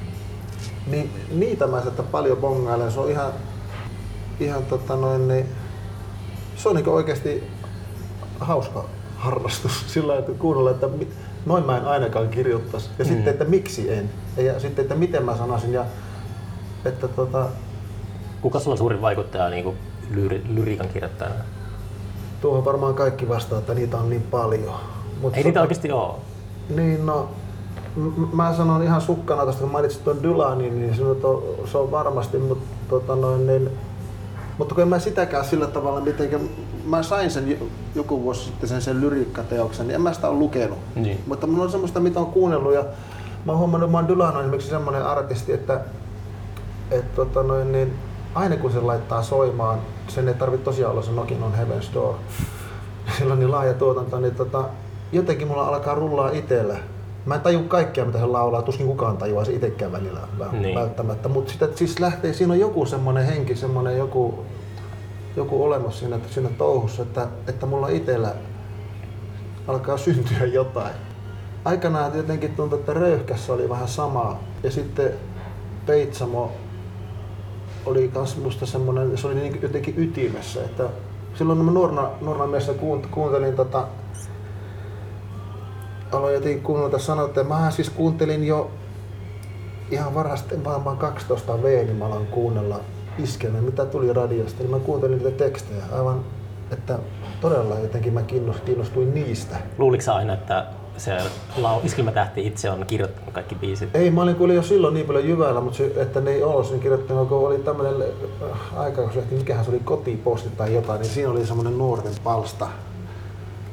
niin 0.87 1.09
niitä 1.31 1.67
mä 1.67 1.81
sieltä 1.81 2.03
paljon 2.03 2.37
bongailen. 2.37 2.91
Se 2.91 2.99
on 2.99 3.11
ihan, 3.11 3.31
ihan 4.39 4.65
tota 4.65 4.95
noin, 4.95 5.27
niin, 5.27 5.45
se 6.55 6.69
on 6.69 6.75
niin 6.75 6.89
oikeasti 6.89 7.43
hauska 8.39 8.85
harrastus 9.17 9.83
sillä 9.93 10.17
että 10.17 10.31
kuunnella, 10.31 10.71
että 10.71 10.87
mi- 10.87 11.13
noin 11.45 11.65
mä 11.65 11.77
en 11.77 11.85
ainakaan 11.85 12.27
kirjoittaisi. 12.29 12.89
Ja 12.99 13.05
Mm. 13.05 13.09
sitten, 13.09 13.31
että 13.33 13.45
miksi 13.45 13.93
en. 13.93 14.09
Ja 14.37 14.59
sitten, 14.59 14.83
että 14.83 14.95
miten 14.95 15.23
mä 15.25 15.37
sanoisin. 15.37 15.73
Ja, 15.73 15.85
että 16.85 17.07
tota, 17.07 17.45
Kuka 18.41 18.59
sulla 18.59 18.73
on 18.73 18.77
suurin 18.77 19.01
vaikuttaja 19.01 19.49
niin 19.49 19.63
kuin 19.63 19.77
lyri, 20.15 20.41
lyriikan 20.49 20.87
kirjoittajana? 20.89 21.35
tuohon 22.41 22.65
varmaan 22.65 22.93
kaikki 22.93 23.29
vastaa, 23.29 23.59
että 23.59 23.73
niitä 23.73 23.97
on 23.97 24.09
niin 24.09 24.21
paljon. 24.21 24.73
Mut 25.21 25.37
Ei 25.37 25.43
niitä 25.43 25.61
oikeasti 25.61 25.91
ole. 25.91 26.13
Niin 26.75 27.05
no, 27.05 27.29
m- 27.95 28.35
mä 28.35 28.53
sanon 28.57 28.83
ihan 28.83 29.01
sukkana 29.01 29.45
tästä, 29.45 29.61
kun 29.61 29.71
mainitsit 29.71 30.03
tuon 30.03 30.23
Dylanin, 30.23 30.81
niin 30.81 30.95
se, 30.95 31.03
on, 31.03 31.43
se 31.71 31.77
on 31.77 31.91
varmasti, 31.91 32.37
mutta 32.37 32.65
tota 32.89 33.15
noin, 33.15 33.47
niin, 33.47 33.69
mutta 34.57 34.75
kun 34.75 34.81
en 34.81 34.87
mä 34.87 34.99
sitäkään 34.99 35.45
sillä 35.45 35.67
tavalla 35.67 36.01
mitenkä, 36.01 36.39
mä 36.85 37.03
sain 37.03 37.31
sen 37.31 37.51
jo- 37.51 37.67
joku 37.95 38.23
vuosi 38.23 38.45
sitten 38.45 38.69
sen, 38.69 38.81
sen 38.81 39.01
lyriikkateoksen, 39.01 39.87
niin 39.87 39.95
en 39.95 40.01
mä 40.01 40.13
sitä 40.13 40.29
ole 40.29 40.39
lukenut. 40.39 40.79
Niin. 40.95 41.23
Mutta 41.27 41.47
mulla 41.47 41.63
on 41.63 41.71
semmoista, 41.71 41.99
mitä 41.99 42.19
on 42.19 42.25
kuunnellut 42.25 42.73
ja 42.73 42.85
mä 43.45 43.51
oon 43.51 43.59
huomannut, 43.59 43.91
että 43.99 44.07
Dylan 44.07 44.35
on 44.35 44.41
esimerkiksi 44.41 44.69
semmoinen 44.69 45.05
artisti, 45.05 45.53
että, 45.53 45.81
että 46.91 47.15
tota 47.15 47.43
noin, 47.43 47.71
niin, 47.71 47.93
aina 48.35 48.57
kun 48.57 48.71
se 48.71 48.81
laittaa 48.81 49.23
soimaan, 49.23 49.79
sen 50.07 50.27
ei 50.27 50.33
tarvitse 50.33 50.65
tosiaan 50.65 50.91
olla 50.91 51.01
se 51.01 51.11
Knockin 51.11 51.43
on 51.43 51.53
Heaven's 51.53 51.93
Door, 51.93 52.15
sillä 53.17 53.33
on 53.33 53.39
niin 53.39 53.51
laaja 53.51 53.73
tuotanto, 53.73 54.19
niin 54.19 54.35
tota, 54.35 54.63
jotenkin 55.11 55.47
mulla 55.47 55.67
alkaa 55.67 55.95
rullaa 55.95 56.29
itsellä. 56.29 56.75
Mä 57.25 57.35
en 57.35 57.41
taju 57.41 57.59
kaikkea, 57.63 58.05
mitä 58.05 58.19
se 58.19 58.25
laulaa, 58.25 58.61
tuskin 58.61 58.87
kukaan 58.87 59.17
tajuaa 59.17 59.45
se 59.45 59.53
itsekään 59.53 59.91
välillä 59.91 60.19
vä- 60.39 60.55
Niin. 60.55 60.75
välttämättä. 60.75 61.29
Mutta 61.29 61.51
sitä 61.53 61.67
siis 61.75 61.99
lähtee, 61.99 62.33
siinä 62.33 62.53
on 62.53 62.59
joku 62.59 62.85
semmoinen 62.85 63.25
henki, 63.25 63.55
semmoinen 63.55 63.97
joku, 63.97 64.45
joku 65.35 65.63
olemus 65.63 65.99
siinä, 65.99 66.19
siinä 66.29 66.49
touhussa, 66.57 67.01
että, 67.03 67.27
että 67.47 67.65
mulla 67.65 67.87
itsellä 67.87 68.33
alkaa 69.67 69.97
syntyä 69.97 70.45
jotain. 70.45 70.93
Aikanaan 71.65 72.17
jotenkin 72.17 72.55
tuntui, 72.55 72.79
että 72.79 72.93
Röyhkässä 72.93 73.53
oli 73.53 73.69
vähän 73.69 73.87
sama. 73.87 74.39
Ja 74.63 74.71
sitten 74.71 75.11
Peitsamo 75.85 76.51
oli 77.85 78.07
kans 78.13 78.37
musta 78.37 78.65
semmonen, 78.65 79.17
se 79.17 79.27
oli 79.27 79.35
niin 79.35 79.59
jotenkin 79.61 79.93
ytimessä, 79.97 80.63
että 80.63 80.83
silloin 81.35 81.59
mä 81.59 81.71
nuorena, 81.71 82.09
nuorena 82.21 82.47
miehenä 82.47 82.73
kuunt- 82.73 83.07
kuuntelin 83.11 83.55
tota, 83.55 83.87
aloin 86.17 86.33
jotenkin 86.33 86.63
kuunnella 86.63 86.99
sanoa, 86.99 87.29
mä 87.47 87.71
siis 87.71 87.89
kuuntelin 87.89 88.47
jo 88.47 88.71
ihan 89.91 90.15
varhaisesti, 90.15 90.63
varmaan 90.63 90.97
12 90.97 91.63
V, 91.63 91.85
niin 91.85 91.95
mä 91.95 92.05
aloin 92.05 92.27
kuunnella 92.27 92.79
iskelmä, 93.17 93.61
mitä 93.61 93.85
tuli 93.85 94.13
radiosta, 94.13 94.59
niin 94.59 94.71
mä 94.71 94.79
kuuntelin 94.79 95.17
niitä 95.17 95.43
tekstejä 95.43 95.83
aivan, 95.91 96.25
että 96.71 96.99
todella 97.41 97.79
jotenkin 97.79 98.13
mä 98.13 98.21
kiinnos- 98.21 98.61
kiinnostuin 98.65 99.13
niistä. 99.13 99.55
Luuliko 99.77 100.11
aina, 100.11 100.33
että 100.33 100.65
se 100.97 101.17
lau, 101.57 101.79
iskelmätähti 101.83 102.47
itse 102.47 102.69
on 102.69 102.85
kirjoittanut 102.85 103.33
kaikki 103.33 103.55
biisit? 103.55 103.95
Ei, 103.95 104.11
mä 104.11 104.21
olin 104.21 104.55
jo 104.55 104.63
silloin 104.63 104.93
niin 104.93 105.05
paljon 105.05 105.27
jyvällä, 105.27 105.61
mutta 105.61 105.77
se, 105.77 105.91
että 105.95 106.21
ne 106.21 106.31
ei 106.31 106.43
ollut 106.43 106.67
sen 106.67 106.79
kirjoittanut, 106.79 107.29
kun 107.29 107.47
oli 107.47 107.59
tämmöinen 107.59 107.93
äh, 108.01 108.79
aikakauslehti, 108.79 109.35
mikähän 109.35 109.65
se 109.65 109.71
oli, 109.71 109.79
kotiposti 109.79 110.49
tai 110.49 110.73
jotain, 110.73 111.01
niin 111.01 111.09
siinä 111.09 111.31
oli 111.31 111.45
semmoinen 111.45 111.77
nuorten 111.77 112.13
palsta. 112.23 112.67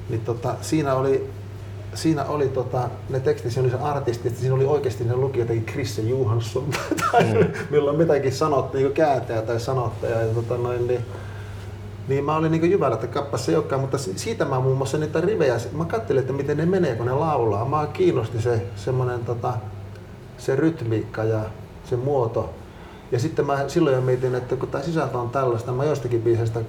Niin 0.08 0.20
tota, 0.20 0.54
siinä 0.60 0.94
oli, 0.94 1.30
siinä 1.94 2.24
oli 2.24 2.48
tota, 2.48 2.88
ne 3.08 3.20
tekstit, 3.20 3.52
siinä 3.52 3.64
oli 3.66 3.78
se 3.78 3.82
artisti, 3.82 4.28
että 4.28 4.40
siinä 4.40 4.54
oli 4.54 4.64
oikeasti 4.64 5.04
ne 5.04 5.16
luki 5.16 5.38
jotenkin 5.38 5.64
Krisse 5.64 6.02
Johansson 6.02 6.64
tai 7.12 7.24
mm. 7.24 7.52
milloin 7.70 7.98
mitäkin 7.98 8.32
sanottiin, 8.32 8.84
niin 8.84 8.94
kääntäjä 8.94 9.42
tai 9.42 9.60
sanottaja. 9.60 10.20
Ja 10.20 10.34
tota 10.34 10.56
noin, 10.56 10.86
niin, 10.86 11.00
niin 12.08 12.24
mä 12.24 12.36
olin 12.36 12.52
niin 12.52 12.70
jyvällä, 12.70 12.94
että 12.94 13.06
kappas 13.06 13.44
se 13.44 13.52
ei 13.52 13.56
olekaan, 13.56 13.80
mutta 13.80 13.98
si- 13.98 14.18
siitä 14.18 14.44
mä 14.44 14.60
muun 14.60 14.76
muassa 14.76 14.98
niitä 14.98 15.20
rivejä, 15.20 15.56
mä 15.72 15.84
katselin, 15.84 16.20
että 16.20 16.32
miten 16.32 16.56
ne 16.56 16.66
menee, 16.66 16.94
kun 16.94 17.06
ne 17.06 17.12
laulaa. 17.12 17.64
Mä 17.64 17.86
kiinnosti 17.92 18.42
se 18.42 18.66
semmoinen 18.76 19.24
tota, 19.24 19.52
se 20.38 20.56
rytmiikka 20.56 21.24
ja 21.24 21.40
se 21.84 21.96
muoto. 21.96 22.50
Ja 23.12 23.18
sitten 23.18 23.46
mä 23.46 23.68
silloin 23.68 23.96
jo 23.96 24.02
mietin, 24.02 24.34
että 24.34 24.56
kun 24.56 24.68
tämä 24.68 24.84
sisältö 24.84 25.18
on 25.18 25.30
tällaista, 25.30 25.72
mä 25.72 25.84
jostakin 25.84 26.22
biisestä 26.22 26.60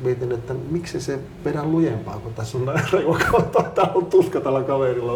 mietin, 0.00 0.32
että 0.32 0.54
miksi 0.70 1.00
se 1.00 1.18
vedän 1.44 1.72
lujempaa, 1.72 2.18
kun 2.18 2.34
tässä 2.34 2.58
on 2.58 2.64
näin 2.64 2.84
rajua 2.92 3.18
kautta. 3.30 3.62
Täällä 3.62 3.92
on 3.94 4.06
tuska 4.06 4.40
tällä 4.40 4.62
kaverilla, 4.62 5.12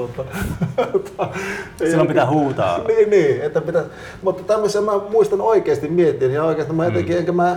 mutta... 0.93 1.29
Silloin 1.76 2.09
pitää 2.09 2.31
huutaa. 2.31 2.79
Niin, 2.79 3.11
niin. 3.11 3.43
Että 3.43 3.61
pitää, 3.61 3.85
mutta 4.22 4.43
tämmöisen 4.43 4.85
mä 4.85 4.93
muistan 5.11 5.41
oikeasti 5.41 5.89
mietin 5.89 6.31
ja 6.33 6.45
oikeastaan 6.45 6.76
mä 6.76 6.85
jotenkin, 6.85 7.14
Mm. 7.14 7.18
enkä 7.18 7.33
mä 7.33 7.57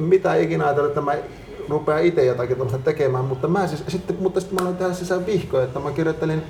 mitään 0.00 0.40
ikinä 0.40 0.64
ajatellut, 0.64 0.90
että 0.90 1.00
mä 1.00 1.14
rupean 1.68 2.04
itse 2.04 2.24
jotakin 2.24 2.56
tämmöistä 2.56 2.84
tekemään, 2.84 3.24
mutta 3.24 3.48
mä 3.48 3.66
siis, 3.66 3.84
sitten, 3.88 4.16
mutta 4.20 4.40
sitten 4.40 4.54
mä 4.54 4.62
aloin 4.62 4.76
tehdä 4.76 4.94
sisään 4.94 5.26
vihkoja, 5.26 5.64
että 5.64 5.80
mä 5.80 5.90
kirjoittelin 5.90 6.42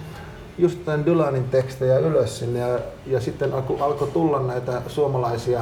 just 0.58 0.84
tämän 0.84 1.06
Dylanin 1.06 1.44
tekstejä 1.44 1.98
ylös 1.98 2.38
sinne 2.38 2.60
ja, 2.60 2.78
ja 3.06 3.20
sitten 3.20 3.52
alkoi 3.52 3.76
alko 3.80 4.06
tulla 4.06 4.40
näitä 4.42 4.82
suomalaisia 4.86 5.60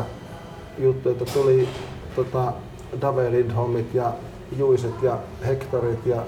juttuja, 0.79 1.13
että 1.13 1.25
tuli 1.33 1.69
tota, 2.17 2.53
Dave 3.01 3.31
Lindholmit 3.31 3.95
ja 3.95 4.13
Juiset 4.57 5.03
ja 5.03 5.19
Hektorit 5.47 6.07
ja 6.07 6.23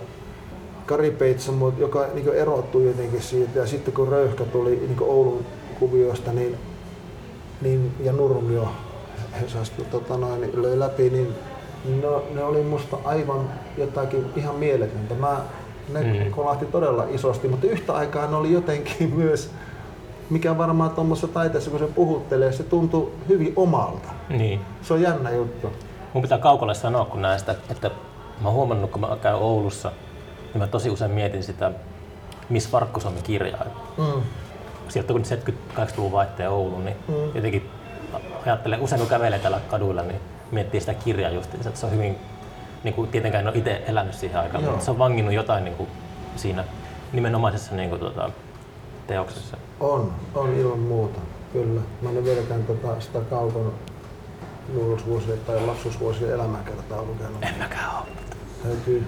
Kari 0.86 1.10
Peitsamo, 1.10 1.72
joka 1.78 2.06
niin 2.14 2.34
erottui 2.34 2.86
jotenkin 2.86 3.22
siitä 3.22 3.58
ja 3.58 3.66
sitten 3.66 3.94
kun 3.94 4.08
Röyhkä 4.08 4.44
tuli 4.44 4.70
niin 4.70 5.02
Oulun 5.02 5.46
kuvioista 5.78 6.32
niin, 6.32 6.56
niin, 7.60 7.94
ja 8.00 8.12
Nurmio 8.12 8.68
Hesasta 9.40 9.82
tota 9.90 10.16
noin, 10.16 10.50
löi 10.62 10.78
läpi, 10.78 11.10
niin 11.10 11.34
no, 12.02 12.22
ne 12.34 12.44
oli 12.44 12.62
musta 12.62 12.96
aivan 13.04 13.50
jotakin 13.76 14.26
ihan 14.36 14.54
mieletöntä. 14.54 15.14
Mä, 15.14 15.36
ne 15.92 16.02
Mm. 16.02 16.30
kolahti 16.30 16.66
todella 16.66 17.04
isosti, 17.10 17.48
mutta 17.48 17.66
yhtä 17.66 17.94
aikaa 17.94 18.26
ne 18.26 18.36
oli 18.36 18.52
jotenkin 18.52 19.14
myös, 19.14 19.50
mikä 20.30 20.58
varmaan 20.58 20.90
tuommoisessa 20.90 21.28
taiteessa 21.28 21.70
kun 21.70 21.78
se 21.78 21.86
puhuttelee, 21.86 22.52
se 22.52 22.62
tuntui 22.62 23.12
hyvin 23.28 23.52
omalta. 23.56 24.08
Niin. 24.28 24.60
Se 24.82 24.94
on 24.94 25.02
jännä 25.02 25.30
juttu. 25.30 25.72
Mun 26.12 26.22
pitää 26.22 26.38
kaukolle 26.38 26.74
sanoa, 26.74 27.04
kun 27.04 27.22
näistä, 27.22 27.54
että 27.70 27.90
mä 28.40 28.48
oon 28.48 28.54
huomannut, 28.54 28.90
kun 28.90 29.00
mä 29.00 29.16
käyn 29.22 29.36
Oulussa, 29.36 29.92
niin 30.54 30.58
mä 30.58 30.66
tosi 30.66 30.90
usein 30.90 31.10
mietin 31.10 31.42
sitä 31.42 31.72
Miss 32.48 32.68
Farkkusalmen 32.70 33.22
kirjaa. 33.22 33.64
Mm. 33.98 34.22
Sieltä 34.88 35.12
kun 35.12 35.22
78-luvun 35.22 36.12
vaihteen 36.12 36.50
Ouluun, 36.50 36.84
niin 36.84 36.96
Mm. 37.08 37.14
jotenkin 37.34 37.70
ajattelen, 38.46 38.80
usein 38.80 38.98
kun 39.00 39.08
kävelee 39.10 39.38
täällä 39.38 39.60
kaduilla, 39.70 40.02
niin 40.02 40.20
miettii 40.52 40.80
sitä 40.80 40.94
kirjaa 40.94 41.30
just, 41.30 41.54
että 41.54 41.70
se 41.74 41.86
on 41.86 41.92
hyvin, 41.92 42.18
niin 42.84 42.94
kuin 42.94 43.10
tietenkään 43.10 43.42
en 43.44 43.48
ole 43.48 43.58
itse 43.58 43.82
elänyt 43.86 44.14
siihen 44.14 44.40
aikaan, 44.40 44.62
Joo. 44.64 44.70
mutta 44.70 44.84
se 44.84 44.90
on 44.90 44.98
vanginnut 44.98 45.34
jotain 45.34 45.64
niin 45.64 45.76
kuin 45.76 45.88
siinä 46.36 46.64
nimenomaisessa 47.12 47.74
niin 47.74 47.88
kuin, 47.88 48.00
tuota, 48.00 48.30
teoksessa. 49.06 49.56
On, 49.80 50.12
on 50.34 50.54
ilman 50.54 50.78
muuta, 50.78 51.20
kyllä. 51.52 51.80
Mä 52.02 52.10
en 52.10 52.24
vieläkään 52.24 52.64
tota, 52.64 53.00
sitä 53.00 53.20
kaukon 53.20 53.72
nuoruusvuosien 54.74 55.38
tai 55.46 55.60
lapsuusvuosien 55.66 56.32
elämänkertaa 56.32 57.02
lukenut. 57.02 57.42
En 57.42 57.54
mäkään 57.58 57.90
ole. 57.96 58.06
Täytyy 58.62 59.06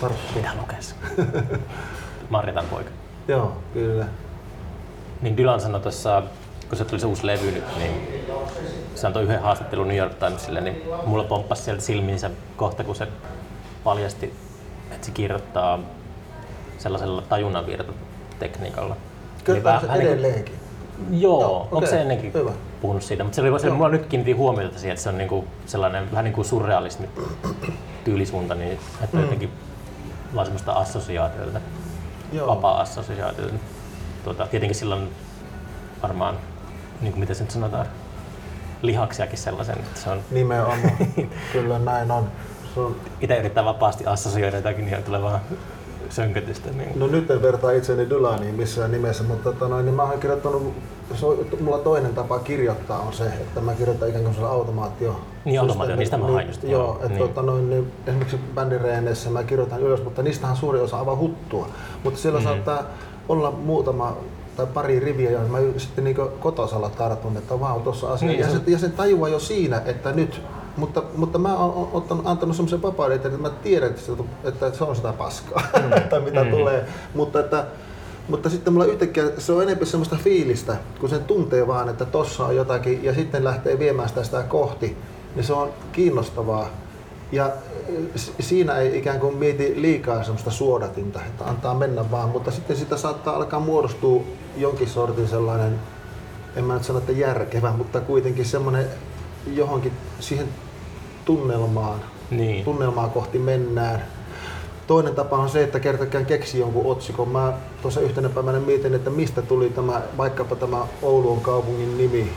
tarttua. 0.00 0.30
Mitä 0.34 0.50
lukes? 0.60 0.94
Marjatan 2.30 2.64
poika. 2.70 2.90
Joo, 3.28 3.56
kyllä. 3.74 4.06
Niin 5.22 5.36
Dylan 5.36 5.60
sanoi 5.60 5.80
tuossa, 5.80 6.22
kun 6.68 6.78
se 6.78 6.84
tuli 6.84 7.00
se 7.00 7.06
uusi 7.06 7.26
levy 7.26 7.50
nyt, 7.50 7.64
niin 7.78 8.08
se 8.94 9.06
antoi 9.06 9.22
yhden 9.22 9.42
haastattelun 9.42 9.88
New 9.88 9.96
York 9.96 10.14
Timesille, 10.14 10.60
niin 10.60 10.82
mulla 11.06 11.24
pomppasi 11.24 11.62
sieltä 11.62 11.82
silmiinsä 11.82 12.30
kohta, 12.56 12.84
kun 12.84 12.96
se 12.96 13.08
paljasti, 13.84 14.34
että 14.90 15.06
se 15.06 15.12
kirjoittaa 15.12 15.78
sellaisella 16.78 17.22
tajunnanvirtatekniikalla. 17.22 18.96
Kertaa 19.44 19.80
se 19.80 19.86
vähän 19.86 19.98
niin 19.98 20.08
kuin- 20.08 20.18
edelleenkin. 20.20 20.59
Joo, 21.10 21.40
Joo, 21.40 21.60
onko 21.60 21.76
okei, 21.76 21.90
se 21.90 22.00
ennenkin 22.00 22.32
hyvä. 22.34 22.50
puhunut 22.80 23.02
siitä? 23.02 23.24
Mutta 23.24 23.36
se 23.36 23.40
oli 23.42 23.60
se, 23.60 23.70
mulla 23.70 23.88
nyt 23.88 24.06
kiinnitti 24.06 24.32
huomiota 24.32 24.78
siihen, 24.78 24.92
että 24.92 25.02
se 25.02 25.08
on 25.08 25.18
niinku 25.18 25.44
sellainen 25.66 26.10
vähän 26.10 26.24
niin 26.24 26.32
kuin 26.34 26.44
surrealismi 26.44 27.08
tyylisuunta, 28.04 28.54
niin 28.54 28.72
että 29.02 29.16
Mm. 29.16 29.22
jotenkin 29.22 29.50
vaan 30.34 30.46
semmoista 30.46 30.72
assosiaatiota, 30.72 31.60
Joo. 32.32 32.46
vapaa 32.46 32.80
assosiaatiota. 32.80 33.54
Tuota, 34.24 34.46
tietenkin 34.46 34.76
silloin 34.76 35.08
varmaan, 36.02 36.34
niin 37.00 37.12
kuin 37.12 37.20
mitä 37.20 37.34
se 37.34 37.42
nyt 37.44 37.50
sanotaan, 37.50 37.86
lihaksiakin 38.82 39.38
sellaisen, 39.38 39.78
että 39.78 40.00
se 40.00 40.10
on 40.10 40.20
Nimenomaan. 40.30 40.80
Kyllä 41.52 41.78
näin 41.78 42.10
on. 42.10 42.28
On. 42.76 42.96
itse 43.20 43.38
yrittää 43.38 43.64
vapaasti 43.64 44.06
assosioida 44.06 44.56
jotakin, 44.56 44.84
niin 44.86 45.02
tulee 45.02 45.22
vaan 45.22 45.40
sönkötystä. 46.10 46.70
Niin. 46.70 46.98
No 46.98 47.06
nyt 47.06 47.30
en 47.30 47.42
vertaa 47.42 47.70
itseni 47.70 48.10
Dylaniin 48.10 48.54
missään 48.54 48.92
nimessä, 48.92 49.24
mutta 49.24 49.52
tota 49.52 49.68
noin, 49.68 49.84
niin 49.86 49.94
mä 49.94 50.02
oon 50.02 50.20
kirjoittanut, 50.20 50.72
se 51.14 51.26
on, 51.26 51.38
mulla 51.60 51.78
toinen 51.78 52.14
tapa 52.14 52.38
kirjoittaa 52.38 52.98
on 53.00 53.12
se, 53.12 53.24
että 53.24 53.60
mä 53.60 53.74
kirjoitan 53.74 54.08
ikään 54.08 54.24
kuin 54.24 54.46
automaatio. 54.46 55.20
Niin, 55.44 55.60
automaatio, 55.60 55.96
niistä 55.96 56.16
mä 56.16 56.26
hain 56.26 56.46
just, 56.46 56.62
Joo, 56.62 56.72
joo, 56.72 56.94
että 56.94 57.08
niin. 57.08 57.18
tota 57.18 57.42
noin, 57.42 57.70
niin 57.70 57.92
esimerkiksi 58.06 58.38
bändireeneissä 58.54 59.30
mä 59.30 59.42
kirjoitan 59.44 59.80
ylös, 59.82 60.04
mutta 60.04 60.22
niistähän 60.22 60.56
suuri 60.56 60.80
osa 60.80 60.98
aivan 60.98 61.18
huttua. 61.18 61.68
Mutta 62.04 62.20
siellä 62.20 62.38
Mhm. 62.40 62.48
saattaa 62.48 62.82
olla 63.28 63.50
muutama 63.50 64.16
tai 64.56 64.66
pari 64.66 65.00
riviä, 65.00 65.30
joihin 65.30 65.50
mä 65.50 65.58
sitten 65.76 66.04
niin 66.04 66.16
kotosalla 66.40 66.90
tartun, 66.90 67.36
että 67.36 67.60
vau, 67.60 67.80
tuossa 67.80 68.12
asia. 68.12 68.28
Niin, 68.28 68.40
ja, 68.40 68.48
se- 68.50 68.60
ja 68.66 68.78
sen 68.78 68.92
tajuaa 68.92 69.28
jo 69.28 69.38
siinä, 69.38 69.82
että 69.86 70.12
nyt, 70.12 70.42
mutta, 70.80 71.02
mutta 71.16 71.38
mä 71.38 71.56
oon 71.56 71.88
ottanut, 71.92 72.26
antanut 72.26 72.56
semmoisen 72.56 72.82
vapauden, 72.82 73.16
että 73.16 73.28
mä 73.28 73.50
tiedän, 73.50 73.90
että 73.90 74.02
se, 74.02 74.12
että 74.44 74.72
se 74.72 74.84
on 74.84 74.96
sitä 74.96 75.12
paskaa, 75.12 75.62
Mm. 75.82 76.08
tai 76.10 76.20
mitä 76.20 76.44
tulee. 76.44 76.86
Mutta, 77.14 77.40
että, 77.40 77.64
mutta 78.28 78.50
sitten 78.50 78.72
mulla 78.72 78.84
yhtäkkiä 78.86 79.24
se 79.38 79.52
on 79.52 79.62
enemmän 79.62 79.86
semmoista 79.86 80.16
fiilistä, 80.16 80.76
kun 81.00 81.08
sen 81.08 81.24
tuntee 81.24 81.66
vaan, 81.66 81.88
että 81.88 82.04
tossa 82.04 82.46
on 82.46 82.56
jotakin 82.56 83.04
ja 83.04 83.14
sitten 83.14 83.44
lähtee 83.44 83.78
viemään 83.78 84.08
sitä, 84.08 84.22
sitä 84.24 84.42
kohti, 84.42 84.96
niin 85.34 85.44
se 85.44 85.52
on 85.52 85.68
kiinnostavaa. 85.92 86.68
Ja 87.32 87.50
s- 88.16 88.32
siinä 88.40 88.76
ei 88.76 88.98
ikään 88.98 89.20
kuin 89.20 89.36
mieti 89.36 89.74
liikaa 89.82 90.22
semmoista 90.22 90.50
suodatinta, 90.50 91.20
että 91.26 91.44
antaa 91.44 91.74
mennä 91.74 92.10
vaan, 92.10 92.28
mutta 92.28 92.50
sitten 92.50 92.76
sitä 92.76 92.96
saattaa 92.96 93.36
alkaa 93.36 93.60
muodostua 93.60 94.22
jonkin 94.56 94.88
sortin 94.88 95.28
sellainen, 95.28 95.80
en 96.56 96.64
mä 96.64 96.74
nyt 96.74 96.84
sano, 96.84 96.98
että 96.98 97.12
järkevä, 97.12 97.70
mutta 97.72 98.00
kuitenkin 98.00 98.44
semmoinen 98.44 98.86
johonkin 99.54 99.92
siihen 100.20 100.48
tunnelmaan, 101.36 102.00
Niin. 102.30 102.64
tunnelmaa 102.64 103.08
kohti 103.08 103.38
mennään. 103.38 104.02
Toinen 104.86 105.14
tapa 105.14 105.36
on 105.36 105.48
se, 105.48 105.62
että 105.62 105.80
kertakään 105.80 106.26
keksi 106.26 106.58
jonkun 106.58 106.86
otsikon. 106.92 107.28
Mä 107.28 107.52
tuossa 107.82 108.00
yhtenä 108.00 108.28
päivänä 108.28 108.60
mietin, 108.60 108.94
että 108.94 109.10
mistä 109.10 109.42
tuli 109.42 109.70
tämä, 109.70 110.02
vaikkapa 110.16 110.56
tämä 110.56 110.86
Oulun 111.02 111.40
kaupungin 111.40 111.98
nimi, 111.98 112.32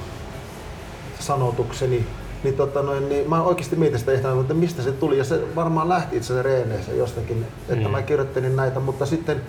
sanotukseni. 1.19 2.05
Niin, 2.43 2.55
tota 2.55 2.81
noin, 2.81 3.09
niin 3.09 3.29
mä 3.29 3.43
oikeasti 3.43 3.75
mietin 3.75 3.99
sitä 3.99 4.11
ehtona, 4.11 4.41
että 4.41 4.53
mistä 4.53 4.81
se 4.81 4.91
tuli. 4.91 5.17
Ja 5.17 5.23
se 5.23 5.55
varmaan 5.55 5.89
lähti 5.89 6.17
itse 6.17 6.33
asiassa 6.33 6.49
reeneissä 6.49 6.91
jostakin, 6.91 7.45
että 7.69 7.85
Mm. 7.85 7.91
mä 7.91 8.01
kirjoittelin 8.01 8.55
näitä, 8.55 8.79
mutta 8.79 9.05
sitten 9.05 9.41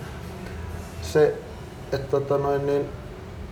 se, 1.01 1.33
että 1.91 2.07
tota 2.11 2.37
noin, 2.37 2.65
niin 2.65 2.85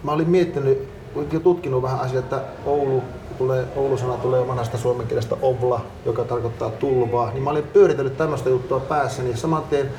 mä 0.04 0.12
olin 0.12 0.30
miettinyt 0.30 0.88
ja 1.32 1.40
tutkinut 1.40 1.82
vähän 1.82 2.00
asiaa, 2.00 2.20
että 2.20 2.42
Oulu 2.66 3.04
tulee, 3.38 3.66
Oulu-sana 3.76 4.14
tulee 4.14 4.48
vanhasta 4.48 4.78
suomen 4.78 5.08
kielestä 5.08 5.36
ovla, 5.42 5.82
joka 6.06 6.24
tarkoittaa 6.24 6.70
tulvaa, 6.70 7.32
niin 7.32 7.44
mä 7.44 7.50
olin 7.50 7.64
pyöritellyt 7.64 8.18
tämmöistä 8.18 8.50
juttua 8.50 8.80
päässäni 8.80 9.32
ja 9.32 9.38
saman 9.38 9.64
tien 9.70 9.90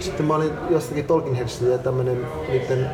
sitten 0.00 0.26
mä 0.26 0.34
olin 0.34 0.52
jostakin 0.70 1.04
Tolkien 1.04 1.34
Headsistä 1.34 1.64
ja 1.64 1.78
tämmönen 1.78 2.26
niiden 2.48 2.90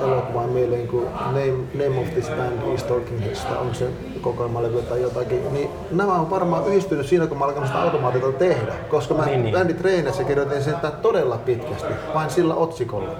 elokuva 0.00 0.46
mieleen 0.46 0.88
kuin 0.88 1.04
Name, 1.04 1.52
Name 1.74 2.00
of 2.00 2.12
this 2.12 2.28
band 2.28 2.74
is 2.74 2.82
Talking 2.82 3.20
Headsista, 3.20 3.58
onko 3.58 3.74
se 3.74 3.88
kokoelmalevy 4.20 4.82
tai 4.82 5.02
jotakin, 5.02 5.52
niin 5.52 5.70
nämä 5.90 6.14
on 6.14 6.30
varmaan 6.30 6.66
yhdistynyt 6.66 7.06
siinä, 7.06 7.26
kun 7.26 7.38
mä 7.38 7.44
alkanut 7.44 7.66
sitä 7.68 7.82
automaatiota 7.82 8.38
tehdä, 8.38 8.72
koska 8.90 9.14
mä 9.14 9.24
Niin, 9.24 9.30
niin, 9.32 9.42
niin. 9.42 9.54
niin. 9.54 9.58
bänditreeneissä 9.58 10.24
kirjoitin 10.24 10.64
sitä 10.64 10.90
todella 10.90 11.36
pitkästi, 11.36 11.92
vain 12.14 12.30
sillä 12.30 12.54
otsikolla. 12.54 13.10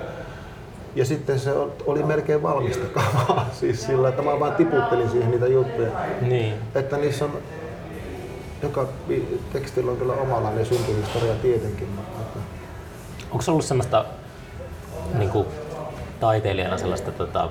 Ja 0.99 1.05
sitten 1.05 1.41
se 1.41 1.51
oli 1.87 2.03
melkein 2.03 2.43
valmista 2.43 2.87
kamaa, 3.01 3.47
siis 3.53 3.87
sillä, 3.87 4.09
että 4.09 4.23
mä 4.23 4.41
vaan 4.41 4.55
tiputtelin 4.55 5.11
siihen 5.11 5.31
niitä 5.31 5.47
juttuja. 5.47 5.91
Niin. 6.21 6.55
Että 6.75 6.97
niissä 6.97 7.25
on, 7.25 7.39
joka 8.63 8.89
tekstillä 9.53 9.91
on 9.91 9.97
kyllä 9.97 10.13
omanlainen 10.13 10.67
syntyhistoria 10.67 11.35
tietenkin, 11.35 11.89
mutta 11.89 12.39
Onko 13.31 13.43
se 13.43 13.51
ollut 13.51 13.65
semmoista 13.65 14.05
niin 15.19 15.31
kuin, 15.31 15.47
taiteilijana 16.21 16.79
sellaista 16.79 17.13
tota, 17.13 17.49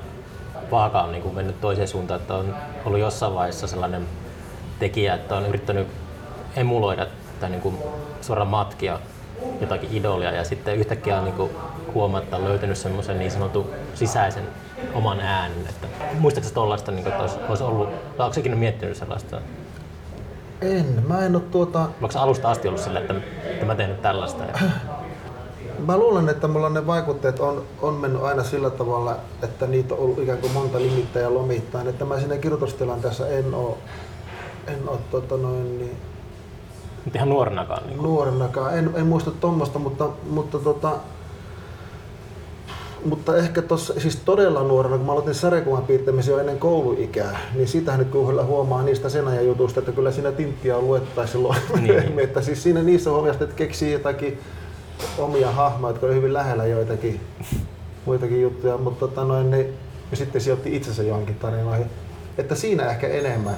vaaka 0.71 1.01
on 1.01 1.11
niin 1.11 1.23
kuin, 1.23 1.35
mennyt 1.35 1.61
toiseen 1.61 1.87
suuntaan, 1.87 2.21
että 2.21 2.35
on 2.35 2.55
ollut 2.85 2.99
jossain 2.99 3.33
vaiheessa 3.33 3.67
sellainen 3.67 4.07
tekijä, 4.79 5.15
että 5.15 5.35
on 5.35 5.45
yrittänyt 5.45 5.87
emuloida 6.55 7.07
tai 7.39 7.49
niin 7.49 7.61
kuin, 7.61 7.77
suoraan 8.21 8.47
matkia 8.47 8.99
jotakin 9.61 9.89
idolia 9.93 10.31
ja 10.31 10.43
sitten 10.43 10.75
yhtäkkiä 10.75 11.17
on 11.17 11.23
niin 11.23 11.35
kuin, 11.35 11.51
huomatta 11.93 12.43
löytänyt 12.43 12.77
semmoisen 12.77 13.19
niin 13.19 13.31
sanotun 13.31 13.69
sisäisen 13.93 14.43
oman 14.93 15.19
äänen. 15.19 15.57
Että, 15.69 15.87
muistatko 16.19 16.49
tuollaista, 16.53 16.91
niin 16.91 17.03
kuin, 17.03 17.11
että 17.11 17.23
olisi, 17.23 17.37
olisi 17.49 17.63
ollut, 17.63 17.89
tai 18.17 18.27
onko 18.27 18.39
ikinä 18.39 18.55
miettinyt 18.55 18.97
sellaista? 18.97 19.41
en, 20.61 21.03
mä 21.07 21.25
en 21.25 21.35
oo 21.35 21.41
tuota, 21.51 21.79
Onko 21.79 22.19
alusta 22.19 22.51
asti 22.51 22.67
ollut 22.67 22.81
sillä, 22.81 22.99
että, 22.99 23.15
että 23.45 23.65
mä 23.65 23.75
teen 23.75 23.89
nyt 23.89 24.01
tällaista? 24.01 24.43
Ja, 24.43 24.53
Mä 25.87 25.97
luulen, 25.97 26.29
että 26.29 26.47
mulla 26.47 26.69
ne 26.69 26.87
vaikutteet 26.87 27.39
on, 27.39 27.63
on 27.81 27.93
mennyt 27.93 28.23
aina 28.23 28.43
sillä 28.43 28.69
tavalla, 28.69 29.15
että 29.43 29.67
niitä 29.67 29.93
on 29.93 29.99
ollut 29.99 30.19
ikään 30.19 30.37
kuin 30.37 30.53
monta 30.53 30.77
limittäin 30.77 31.23
ja 31.23 31.33
lomittain. 31.33 31.87
Että 31.87 32.05
mä 32.05 32.19
siinä 32.19 32.37
kirjoitustilanteessa 32.37 33.27
en 33.27 33.53
oo, 33.53 33.77
en 34.67 34.89
oo 34.89 34.99
tota 35.11 35.37
noin, 35.37 35.79
niin 35.79 35.97
mutta 37.07 37.19
ihan 37.19 37.29
nuorenakaan. 37.29 37.83
Niin 37.87 37.97
kuin. 37.97 38.07
nuorenakaan. 38.07 38.77
En, 38.77 38.91
en 38.95 39.05
muista 39.05 39.31
tuommoista, 39.31 39.79
mutta, 39.79 40.09
mutta, 40.29 40.59
tota, 40.59 40.91
mutta 43.05 43.37
ehkä 43.37 43.61
tossa, 43.61 43.93
siis 43.99 44.15
todella 44.15 44.63
nuorena, 44.63 44.97
kun 44.97 45.05
mä 45.05 45.11
aloitin 45.11 45.35
sarjakuvan 45.35 45.83
piirtämisen 45.83 46.31
jo 46.31 46.39
ennen 46.39 46.59
kouluikää, 46.59 47.39
niin 47.55 47.67
sitähän 47.67 47.99
nyt 47.99 48.11
kyllä 48.11 48.43
huomaa 48.43 48.83
niistä 48.83 49.09
sen 49.09 49.27
ajan 49.27 49.45
jutusta, 49.45 49.79
että 49.79 49.91
kyllä 49.91 50.11
siinä 50.11 50.31
tinttiä 50.31 50.77
on 50.77 50.87
luettu 50.87 51.21
silloin 51.25 51.59
Niin. 51.81 52.19
Että 52.25 52.41
siis 52.41 52.63
siinä 52.63 52.83
niissä 52.83 53.11
huomioista, 53.11 53.43
että 53.43 53.55
keksii 53.55 53.91
jotakin 53.93 54.39
omia 55.17 55.51
hahmoja, 55.51 55.91
jotka 55.91 56.07
on 56.07 56.15
hyvin 56.15 56.33
lähellä 56.33 56.65
joitakin 56.65 57.19
muitakin 58.05 58.41
juttuja, 58.41 58.77
mutta 58.77 59.07
tota 59.07 59.23
noin, 59.23 59.51
niin, 59.51 59.73
ja 60.11 60.17
sitten 60.17 60.41
sijoitti 60.41 60.75
itsensä 60.75 61.03
johonkin 61.03 61.35
tarinoihin. 61.35 61.85
Että 62.37 62.55
siinä 62.55 62.89
ehkä 62.89 63.07
enemmän. 63.07 63.57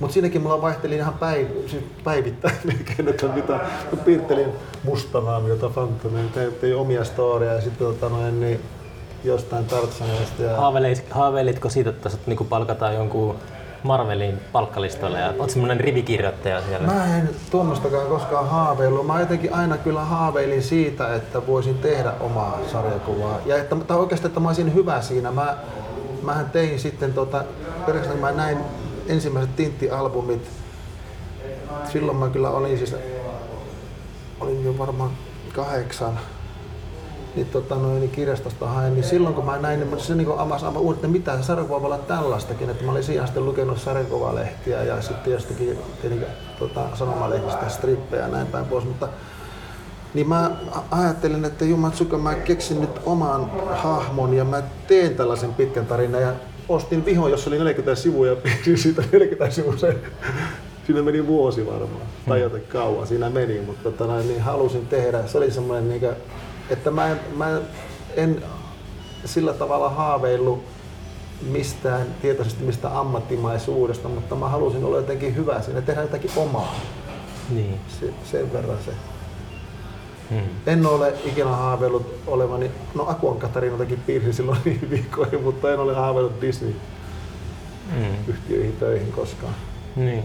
Mutta 0.00 0.14
siinäkin 0.14 0.42
mulla 0.42 0.62
vaihteli 0.62 0.96
ihan 0.96 1.14
päiv, 1.14 1.46
siis 1.66 1.84
päivittäin 2.04 2.54
melkein, 2.64 3.08
että 3.08 3.26
mitä, 3.26 3.60
piirtelin 4.04 4.52
mustanaamiota 4.84 5.68
fantomia, 5.68 6.22
tein 6.60 6.76
omia 6.76 7.04
storia 7.04 7.52
ja 7.52 7.60
sitten 7.60 7.86
tota 7.86 8.08
noin, 8.08 8.40
niin 8.40 8.60
jostain 9.24 9.64
Tartsaneista. 9.64 10.42
Ja... 10.42 10.56
Haaveilit, 10.56 11.10
haaveilitko 11.10 11.68
siitä, 11.68 11.90
että 11.90 12.08
sut 12.08 12.26
niinku 12.26 12.44
palkataan 12.44 12.94
jonkun 12.94 13.36
Marvelin 13.82 14.40
palkkalistoille 14.52 15.18
ja 15.18 15.32
oot 15.38 15.50
semmonen 15.50 15.80
rivikirjoittaja 15.80 16.62
siellä? 16.62 16.86
Mä 16.86 17.16
en 17.16 17.30
tuommoistakaan 17.50 18.06
koskaan 18.06 18.48
haaveillut. 18.48 19.06
Mä 19.06 19.20
jotenkin 19.20 19.54
aina 19.54 19.76
kyllä 19.76 20.00
haaveilin 20.00 20.62
siitä, 20.62 21.14
että 21.14 21.46
voisin 21.46 21.78
tehdä 21.78 22.12
omaa 22.20 22.58
sarjakuvaa. 22.72 23.38
Ja 23.46 23.56
että, 23.56 23.76
tai 23.76 23.96
oikeastaan, 23.96 24.28
että 24.30 24.40
mä 24.40 24.48
olisin 24.48 24.74
hyvä 24.74 25.00
siinä. 25.00 25.30
Mä, 25.30 25.56
mähän 26.22 26.50
tein 26.50 26.80
sitten, 26.80 27.12
tota, 27.12 27.44
periaatteessa 27.86 28.20
mä 28.20 28.32
näin 28.32 28.58
ensimmäiset 29.08 29.56
Tintti-albumit. 29.56 30.42
Silloin 31.92 32.18
mä 32.18 32.28
kyllä 32.28 32.50
olin 32.50 32.78
siis, 32.78 32.96
olin 34.40 34.64
jo 34.64 34.78
varmaan 34.78 35.10
kahdeksan. 35.52 36.18
Niin, 37.36 37.46
tota, 37.46 37.74
noin, 37.74 38.00
niin 38.00 38.10
kirjastosta 38.10 38.66
hain, 38.66 38.94
niin 38.94 39.04
silloin 39.04 39.34
kun 39.34 39.44
mä 39.44 39.58
näin, 39.58 39.80
niin 39.80 40.00
se 40.00 40.14
niin 40.14 40.38
avasi 40.38 40.64
aivan 40.64 40.82
uuden, 40.82 40.94
että 40.94 41.08
mitä 41.08 41.36
se 41.36 41.42
sarjakuva 41.42 41.80
voi 41.80 41.86
olla 41.86 41.98
tällaistakin, 41.98 42.70
että 42.70 42.84
mä 42.84 42.92
olin 42.92 43.04
siihen 43.04 43.24
asti 43.24 43.40
lukenut 43.40 43.78
sarjakuvalehtiä 43.78 44.82
ja 44.82 45.02
sitten 45.02 45.32
jostakin 45.32 45.78
tietenkin 46.00 46.28
tota, 46.58 46.80
sanomalehdistä 46.94 47.68
strippejä 47.68 48.22
ja 48.22 48.28
näin 48.28 48.46
päin 48.46 48.66
pois, 48.66 48.84
mutta 48.84 49.08
niin 50.14 50.28
mä 50.28 50.50
ajattelin, 50.90 51.44
että 51.44 51.64
Jumatsuka, 51.64 52.18
mä 52.18 52.34
keksin 52.34 52.80
nyt 52.80 53.00
oman 53.06 53.50
hahmon 53.70 54.34
ja 54.34 54.44
mä 54.44 54.62
teen 54.86 55.14
tällaisen 55.14 55.54
pitkän 55.54 55.86
tarinan 55.86 56.22
ja 56.22 56.32
ostin 56.68 57.04
vihon, 57.04 57.30
jossa 57.30 57.50
oli 57.50 57.58
40 57.58 58.02
sivua 58.02 58.26
ja 58.26 58.36
piirsin 58.36 58.78
siitä 58.78 59.02
40 59.12 59.54
sivua. 59.54 59.74
Siinä 60.86 61.02
meni 61.02 61.26
vuosi 61.26 61.66
varmaan, 61.66 62.06
tai 62.28 62.40
jotenkin 62.40 62.68
kauan 62.72 63.06
siinä 63.06 63.30
meni, 63.30 63.60
mutta 63.60 63.90
tota, 63.90 64.16
niin 64.16 64.40
halusin 64.40 64.86
tehdä. 64.86 65.26
Se 65.26 65.38
oli 65.38 65.50
semmoinen, 65.50 65.88
niin 65.88 66.00
kuin, 66.00 66.12
että 66.70 66.90
mä 66.90 67.08
en, 67.08 67.20
mä 67.36 67.60
en 68.16 68.42
sillä 69.24 69.52
tavalla 69.52 69.88
haaveillut 69.88 70.64
mistään, 71.42 72.06
tietoisesti 72.22 72.64
mistä 72.64 73.00
ammattimaisuudesta, 73.00 74.08
mutta 74.08 74.34
mä 74.34 74.48
halusin 74.48 74.84
olla 74.84 74.96
jotenkin 74.96 75.36
hyvä 75.36 75.62
siinä, 75.62 75.80
tehdä 75.80 76.02
jotakin 76.02 76.30
omaa. 76.36 76.74
Niin. 77.50 77.80
Se, 78.00 78.12
sen 78.30 78.52
verran 78.52 78.78
se. 78.84 78.92
Hmm. 80.30 80.38
En 80.66 80.86
ole 80.86 81.14
ikinä 81.24 81.50
haaveillut 81.50 82.14
olevani, 82.26 82.70
no 82.94 83.08
Akuan 83.08 83.38
Katarinotakin 83.38 84.00
piirsin 84.06 84.34
silloin 84.34 84.58
niin 84.64 84.90
viikkoihin, 84.90 85.42
mutta 85.42 85.72
en 85.72 85.78
ole 85.80 85.94
haaveillut 85.94 86.40
Disney-yhtiöihin 86.40 88.70
Hmm. 88.70 88.78
töihin 88.80 89.12
koskaan. 89.12 89.54
Niin. 89.96 90.24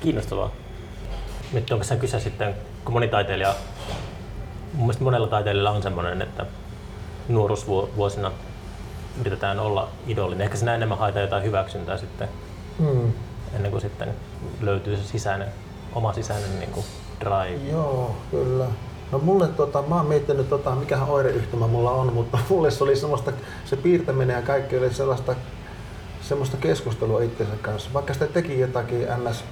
Kiinnostavaa. 0.00 0.50
Nyt 1.52 1.70
onko 1.70 1.84
se 1.84 1.96
kyse 1.96 2.20
sitten, 2.20 2.54
kun 2.84 2.92
moni 2.92 3.08
taiteilija, 3.08 3.54
mun 4.72 4.82
mielestä 4.86 5.04
monella 5.04 5.26
taiteilijalla 5.26 5.70
on 5.70 5.82
semmoinen, 5.82 6.22
että 6.22 6.46
nuoruusvuosina 7.28 8.32
yritetään 9.20 9.60
olla 9.60 9.88
idolinen. 10.06 10.44
Ehkä 10.44 10.56
sinä 10.56 10.74
enemmän 10.74 10.98
haetaan 10.98 11.22
jotain 11.24 11.42
hyväksyntää 11.44 11.98
sitten 11.98 12.28
Mm. 12.78 13.12
ennen 13.56 13.70
kuin 13.70 13.80
sitten 13.80 14.08
löytyy 14.60 14.96
se 14.96 15.02
sisäinen, 15.02 15.48
oma 15.94 16.12
sisäinen 16.12 16.58
niin 16.60 16.70
kuin 16.70 16.86
drive. 17.20 17.70
Joo, 17.70 18.16
kyllä. 18.30 18.66
No 19.12 19.18
mulle 19.18 19.48
tota, 19.48 19.82
mä 19.88 19.96
oon 19.96 20.06
miettinyt 20.06 20.48
tota, 20.48 20.74
mikähän 20.74 21.08
oireyhtymä 21.08 21.66
mulla 21.66 21.90
on, 21.90 22.12
mutta 22.12 22.38
mulle 22.50 22.70
se 22.70 22.84
oli 22.84 22.96
semmoista, 22.96 23.32
se 23.64 23.76
piirtäminen 23.76 24.36
ja 24.36 24.42
kaikki 24.42 24.78
oli 24.78 24.94
sellaista 24.94 25.34
semmoista 26.22 26.56
keskustelua 26.56 27.22
itsensä 27.22 27.54
kanssa. 27.62 27.90
Vaikka 27.94 28.12
sitä 28.12 28.26
teki 28.26 28.60
jotakin 28.60 29.06
ns 29.28 29.44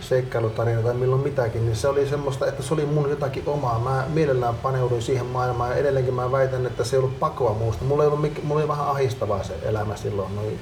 seikkailutarina 0.00 0.82
tai 0.82 0.94
milloin 0.94 1.22
mitäkin, 1.22 1.64
niin 1.66 1.76
se 1.76 1.88
oli 1.88 2.08
semmoista, 2.08 2.46
että 2.46 2.62
se 2.62 2.74
oli 2.74 2.86
mun 2.86 3.10
jotakin 3.10 3.42
omaa. 3.46 3.78
Mä 3.78 4.04
mielellään 4.08 4.54
paneuduin 4.54 5.02
siihen 5.02 5.26
maailmaan 5.26 5.70
ja 5.70 5.76
edelleenkin 5.76 6.14
mä 6.14 6.32
väitän, 6.32 6.66
että 6.66 6.84
se 6.84 6.96
ei 6.96 6.98
ollut 6.98 7.18
pakoa 7.18 7.54
muusta. 7.54 7.84
Mulla, 7.84 8.02
ei 8.02 8.08
ollut, 8.10 8.44
mulla 8.44 8.60
oli 8.60 8.68
vähän 8.68 8.86
ahistavaa 8.86 9.42
se 9.42 9.54
elämä 9.62 9.96
silloin, 9.96 10.36
noin 10.36 10.58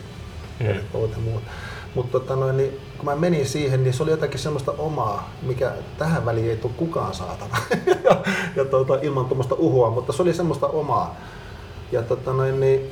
Mm. 0.60 0.66
mm. 0.66 1.10
ja 1.12 1.18
muut. 1.24 1.42
Mutta 1.94 2.20
tota 2.20 2.36
noin, 2.36 2.56
niin, 2.56 2.80
kun 2.98 3.04
mä 3.04 3.16
menin 3.16 3.46
siihen, 3.46 3.82
niin 3.82 3.94
se 3.94 4.02
oli 4.02 4.10
jotakin 4.10 4.40
semmoista 4.40 4.72
omaa, 4.78 5.30
mikä 5.42 5.72
tähän 5.98 6.24
väliin 6.24 6.50
ei 6.50 6.56
tule 6.56 6.72
kukaan 6.76 7.14
saatana. 7.14 7.56
ja, 8.04 8.22
ja 8.56 8.64
tota, 8.64 8.98
ilman 9.02 9.24
tuommoista 9.24 9.54
uhua, 9.54 9.90
mutta 9.90 10.12
se 10.12 10.22
oli 10.22 10.34
semmoista 10.34 10.66
omaa. 10.66 11.16
Ja 11.92 12.02
tota 12.02 12.32
noin, 12.32 12.60
niin, 12.60 12.90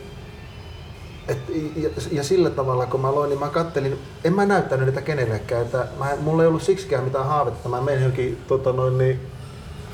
et, 1.29 1.39
ja, 1.77 1.91
ja, 2.13 2.25
sillä 2.25 2.51
tavalla 2.51 2.87
kun 2.87 3.01
mä 3.01 3.15
loin, 3.15 3.31
niin 3.31 3.41
mä 3.41 3.49
kattelin, 3.49 3.99
en 4.25 4.35
mä 4.35 4.47
näyttänyt 4.47 4.87
niitä 4.87 5.03
kenellekään, 5.03 5.63
että 5.63 5.87
mä, 5.99 6.17
mulla 6.21 6.43
ei 6.43 6.49
ollut 6.49 6.63
siksikään 6.63 7.05
mitään 7.05 7.27
haavetta, 7.27 7.69
mä 7.69 7.81
menin 7.81 8.01
johonkin 8.01 8.45
tota 8.49 8.73
noin, 8.73 8.99
niin, 8.99 9.21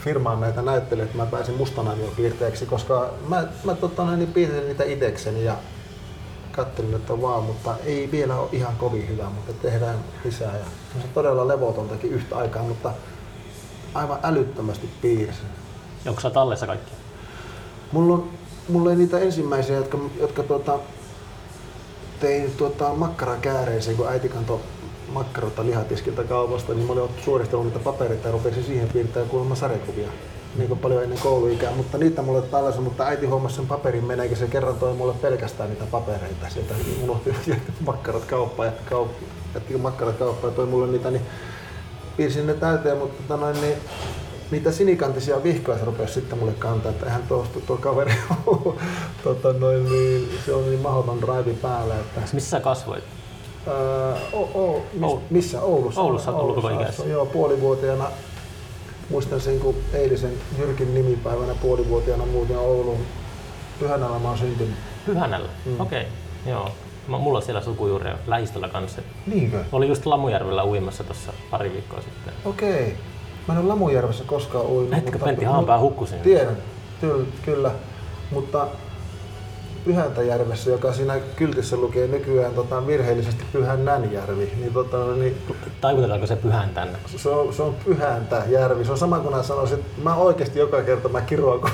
firmaan 0.04 0.40
näitä 0.40 0.62
näyttelyä, 0.62 1.04
että 1.04 1.16
mä 1.16 1.26
pääsin 1.26 1.54
mustanaamiopiirteeksi, 1.54 2.66
koska 2.66 3.10
mä, 3.28 3.44
mä 3.64 3.74
tota 3.74 4.04
noin, 4.04 4.18
niin 4.18 4.32
piirtelin 4.32 4.68
niitä 4.68 4.84
itekseni 4.84 5.44
ja 5.44 5.56
kattelin, 6.52 6.94
että 6.94 7.22
vaan, 7.22 7.42
mutta 7.42 7.74
ei 7.84 8.08
vielä 8.12 8.36
ole 8.36 8.48
ihan 8.52 8.76
kovin 8.76 9.08
hyvä, 9.08 9.24
mutta 9.24 9.52
tehdään 9.52 9.98
lisää. 10.24 10.56
Ja 10.56 10.64
se 10.92 10.98
on 11.04 11.10
todella 11.14 11.48
levotontakin 11.48 12.12
yhtä 12.12 12.36
aikaa, 12.36 12.62
mutta 12.62 12.92
aivan 13.94 14.18
älyttömästi 14.22 14.88
piirsin. 15.02 15.46
Onko 16.06 16.20
sä 16.20 16.30
tallessa 16.30 16.66
kaikki? 16.66 16.92
Mulla, 17.92 18.14
on, 18.14 18.30
mulla 18.68 18.90
ei 18.90 18.96
niitä 18.96 19.18
ensimmäisiä, 19.18 19.76
jotka, 19.76 19.98
jotka 20.20 20.42
tuota, 20.42 20.78
tein 22.20 22.50
tuota, 22.56 22.94
makkarakääreisiin, 22.94 23.96
kun 23.96 24.08
äiti 24.08 24.28
kantoi 24.28 24.60
makkaroita 25.12 25.66
lihatiskiltä 25.66 26.24
kaupasta, 26.24 26.74
niin 26.74 26.86
mä 26.86 26.92
olin 26.92 27.10
suoristellut 27.24 27.66
niitä 27.66 27.78
papereita 27.78 28.28
ja 28.28 28.32
rupesin 28.32 28.64
siihen 28.64 28.88
piirtämään 28.88 29.30
kuulemma 29.30 29.54
sarjakuvia. 29.54 30.08
Niin 30.56 30.68
kuin 30.68 30.80
paljon 30.80 31.02
ennen 31.02 31.18
kouluikää, 31.18 31.72
mutta 31.72 31.98
niitä 31.98 32.22
mulle 32.22 32.42
tallessa, 32.42 32.80
mutta 32.80 33.04
äiti 33.04 33.26
hommasi 33.26 33.56
sen 33.56 33.66
paperin 33.66 34.04
meneekin 34.04 34.36
se 34.36 34.46
kerran 34.46 34.76
toi 34.76 34.94
mulle 34.94 35.14
pelkästään 35.22 35.70
niitä 35.70 35.84
papereita. 35.90 36.48
Sieltä 36.48 36.74
unohti 37.02 37.34
makkarat 37.86 38.24
kauppaan, 38.24 38.66
jätti, 38.66 38.94
kaup- 38.94 39.24
jätti 39.54 39.76
makkarat 39.76 40.16
kauppaan 40.16 40.52
ja 40.52 40.56
toi 40.56 40.66
mulle 40.66 40.86
niitä, 40.86 41.10
niin 41.10 41.22
piirsin 42.16 42.46
ne 42.46 42.54
täyteen, 42.54 42.96
mutta 42.98 43.22
tota 43.22 43.40
noin, 43.40 43.60
niin 43.60 43.74
niitä 44.50 44.72
sinikantisia 44.72 45.42
vihkoja 45.42 45.78
se 45.78 45.84
rupesi 45.84 46.14
sitten 46.14 46.38
mulle 46.38 46.52
kantaa, 46.58 46.90
että 46.90 47.06
eihän 47.06 47.22
tuosta 47.28 47.60
tuo 47.60 47.76
kaveri 47.76 48.14
ollut. 48.46 48.78
tota 49.24 49.52
noin, 49.52 49.84
niin, 49.84 50.28
se 50.46 50.54
on 50.54 50.64
niin 50.70 50.80
mahdoton 50.80 51.20
drive 51.20 51.56
päällä, 51.62 51.94
että 51.94 52.20
Missä 52.32 52.50
sä 52.50 52.60
kasvoit? 52.60 53.04
Öö, 53.66 54.14
o, 54.32 54.40
o, 54.54 54.82
mis, 54.92 55.02
Oulu. 55.02 55.22
missä? 55.30 55.60
Oulussa. 55.62 56.00
Oulussa 56.00 56.30
olet 56.30 56.42
ollut 56.42 56.56
koko 56.56 56.68
ikäsi. 56.68 56.88
asuin, 56.88 57.10
Joo, 57.10 57.26
puolivuotiaana. 57.26 58.04
Muistan 59.12 59.40
sen, 59.40 59.60
kun 59.60 59.74
eilisen 59.94 60.32
Jyrkin 60.58 60.94
nimipäivänä 60.94 61.54
puolivuotiaana 61.62 62.26
muutin 62.26 62.56
Ouluun. 62.56 63.00
Pyhänällä 63.78 64.18
mä 64.18 64.28
oon 64.28 64.38
syntynyt. 64.38 64.74
Pyhänällä? 65.06 65.48
Mm. 65.64 65.80
Okei, 65.80 66.00
okay. 66.02 66.52
joo. 66.52 66.70
Mulla 67.08 67.38
on 67.38 67.44
siellä 67.44 67.60
sukujuuria 67.60 68.18
lähistöllä 68.26 68.68
kanssa. 68.68 69.02
Niinkö? 69.26 69.56
Mä 69.56 69.64
olin 69.72 69.88
just 69.88 70.06
Lamujärvellä 70.06 70.64
uimassa 70.64 71.04
tuossa 71.04 71.32
pari 71.50 71.72
viikkoa 71.72 72.00
sitten. 72.00 72.34
Okei. 72.44 72.96
Mä 73.48 73.54
en 73.54 73.60
ole 73.60 73.68
Lamujärvessä 73.68 74.24
koskaan 74.24 74.66
uinut. 74.66 74.94
Etkö 74.94 75.18
Pentti 75.18 75.44
Haanpää 75.44 75.78
hukku 75.78 76.06
sinne? 76.06 76.22
Tiedän, 76.22 76.56
kyllä, 77.00 77.24
kyllä. 77.44 77.70
Mutta 78.30 78.66
Pyhäntäjärvessä, 79.84 80.70
joka 80.70 80.92
siinä 80.92 81.14
kyltissä 81.36 81.76
lukee 81.76 82.06
nykyään 82.06 82.54
tota, 82.54 82.86
virheellisesti 82.86 83.44
Pyhännänjärvi, 83.52 84.52
niin, 84.60 84.72
tota, 84.72 84.96
niin 85.14 85.36
Taivutetaanko 85.80 86.26
se 86.26 86.36
pyhän 86.36 86.68
tänne? 86.68 86.98
se 87.16 87.28
on, 87.28 87.54
se 87.54 87.62
on 87.62 87.74
pyhäntä 87.84 88.42
järvi. 88.48 88.84
Se 88.84 88.92
on 88.92 88.98
sama 88.98 89.18
kuin 89.18 89.34
mä 89.34 89.42
sanoisin, 89.42 89.78
että 89.78 90.02
mä 90.02 90.14
oikeasti 90.14 90.58
joka 90.58 90.82
kerta 90.82 91.08
mä 91.08 91.20
kiroan, 91.20 91.60
kun 91.60 91.70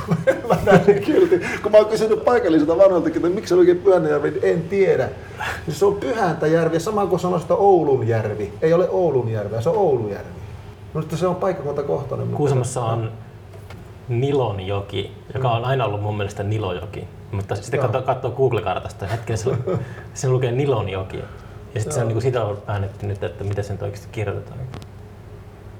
mä 0.49 0.57
näen 0.67 0.85
sen 0.85 1.03
kyltin. 1.05 1.47
Kun 1.63 1.73
mä 1.73 1.79
oon 1.79 1.87
kysynyt 1.87 2.25
paikallisilta 2.25 2.79
vanhoiltakin, 2.79 3.17
että 3.17 3.35
miksi 3.35 3.49
se 3.49 3.57
lukee 3.57 3.75
pyhäntä 3.75 4.09
järvi, 4.09 4.31
niin 4.31 4.45
en 4.45 4.63
tiedä. 4.63 5.09
Niin 5.67 5.75
se 5.75 5.85
on 5.87 5.97
pyhäntä 5.97 6.47
järvi, 6.47 6.81
sama 6.81 7.07
kuin 7.07 7.21
sanoisin, 7.21 7.45
että 7.45 7.55
Oulun 7.55 8.09
järvi. 8.09 8.53
Ei 8.63 8.73
ole 8.73 8.89
Oulun 8.91 9.29
järveä, 9.29 9.61
se 9.61 9.69
on 9.69 9.77
Oulujärvi. 9.77 10.31
Mutta 10.95 11.17
se 11.17 11.27
on 11.27 11.37
paikkakuntakohtainen. 11.37 12.29
Kuusamossa 12.29 12.81
on 12.81 13.13
Nilonjoki, 14.09 15.13
joka 15.35 15.51
on 15.51 15.65
aina 15.65 15.85
ollut 15.85 16.03
mun 16.03 16.17
mielestä 16.17 16.43
Nilojoki. 16.43 17.09
Mutta 17.33 17.57
sitten 17.57 17.81
katsoo, 17.81 18.03
katsoo 18.03 18.31
Google-kartasta 18.31 19.05
ja 19.05 19.11
hetkinen, 19.11 19.39
se, 19.39 19.51
se 20.15 20.29
lukee 20.29 20.53
Nilonjoki. 20.53 21.17
Ja 21.75 21.81
sitten 21.81 21.93
se 21.93 22.01
on 22.01 22.09
niin 22.09 22.23
siitä 22.23 22.45
on 22.45 22.59
väännetty 22.69 23.07
nyt, 23.07 23.23
että 23.25 23.45
miten 23.45 23.65
se 23.65 23.73
nyt 23.73 23.83
oikeasti 23.83 24.09
kirjoitetaan. 24.13 24.59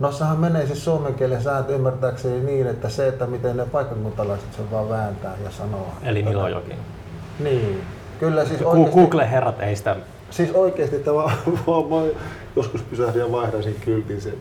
No 0.01 0.13
sehän 0.13 0.39
menee 0.39 0.67
siis 0.67 0.85
suomen 0.85 1.15
kielen 1.15 1.43
sääntö 1.43 1.75
ymmärtääkseni 1.75 2.41
niin, 2.41 2.67
että 2.67 2.89
se, 2.89 3.09
että 3.09 3.27
miten 3.27 3.57
ne 3.57 3.65
paikkakuntalaiset 3.65 4.53
sen 4.53 4.71
vaan 4.71 4.89
vääntää 4.89 5.35
ja 5.45 5.51
sanoo. 5.51 5.93
Eli 6.03 6.23
Nilojoki. 6.23 6.75
Niin. 7.39 7.81
Kyllä 8.21 8.45
siis 8.45 8.63
oikeasti, 8.63 8.95
Google-herrat 8.95 9.61
ei 9.61 9.77
sitä... 9.77 9.97
siis 10.31 10.51
oikeasti 10.53 10.99
tämä 10.99 11.23
vaan 11.91 12.09
joskus 12.57 12.83
pysähdin 12.83 13.21
ja 13.21 13.33
vaihdasin 13.33 13.77
kyltin 13.85 14.21
sen. 14.21 14.35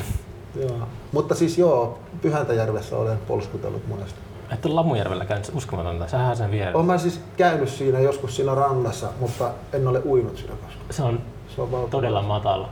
joo. 0.62 0.88
Mutta 1.12 1.34
siis 1.34 1.58
joo, 1.58 1.98
Pyhäntäjärvessä 2.22 2.96
olen 2.96 3.18
polskutellut 3.28 3.88
monesti. 3.88 4.25
Et 4.52 4.66
ole 4.66 4.74
Lamujärvellä 4.74 5.24
käynyt, 5.24 5.50
uskomatonta. 5.54 6.08
Sähän 6.08 6.36
sen 6.36 6.50
vieressä. 6.50 6.78
Olen 6.78 6.98
siis 7.00 7.20
käynyt 7.36 7.68
siinä 7.68 8.00
joskus 8.00 8.36
siinä 8.36 8.54
rannassa, 8.54 9.08
mutta 9.20 9.50
en 9.72 9.88
ole 9.88 10.02
uinut 10.04 10.36
siinä 10.36 10.54
koskaan. 10.64 10.86
Se 10.90 11.02
on 11.02 11.20
Se 11.54 11.60
on 11.62 11.88
todella 11.90 12.22
matala 12.22 12.68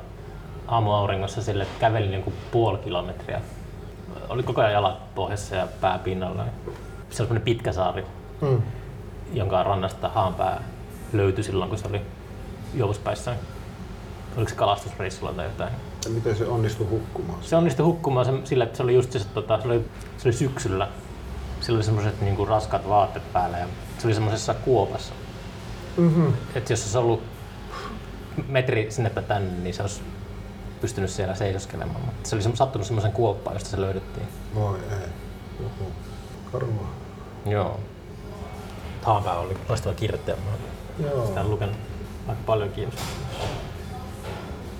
aamuauringossa 0.68 1.42
sille, 1.42 1.66
kävelin 1.80 2.12
joku 2.14 2.32
puoli 2.52 2.78
kilometriä. 2.78 3.40
Oli 4.28 4.42
koko 4.42 4.60
ajan 4.60 4.72
jalat 4.72 5.14
pohjassa 5.14 5.56
ja 5.56 5.66
pää 5.80 5.98
pinnalla. 5.98 6.44
Se 6.44 7.22
on 7.22 7.26
semmoinen 7.26 7.42
pitkä 7.42 7.72
saari, 7.72 8.04
Mm. 8.40 8.62
jonka 9.32 9.62
rannasta 9.62 10.08
haanpää 10.08 10.62
löytyi 11.12 11.44
silloin, 11.44 11.68
kun 11.70 11.78
se 11.78 11.88
oli 11.88 12.00
juovuspäissään. 12.74 13.36
Oliko 14.36 14.48
se 14.48 14.54
kalastusreissulla 14.56 15.32
tai 15.32 15.44
jotain. 15.44 15.72
Ja 16.04 16.10
miten 16.10 16.36
se 16.36 16.46
onnistui 16.46 16.86
hukkumaan? 16.86 17.38
Se 17.42 17.56
onnistui 17.56 17.86
hukkumaan 17.86 18.40
sillä, 18.44 18.64
että 18.64 18.76
se 18.76 18.82
oli 18.82 18.94
just 18.94 19.12
se, 19.12 19.20
tota, 19.34 19.60
se, 19.60 19.68
oli, 19.68 19.84
se 20.18 20.28
oli 20.28 20.32
syksyllä. 20.32 20.88
Sillä 21.64 21.76
oli 21.76 21.84
semmoiset 21.84 22.20
niinku 22.20 22.44
raskaat 22.44 22.88
vaatteet 22.88 23.32
päällä 23.32 23.58
ja 23.58 23.66
se 23.98 24.06
oli 24.06 24.14
semmoisessa 24.14 24.54
kuopassa. 24.54 25.12
Mm-hmm. 25.96 26.32
Että 26.54 26.72
jos 26.72 26.82
olisi 26.82 26.98
ollut 26.98 27.22
metri 28.48 28.86
sinne 28.90 29.10
tai 29.10 29.22
tänne, 29.22 29.62
niin 29.62 29.74
se 29.74 29.82
olisi 29.82 30.02
pystynyt 30.80 31.10
siellä 31.10 31.34
seisoskelemaan. 31.34 32.00
Mutta 32.04 32.28
se 32.28 32.36
oli 32.36 32.56
sattunut 32.56 32.86
semmoisen 32.86 33.12
kuoppaan, 33.12 33.56
josta 33.56 33.70
se 33.70 33.80
löydettiin. 33.80 34.28
Voi 34.54 34.78
ei. 34.78 35.08
Joku. 35.60 35.92
Karua. 36.52 36.88
Joo. 37.46 37.80
Haanpää 39.02 39.38
oli 39.38 39.56
loistava 39.68 39.94
kirjoittaja. 39.94 40.36
Joo. 40.98 41.26
sitä 41.26 41.44
lukenut 41.44 41.76
aika 42.28 42.40
paljon 42.46 42.70
kiinnostaa. 42.70 43.06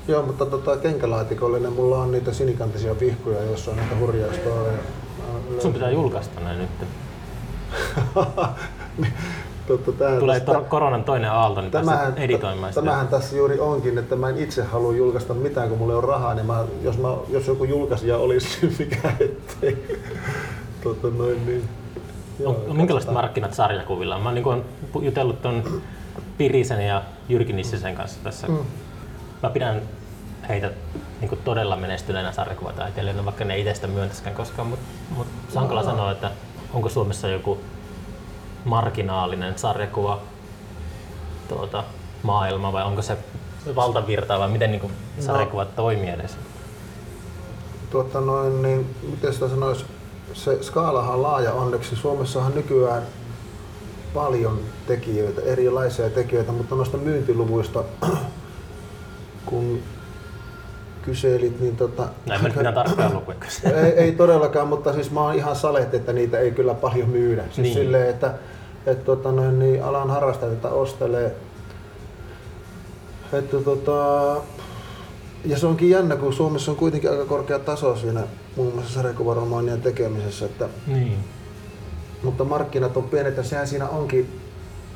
Joo, 0.09 0.23
mutta 0.23 0.47
tota, 0.47 0.77
kenkälaatikollinen 0.77 1.73
mulla 1.73 1.99
on 1.99 2.13
niitä 2.13 2.33
sinikantisia 2.33 3.01
vihkuja, 3.01 3.43
joissa 3.43 3.71
on 3.71 3.77
niitä 3.77 3.97
hurjaa 3.97 4.33
storeja. 4.33 4.79
Sun 5.63 5.73
pitää 5.73 5.91
julkaista 5.91 6.41
näin 6.41 6.59
nyt. 6.59 6.71
Totta, 9.67 9.93
tää 9.93 10.19
Tulee 10.21 10.41
tästä- 10.41 10.53
to- 10.53 10.67
koronan 10.69 11.05
toinen 11.05 11.31
aalto, 11.31 11.61
niin 11.61 11.71
Tämähän, 11.71 12.13
editoimaan 12.19 12.73
sitä. 12.73 12.85
tämähän 12.85 13.09
tässä 13.09 13.37
juuri 13.37 13.59
onkin, 13.61 13.99
että 13.99 14.17
mä 14.17 14.29
en 14.29 14.39
itse 14.39 14.63
halua 14.63 14.95
julkaista 14.95 15.35
mitään, 15.35 15.69
kun 15.69 15.79
mulla 15.79 15.93
ei 15.93 15.99
ole 15.99 16.07
rahaa, 16.07 16.35
niin 16.35 16.47
mä, 16.47 16.65
jos, 16.83 16.99
mä, 16.99 17.09
jos 17.29 17.47
joku 17.47 17.65
julkaisija 17.65 18.17
olisi, 18.19 18.49
niin 18.67 18.77
mikä 18.79 19.13
ettei. 19.21 20.01
Tota 20.83 21.09
noin, 21.09 21.47
niin. 21.47 21.69
On, 22.45 22.57
on 22.69 22.77
minkälaiset 22.77 23.11
markkinat 23.11 23.55
sarjakuvilla? 23.55 24.19
Mä 24.19 24.33
niin 24.33 24.45
jutellut 25.01 25.43
ton 25.43 25.83
Pirisen 26.39 26.87
ja 26.87 27.03
Jyrki 27.29 27.53
Nissisen 27.53 27.95
kanssa 27.95 28.19
tässä. 28.25 28.47
Mm. 28.47 28.59
Mä 29.43 29.51
pidän 29.51 29.83
heitä 30.49 30.71
niin 31.31 31.41
todella 31.45 31.77
menestyneenä 31.77 32.33
sarjakuvataiteilijoina, 32.33 33.25
vaikka 33.25 33.45
ne 33.45 33.59
itse 33.59 33.75
sitä 33.75 33.87
myöntäisikään 33.87 34.37
koskaan. 34.37 34.69
Mutta 34.69 34.87
mut 35.17 35.27
se 35.49 35.53
on 35.53 35.59
hankala 35.59 35.83
sanoa, 35.83 36.11
että 36.11 36.31
onko 36.75 36.89
Suomessa 36.89 37.29
joku 37.29 37.59
marginaalinen 38.65 39.59
sarjakuva 39.59 40.21
tuota, 41.49 41.85
maailma 42.23 42.73
vai 42.73 42.85
onko 42.85 43.03
se 43.03 43.17
valtavirtaa 43.75 44.39
vai 44.39 44.49
miten 44.49 44.71
niin 44.71 44.93
sarjakuvat 45.21 45.77
toimii 45.77 46.11
edes? 46.11 46.37
Tuota 47.91 48.21
noin, 48.21 48.63
niin, 48.63 48.95
miten 49.11 49.35
sitä 49.35 49.49
sanoisi, 49.49 49.85
se 50.33 50.63
skaalahan 50.63 51.15
on 51.15 51.23
laaja 51.23 51.53
onneksi. 51.53 51.97
Suomessahan 51.97 52.55
nykyään 52.55 53.03
paljon 54.15 54.61
tekijöitä, 54.87 55.41
erilaisia 55.41 56.11
tekijöitä, 56.11 56.53
mutta 56.53 56.75
noista 56.75 56.97
myyntiluvuista 56.97 57.85
kun 59.47 59.83
kyselit, 61.05 61.61
niin 61.61 61.77
tota... 61.77 62.09
Näin 62.27 62.43
me 62.43 62.49
nyt 62.49 62.57
mitään 62.57 62.75
tarkkaa 62.75 63.15
lukuja 63.15 63.39
ei, 63.65 63.93
ei, 63.93 64.13
todellakaan, 64.13 64.69
mutta 64.69 64.93
siis 64.93 65.11
mä 65.11 65.21
oon 65.21 65.35
ihan 65.35 65.57
salet, 65.57 65.95
että 65.95 66.13
niitä 66.13 66.39
ei 66.39 66.51
kyllä 66.51 66.75
paljon 66.75 67.09
myydä. 67.09 67.43
Siis 67.43 67.57
niin. 67.57 67.75
silleen, 67.75 68.11
että, 68.11 68.35
että 68.87 69.05
tota, 69.05 69.33
noin, 69.33 69.59
niin 69.59 69.85
alan 69.85 70.11
harrastajat 70.11 70.65
ostelee. 70.65 71.37
Että 73.33 73.57
tota, 73.57 74.37
ja 75.45 75.59
se 75.59 75.67
onkin 75.67 75.91
jännä, 75.91 76.17
kun 76.17 76.33
Suomessa 76.33 76.71
on 76.71 76.77
kuitenkin 76.77 77.11
aika 77.11 77.25
korkea 77.25 77.59
taso 77.59 77.97
siinä 77.97 78.23
muun 78.57 78.75
muassa 78.75 78.95
sarjakuvaromaanien 78.95 79.83
tekemisessä. 79.83 80.45
Että, 80.45 80.69
niin. 80.87 81.19
Mutta 82.23 82.45
markkinat 82.45 82.97
on 82.97 83.05
pienet 83.05 83.37
ja 83.37 83.43
sehän 83.43 83.69
siinä 83.69 83.89
onkin 83.89 84.41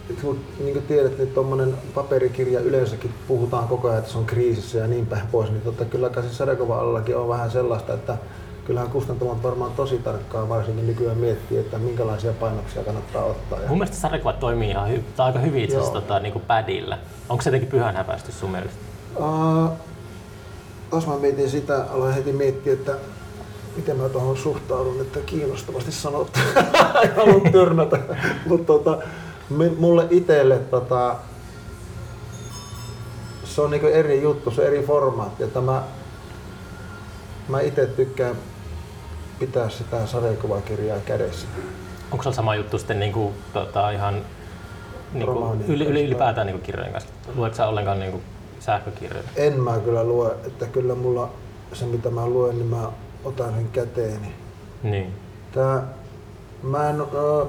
niin 0.08 0.72
kuin 0.72 0.84
tiedät, 0.88 1.18
niin 1.18 1.30
tuommoinen 1.30 1.74
paperikirja 1.94 2.60
yleensäkin 2.60 3.14
puhutaan 3.28 3.68
koko 3.68 3.88
ajan, 3.88 3.98
että 3.98 4.10
se 4.10 4.18
on 4.18 4.26
kriisissä 4.26 4.78
ja 4.78 4.86
niin 4.86 5.06
päin 5.06 5.26
pois, 5.32 5.50
niin 5.50 5.62
totta, 5.62 5.84
kyllä 5.84 6.10
kai 6.10 6.24
sarjakuva-alallakin 6.30 7.16
on 7.16 7.28
vähän 7.28 7.50
sellaista, 7.50 7.94
että 7.94 8.16
kyllähän 8.64 8.90
kustantamot 8.90 9.42
varmaan 9.42 9.72
tosi 9.76 9.98
tarkkaan 9.98 10.48
varsinkin 10.48 10.86
nykyään 10.86 11.18
miettii, 11.18 11.58
että 11.58 11.78
minkälaisia 11.78 12.32
painoksia 12.32 12.84
kannattaa 12.84 13.24
ottaa. 13.24 13.58
Mun 13.68 13.78
mielestä 13.78 13.96
sarjakuvat 13.96 14.40
toimii 14.40 14.70
ihan 14.70 14.90
hy- 14.90 15.02
tai 15.16 15.26
aika 15.26 15.38
hyvin 15.38 15.64
itse 15.64 15.76
asiassa 15.76 16.00
tota, 16.00 16.20
niin 16.20 16.42
padilla. 16.46 16.98
Onko 17.28 17.42
se 17.42 17.48
jotenkin 17.50 17.70
pyhän 17.70 17.96
häpäisty 17.96 18.32
sun 18.32 18.50
mielestä? 18.50 18.78
Uh, 19.16 19.70
jos 20.92 21.06
mä 21.06 21.16
mietin 21.16 21.50
sitä, 21.50 21.84
aloin 21.90 22.14
heti 22.14 22.32
miettiä, 22.32 22.72
että 22.72 22.94
miten 23.76 23.96
mä 23.96 24.08
tuohon 24.08 24.36
suhtaudun, 24.36 25.00
että 25.00 25.20
kiinnostavasti 25.20 25.92
sanottu. 25.92 26.38
Haluan 27.16 27.52
tyrmätä. 27.52 27.98
Mutta 28.48 28.66
tota, 28.66 28.98
mulle 29.78 30.06
itselle 30.10 30.58
tota, 30.58 31.16
se 33.44 33.60
on 33.60 33.70
niinku 33.70 33.86
eri 33.86 34.22
juttu, 34.22 34.50
se 34.50 34.60
on 34.60 34.66
eri 34.66 34.82
formaatti. 34.82 35.44
Että 35.44 35.60
mä, 35.60 35.82
mä 37.48 37.60
itse 37.60 37.86
tykkään 37.86 38.36
pitää 39.38 39.68
sitä 39.68 40.06
sarjakuvakirjaa 40.06 40.98
kädessä. 40.98 41.46
Onko 42.10 42.24
se 42.24 42.32
sama 42.32 42.54
juttu 42.54 42.78
sitten 42.78 43.00
niinku, 43.00 43.32
tota, 43.52 43.90
ihan 43.90 44.22
niinku, 45.12 45.56
yli, 45.68 45.86
yli, 45.86 46.04
ylipäätään 46.04 46.46
niinku 46.46 46.62
kirjojen 46.62 46.92
kanssa? 46.92 47.10
Luetko 47.34 47.56
sä 47.56 47.66
ollenkaan 47.66 48.00
niinku 48.00 48.20
sähkökirjoja? 48.60 49.28
En 49.36 49.60
mä 49.60 49.78
kyllä 49.78 50.04
lue, 50.04 50.36
että 50.46 50.66
kyllä 50.66 50.94
mulla 50.94 51.30
se 51.72 51.84
mitä 51.84 52.10
mä 52.10 52.26
luen, 52.26 52.58
niin 52.58 52.66
mä 52.66 52.88
otan 53.24 53.54
sen 53.54 53.68
käteeni. 53.68 54.34
Niin. 54.82 55.12
Tää, 55.52 55.82
mä 56.62 56.90
en, 56.90 57.02
uh, 57.02 57.48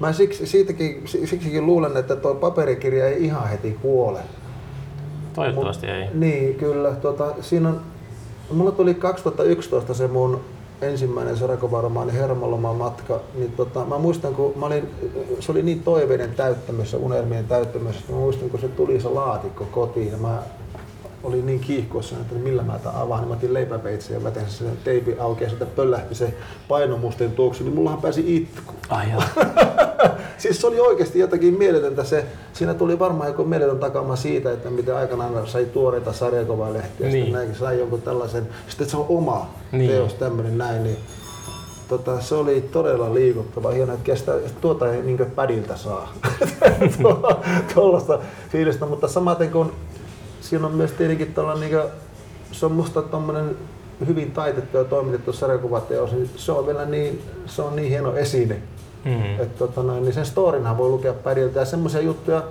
Mä 0.00 0.12
siksi, 0.12 0.46
siitäkin, 0.46 1.02
siksikin 1.06 1.66
luulen, 1.66 1.96
että 1.96 2.16
tuo 2.16 2.34
paperikirja 2.34 3.06
ei 3.06 3.24
ihan 3.24 3.48
heti 3.48 3.78
kuole. 3.82 4.20
Toivottavasti 5.34 5.86
Mut, 5.86 5.96
ei. 5.96 6.08
Niin, 6.14 6.54
kyllä. 6.54 6.90
Tota, 6.90 7.34
siinä 7.40 7.68
on, 7.68 7.80
mulla 8.50 8.70
tuli 8.70 8.94
2011 8.94 9.94
se 9.94 10.08
mun 10.08 10.40
ensimmäinen 10.82 11.36
Sarakovaromaani 11.36 12.12
Hermaloman 12.12 12.76
matka, 12.76 13.20
niin 13.34 13.52
tota, 13.52 13.84
mä 13.84 13.98
muistan, 13.98 14.34
kun 14.34 14.52
mä 14.56 14.66
olin, 14.66 14.88
se 15.40 15.52
oli 15.52 15.62
niin 15.62 15.82
toiveiden 15.82 16.34
täyttämässä, 16.34 16.96
unelmien 16.96 17.44
täyttämässä, 17.44 18.00
mä 18.08 18.16
muistan, 18.16 18.50
kun 18.50 18.60
se 18.60 18.68
tuli 18.68 19.00
se 19.00 19.08
laatikko 19.08 19.64
kotiin, 19.64 20.12
ja 20.12 20.16
mä 20.16 20.42
oli 21.22 21.42
niin 21.42 21.60
kiihkossa, 21.60 22.16
että 22.16 22.34
millä 22.34 22.62
mä 22.62 22.78
tämän 22.78 23.00
avaan, 23.00 23.20
niin 23.20 23.28
mä 23.28 23.34
otin 23.34 23.54
leipäpeitsen 23.54 24.14
ja 24.14 24.24
vetin 24.24 24.42
sen 24.48 24.78
teipin 24.84 25.20
auki 25.20 25.44
ja 25.44 25.50
sitten 25.50 25.68
pöllähti 25.68 26.14
se 26.14 26.34
painomusten 26.68 27.32
tuoksu, 27.32 27.64
niin 27.64 27.74
mullahan 27.74 28.00
pääsi 28.02 28.36
itku. 28.36 28.72
Ai 28.88 29.06
siis 30.38 30.60
se 30.60 30.66
oli 30.66 30.80
oikeasti 30.80 31.18
jotakin 31.18 31.54
mieletöntä 31.54 32.04
se, 32.04 32.26
siinä 32.52 32.74
tuli 32.74 32.98
varmaan 32.98 33.28
joku 33.28 33.44
mieletön 33.44 33.78
takama 33.78 34.16
siitä, 34.16 34.52
että 34.52 34.70
miten 34.70 34.96
aikanaan 34.96 35.46
sai 35.46 35.64
tuoreita 35.64 36.12
sarjakuvalehtiä 36.12 37.06
ja 37.06 37.12
niin. 37.12 37.24
sitten 37.24 37.32
näinkin 37.32 37.58
sai 37.58 37.78
jonkun 37.78 38.02
tällaisen, 38.02 38.48
sitten 38.68 38.88
se 38.88 38.96
on 38.96 39.06
oma 39.08 39.50
niin. 39.72 39.90
teos 39.90 40.14
tämmöinen 40.14 40.58
näin, 40.58 40.82
niin 40.82 40.96
tota, 41.88 42.20
se 42.20 42.34
oli 42.34 42.60
todella 42.60 43.14
liikuttava, 43.14 43.70
hieno, 43.70 43.92
että 43.92 44.04
kestää, 44.04 44.34
tuota 44.60 44.92
ei 44.92 45.02
niin 45.02 45.30
pädiltä 45.34 45.76
saa, 45.76 46.12
tuollaista 47.74 48.18
fiilistä, 48.48 48.86
mutta 48.86 49.08
samaten 49.08 49.50
kun 49.50 49.72
siinä 50.50 50.66
on 50.66 50.72
myös 50.72 50.92
tietenkin 50.92 51.34
tällainen, 51.34 51.70
niin 51.70 51.82
se 52.52 52.66
on 52.66 52.72
musta 52.72 53.02
tommonen 53.02 53.56
hyvin 54.06 54.32
taitettu 54.32 54.76
ja 54.76 54.84
toimitettu 54.84 55.32
sarjakuvateos, 55.32 56.12
niin 56.12 56.30
se 56.36 56.52
on 56.52 56.66
vielä 56.66 56.84
niin, 56.84 57.22
se 57.46 57.62
on 57.62 57.76
niin 57.76 57.88
hieno 57.88 58.16
esine. 58.16 58.62
Mm-hmm. 59.04 59.42
Että 59.42 59.58
tota 59.58 59.82
noin, 59.82 60.02
niin 60.02 60.14
sen 60.14 60.26
storinhan 60.26 60.78
voi 60.78 60.88
lukea 60.88 61.12
päriltä 61.12 61.60
ja 61.60 61.64
semmoisia 61.64 62.00
juttuja 62.00 62.42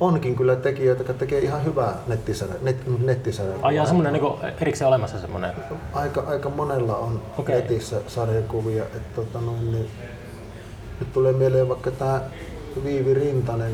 onkin 0.00 0.36
kyllä 0.36 0.56
tekijöitä, 0.56 1.00
jotka 1.00 1.14
tekee 1.14 1.38
ihan 1.38 1.64
hyvää 1.64 1.96
nettisarjaa. 2.06 2.58
Net, 2.62 2.76
nettisarja. 3.04 3.54
Ai 3.62 3.76
jaa, 3.76 3.86
semmoinen 3.86 4.12
niin 4.12 4.54
erikseen 4.60 4.88
olemassa 4.88 5.20
semmoinen? 5.20 5.52
Aika, 5.92 6.24
aika 6.26 6.48
monella 6.48 6.96
on 6.96 7.22
okay. 7.38 7.54
netissä 7.54 8.00
sarjakuvia. 8.06 8.82
Että 8.84 9.14
tota 9.14 9.40
noin, 9.40 9.72
niin, 9.72 9.90
nyt 11.00 11.12
tulee 11.12 11.32
mieleen 11.32 11.68
vaikka 11.68 11.90
tämä 11.90 12.20
Viivi 12.84 13.14
Rintanen, 13.14 13.72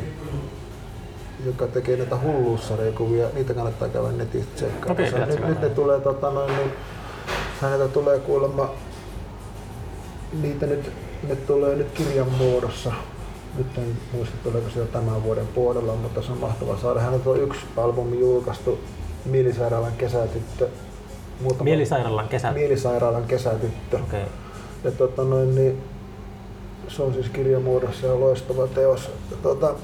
joka 1.47 1.67
tekee 1.67 1.97
näitä 1.97 2.17
hulluussarjakuvia, 2.19 3.27
niitä 3.35 3.55
kannattaa 3.55 3.89
käydä 3.89 4.13
netistä 4.13 4.55
tsekkaa. 4.55 4.93
Okay, 4.93 5.27
nyt, 5.27 5.47
nyt, 5.47 5.61
ne 5.61 5.69
tulee, 5.69 6.01
tota, 6.01 6.31
noin, 6.31 6.57
niin, 6.57 6.73
häneltä 7.61 7.89
tulee 7.89 8.19
kuulemma, 8.19 8.71
niitä 10.43 10.67
nyt, 10.67 10.93
ne 11.29 11.37
tulee 11.37 11.77
nyt 11.77 11.91
kirjan 11.91 12.33
muodossa. 12.33 12.93
Nyt 13.59 13.79
en 13.79 13.97
muista 14.13 14.37
tuleeko 14.43 14.71
se 14.71 14.79
jo 14.79 14.87
tämän 14.87 15.23
vuoden 15.23 15.47
puolella, 15.47 15.95
mutta 15.95 16.23
se 16.23 16.33
on 16.33 16.39
mahtava 16.39 16.77
saada. 16.77 17.01
Häneltä 17.01 17.31
on 17.31 17.41
yksi 17.41 17.61
albumi 17.77 18.21
julkaistu, 18.21 18.79
Mielisairaalan 19.25 19.93
kesätyttö. 19.93 20.69
Muutama, 21.41 21.65
Mielisairaalan 21.65 22.29
kesätyttö? 22.29 22.61
Mielisairaalan 22.61 23.25
kesätyttö. 23.25 23.97
Okay. 23.97 24.21
Ja 24.85 24.91
tota 24.91 25.25
noin, 25.25 25.55
niin, 25.55 25.83
se 26.89 27.03
on 27.03 27.15
siis 27.15 27.29
kirjamuodossa 27.29 28.07
ja 28.07 28.21
loistava 28.21 28.67
teos. 28.67 29.11
Tota, 29.43 29.75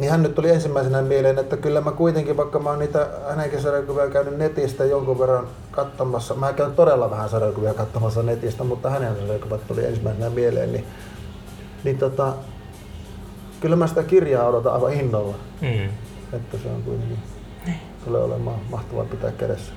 niin 0.00 0.10
hän 0.10 0.22
nyt 0.22 0.34
tuli 0.34 0.50
ensimmäisenä 0.50 1.02
mieleen, 1.02 1.38
että 1.38 1.56
kyllä 1.56 1.80
mä 1.80 1.92
kuitenkin, 1.92 2.36
vaikka 2.36 2.58
mä 2.58 2.70
oon 2.70 2.78
niitä 2.78 3.08
hänenkin 3.28 3.60
sarjakuvia 3.60 4.10
käynyt 4.10 4.38
netistä 4.38 4.84
jonkun 4.84 5.18
verran 5.18 5.48
katsomassa, 5.70 6.34
mä 6.34 6.52
käyn 6.52 6.72
todella 6.72 7.10
vähän 7.10 7.28
sarjakuvia 7.28 7.74
katsomassa 7.74 8.22
netistä, 8.22 8.64
mutta 8.64 8.90
hänen 8.90 9.16
sarjakuvat 9.16 9.66
tuli 9.66 9.84
ensimmäisenä 9.84 10.30
mieleen, 10.30 10.72
niin, 10.72 10.84
niin 11.84 11.98
tota, 11.98 12.34
kyllä 13.60 13.76
mä 13.76 13.86
sitä 13.86 14.02
kirjaa 14.02 14.48
odotan 14.48 14.72
aivan 14.72 14.92
innolla. 14.92 15.34
Mm. 15.60 15.88
Että 16.32 16.58
se 16.62 16.68
on 16.68 16.82
kuitenkin, 16.82 17.18
niin. 17.66 17.78
tulee 18.04 18.22
olemaan 18.22 18.58
mahtavaa 18.70 19.04
pitää 19.04 19.32
kädessä. 19.32 19.72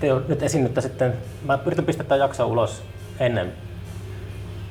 Te 0.00 0.06
nyt 0.28 0.42
esiinnyttä 0.42 0.80
sitten, 0.80 1.14
mä 1.44 1.58
yritän 1.66 1.84
pistää 1.84 2.06
tämän 2.06 2.20
jakson 2.20 2.46
ulos 2.46 2.82
ennen 3.20 3.52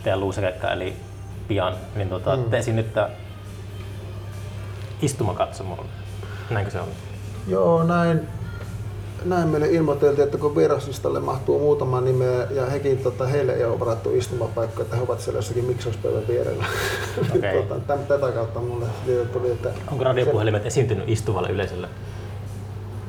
teidän 0.03 0.19
luusekekkaa, 0.19 0.73
eli 0.73 0.95
pian, 1.47 1.73
niin 1.95 2.09
tota, 2.09 2.37
mm. 2.37 2.43
te 2.43 2.57
esiinnytte 2.57 3.01
istumakatsomolle. 5.05 5.85
Näinkö 6.49 6.71
se 6.71 6.79
on? 6.79 6.87
Joo, 7.47 7.83
näin. 7.83 8.21
Näin 9.25 9.47
meille 9.47 9.67
ilmoiteltiin, 9.67 10.25
että 10.25 10.37
kun 10.37 10.55
vieraslistalle 10.55 11.19
mahtuu 11.19 11.59
muutama 11.59 12.01
nimeä 12.01 12.47
ja 12.51 12.65
hekin, 12.65 12.97
tota, 12.97 13.27
heille 13.27 13.53
ei 13.53 13.65
ole 13.65 13.79
varattu 13.79 14.15
istumapaikka, 14.15 14.81
että 14.81 14.95
he 14.95 15.01
ovat 15.01 15.21
siellä 15.21 15.37
jossakin 15.37 15.65
miksauspäivän 15.65 16.27
vierellä. 16.27 16.65
Okay. 17.37 17.63
tota, 17.63 17.97
tätä 17.97 18.31
kautta 18.31 18.59
mulle 18.59 18.85
tuli, 19.33 19.51
että... 19.51 19.69
Onko 19.91 20.03
radiopuhelimet 20.03 20.61
se... 20.61 20.67
esiintynyt 20.67 21.09
istuvalle 21.09 21.49
yleisölle? 21.49 21.87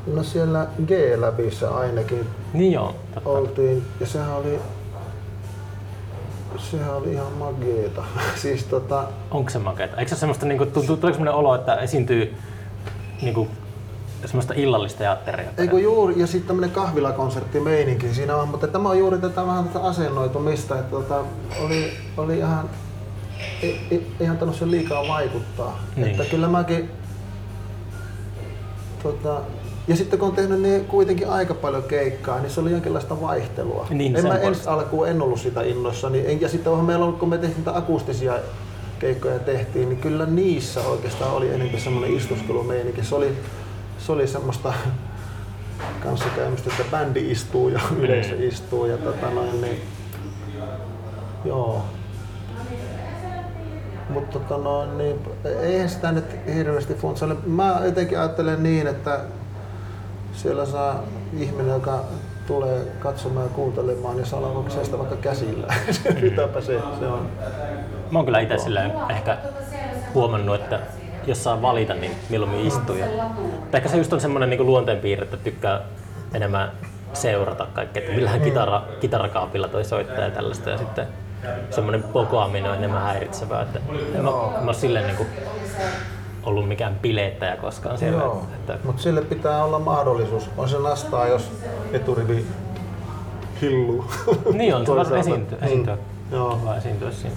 No 0.06 0.22
siellä 0.22 0.66
G-läbissä 0.86 1.70
ainakin 1.76 2.26
niin 2.52 2.72
joo, 2.72 2.94
totta. 3.14 3.30
oltiin 3.30 3.82
ja 4.00 4.06
sehän 4.06 4.32
oli 4.36 4.58
sehän 6.58 6.94
oli 6.94 7.12
ihan 7.12 7.32
mageeta. 7.32 8.04
siis 8.42 8.64
tota... 8.64 9.04
Onko 9.30 9.50
se 9.50 9.58
mageeta? 9.58 9.96
Eikö 9.96 10.08
se 10.08 10.16
semmoista, 10.16 10.46
niinku, 10.46 10.66
tuleeko 10.66 11.00
semmoinen 11.00 11.34
olo, 11.34 11.54
että 11.54 11.74
esiintyy 11.74 12.36
niinku, 13.22 13.48
semmoista 14.24 14.54
illallista 14.56 14.98
teatteria? 14.98 15.50
Eikö 15.58 15.78
juuri, 15.78 16.14
ja 16.20 16.26
sitten 16.26 16.46
tämmöinen 16.48 16.70
kahvilakonsertti 16.70 17.60
meininki 17.60 18.14
siinä 18.14 18.36
on, 18.36 18.48
mutta 18.48 18.68
tämä 18.68 18.88
on 18.88 18.98
juuri 18.98 19.18
tätä 19.18 19.46
vähän 19.46 19.64
tätä 19.64 19.80
asennoitumista, 19.80 20.78
että 20.78 20.90
tota, 20.90 21.24
oli, 21.60 21.92
oli 22.16 22.38
ihan, 22.38 22.70
ei, 23.62 23.80
ei, 23.90 24.06
eihän 24.20 24.38
tainnut 24.38 24.58
se 24.58 24.70
liikaa 24.70 25.08
vaikuttaa. 25.08 25.80
Niin. 25.96 26.08
Että 26.08 26.24
kyllä 26.24 26.48
mäkin 26.48 26.90
tota, 29.02 29.40
ja 29.88 29.96
sitten 29.96 30.18
kun 30.18 30.28
on 30.28 30.34
tehnyt 30.34 30.60
niin 30.60 30.84
kuitenkin 30.84 31.28
aika 31.28 31.54
paljon 31.54 31.82
keikkaa, 31.82 32.40
niin 32.40 32.50
se 32.50 32.60
oli 32.60 32.70
jonkinlaista 32.70 33.20
vaihtelua. 33.20 33.86
Niin, 33.90 34.16
en 34.16 34.26
mä 34.26 34.38
ensi 34.38 34.68
alkuun 34.68 35.08
en 35.08 35.22
ollut 35.22 35.40
sitä 35.40 35.62
innossa. 35.62 36.10
Niin, 36.10 36.40
ja 36.40 36.48
sitten 36.48 36.72
on 36.72 36.84
meillä 36.84 37.04
ollut, 37.04 37.18
kun 37.18 37.28
me 37.28 37.38
tehtiin 37.38 37.58
niitä 37.58 37.76
akustisia 37.76 38.38
keikkoja 38.98 39.38
tehtiin, 39.38 39.88
niin 39.88 40.00
kyllä 40.00 40.26
niissä 40.26 40.80
oikeastaan 40.80 41.32
oli 41.32 41.54
enemmän 41.54 41.80
semmoinen 41.80 42.16
istuskelumeininki. 42.16 43.04
Se 43.04 43.14
oli, 43.14 43.36
se 43.98 44.12
oli 44.12 44.26
semmoista 44.26 44.72
kanssakäymistä, 46.04 46.70
että 46.70 46.96
bändi 46.96 47.30
istuu 47.30 47.68
ja 47.68 47.80
yleisö 48.00 48.46
istuu 48.46 48.86
ja 48.86 48.98
tota 48.98 49.30
noin, 49.30 49.60
niin, 49.60 49.80
joo. 51.44 51.82
Mutta 54.08 54.38
tota 54.38 54.62
no, 54.62 54.96
niin, 54.96 55.16
eihän 55.60 55.88
sitä 55.88 56.12
nyt 56.12 56.24
hirveästi 56.54 56.94
funtsaile. 56.94 57.36
Mä 57.46 57.80
jotenkin 57.84 58.18
ajattelen 58.18 58.62
niin, 58.62 58.86
että 58.86 59.20
siellä 60.36 60.66
saa 60.66 61.02
ihminen, 61.38 61.68
joka 61.68 62.04
tulee 62.46 62.86
katsomaan 62.98 63.46
ja 63.46 63.52
kuuntelemaan, 63.54 64.16
niin 64.16 64.26
saa 64.26 64.40
olla 64.40 64.70
sitä 64.84 64.98
vaikka 64.98 65.16
käsillä. 65.16 65.74
Mitäpä 66.22 66.60
se, 66.60 66.80
se 67.00 67.06
on. 67.06 67.28
Mä 68.10 68.18
oon 68.18 68.24
kyllä 68.24 68.40
itse 68.40 68.58
silleen 68.58 68.92
ehkä 69.10 69.38
huomannut, 70.14 70.54
että 70.54 70.80
jos 71.26 71.44
saa 71.44 71.62
valita, 71.62 71.94
niin 71.94 72.12
milloin 72.30 72.66
istuu. 72.66 72.96
Ja, 72.96 73.06
ehkä 73.72 73.88
se 73.88 73.96
just 73.96 74.12
on 74.12 74.20
semmoinen 74.20 74.50
niin 74.50 74.66
luonteenpiirre, 74.66 75.24
että 75.24 75.36
tykkää 75.36 75.80
enemmän 76.34 76.72
seurata 77.12 77.66
kaikkea, 77.74 78.02
että 78.02 78.14
millähän 78.14 78.40
kitara, 78.40 78.82
kitarakaapilla 79.00 79.68
toi 79.68 79.84
soittaa 79.84 80.24
ja 80.24 80.30
tällaista. 80.30 80.70
Ja 80.70 80.78
sitten 80.78 81.06
semmoinen 81.70 82.02
pokoaminen 82.02 82.70
on 82.70 82.76
enemmän 82.78 83.02
häiritsevää. 83.02 83.62
Että 83.62 83.80
en 84.14 84.24
mä, 84.24 84.30
mä 84.30 84.60
ole 84.66 84.74
silleen 84.74 85.06
niin 85.06 85.16
kuin 85.16 85.28
ollut 86.46 86.68
mikään 86.68 86.98
bileettäjä 87.02 87.56
koskaan 87.56 87.98
siellä. 87.98 88.22
Joo, 88.22 88.46
että... 88.54 88.78
mutta 88.84 89.02
sille 89.02 89.22
pitää 89.22 89.64
olla 89.64 89.78
mahdollisuus. 89.78 90.50
On 90.56 90.68
se 90.68 90.78
nastaa, 90.78 91.26
jos 91.26 91.52
eturivi 91.92 92.46
hilluu. 93.62 94.04
Niin 94.52 94.74
on, 94.74 94.86
se 94.86 94.94
vaan 94.94 95.16
esiintyä, 95.16 95.58
esiintyä. 95.62 95.94
Mm. 95.94 96.36
Joo. 96.36 96.60
esiintyä 96.78 97.10
siinä. 97.10 97.36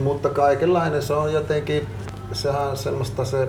Mutta 0.00 0.28
kaikenlainen 0.28 1.02
se 1.02 1.14
on 1.14 1.32
jotenkin, 1.32 1.86
sehän 2.32 2.68
on 2.68 2.76
semmoista 2.76 3.24
se, 3.24 3.48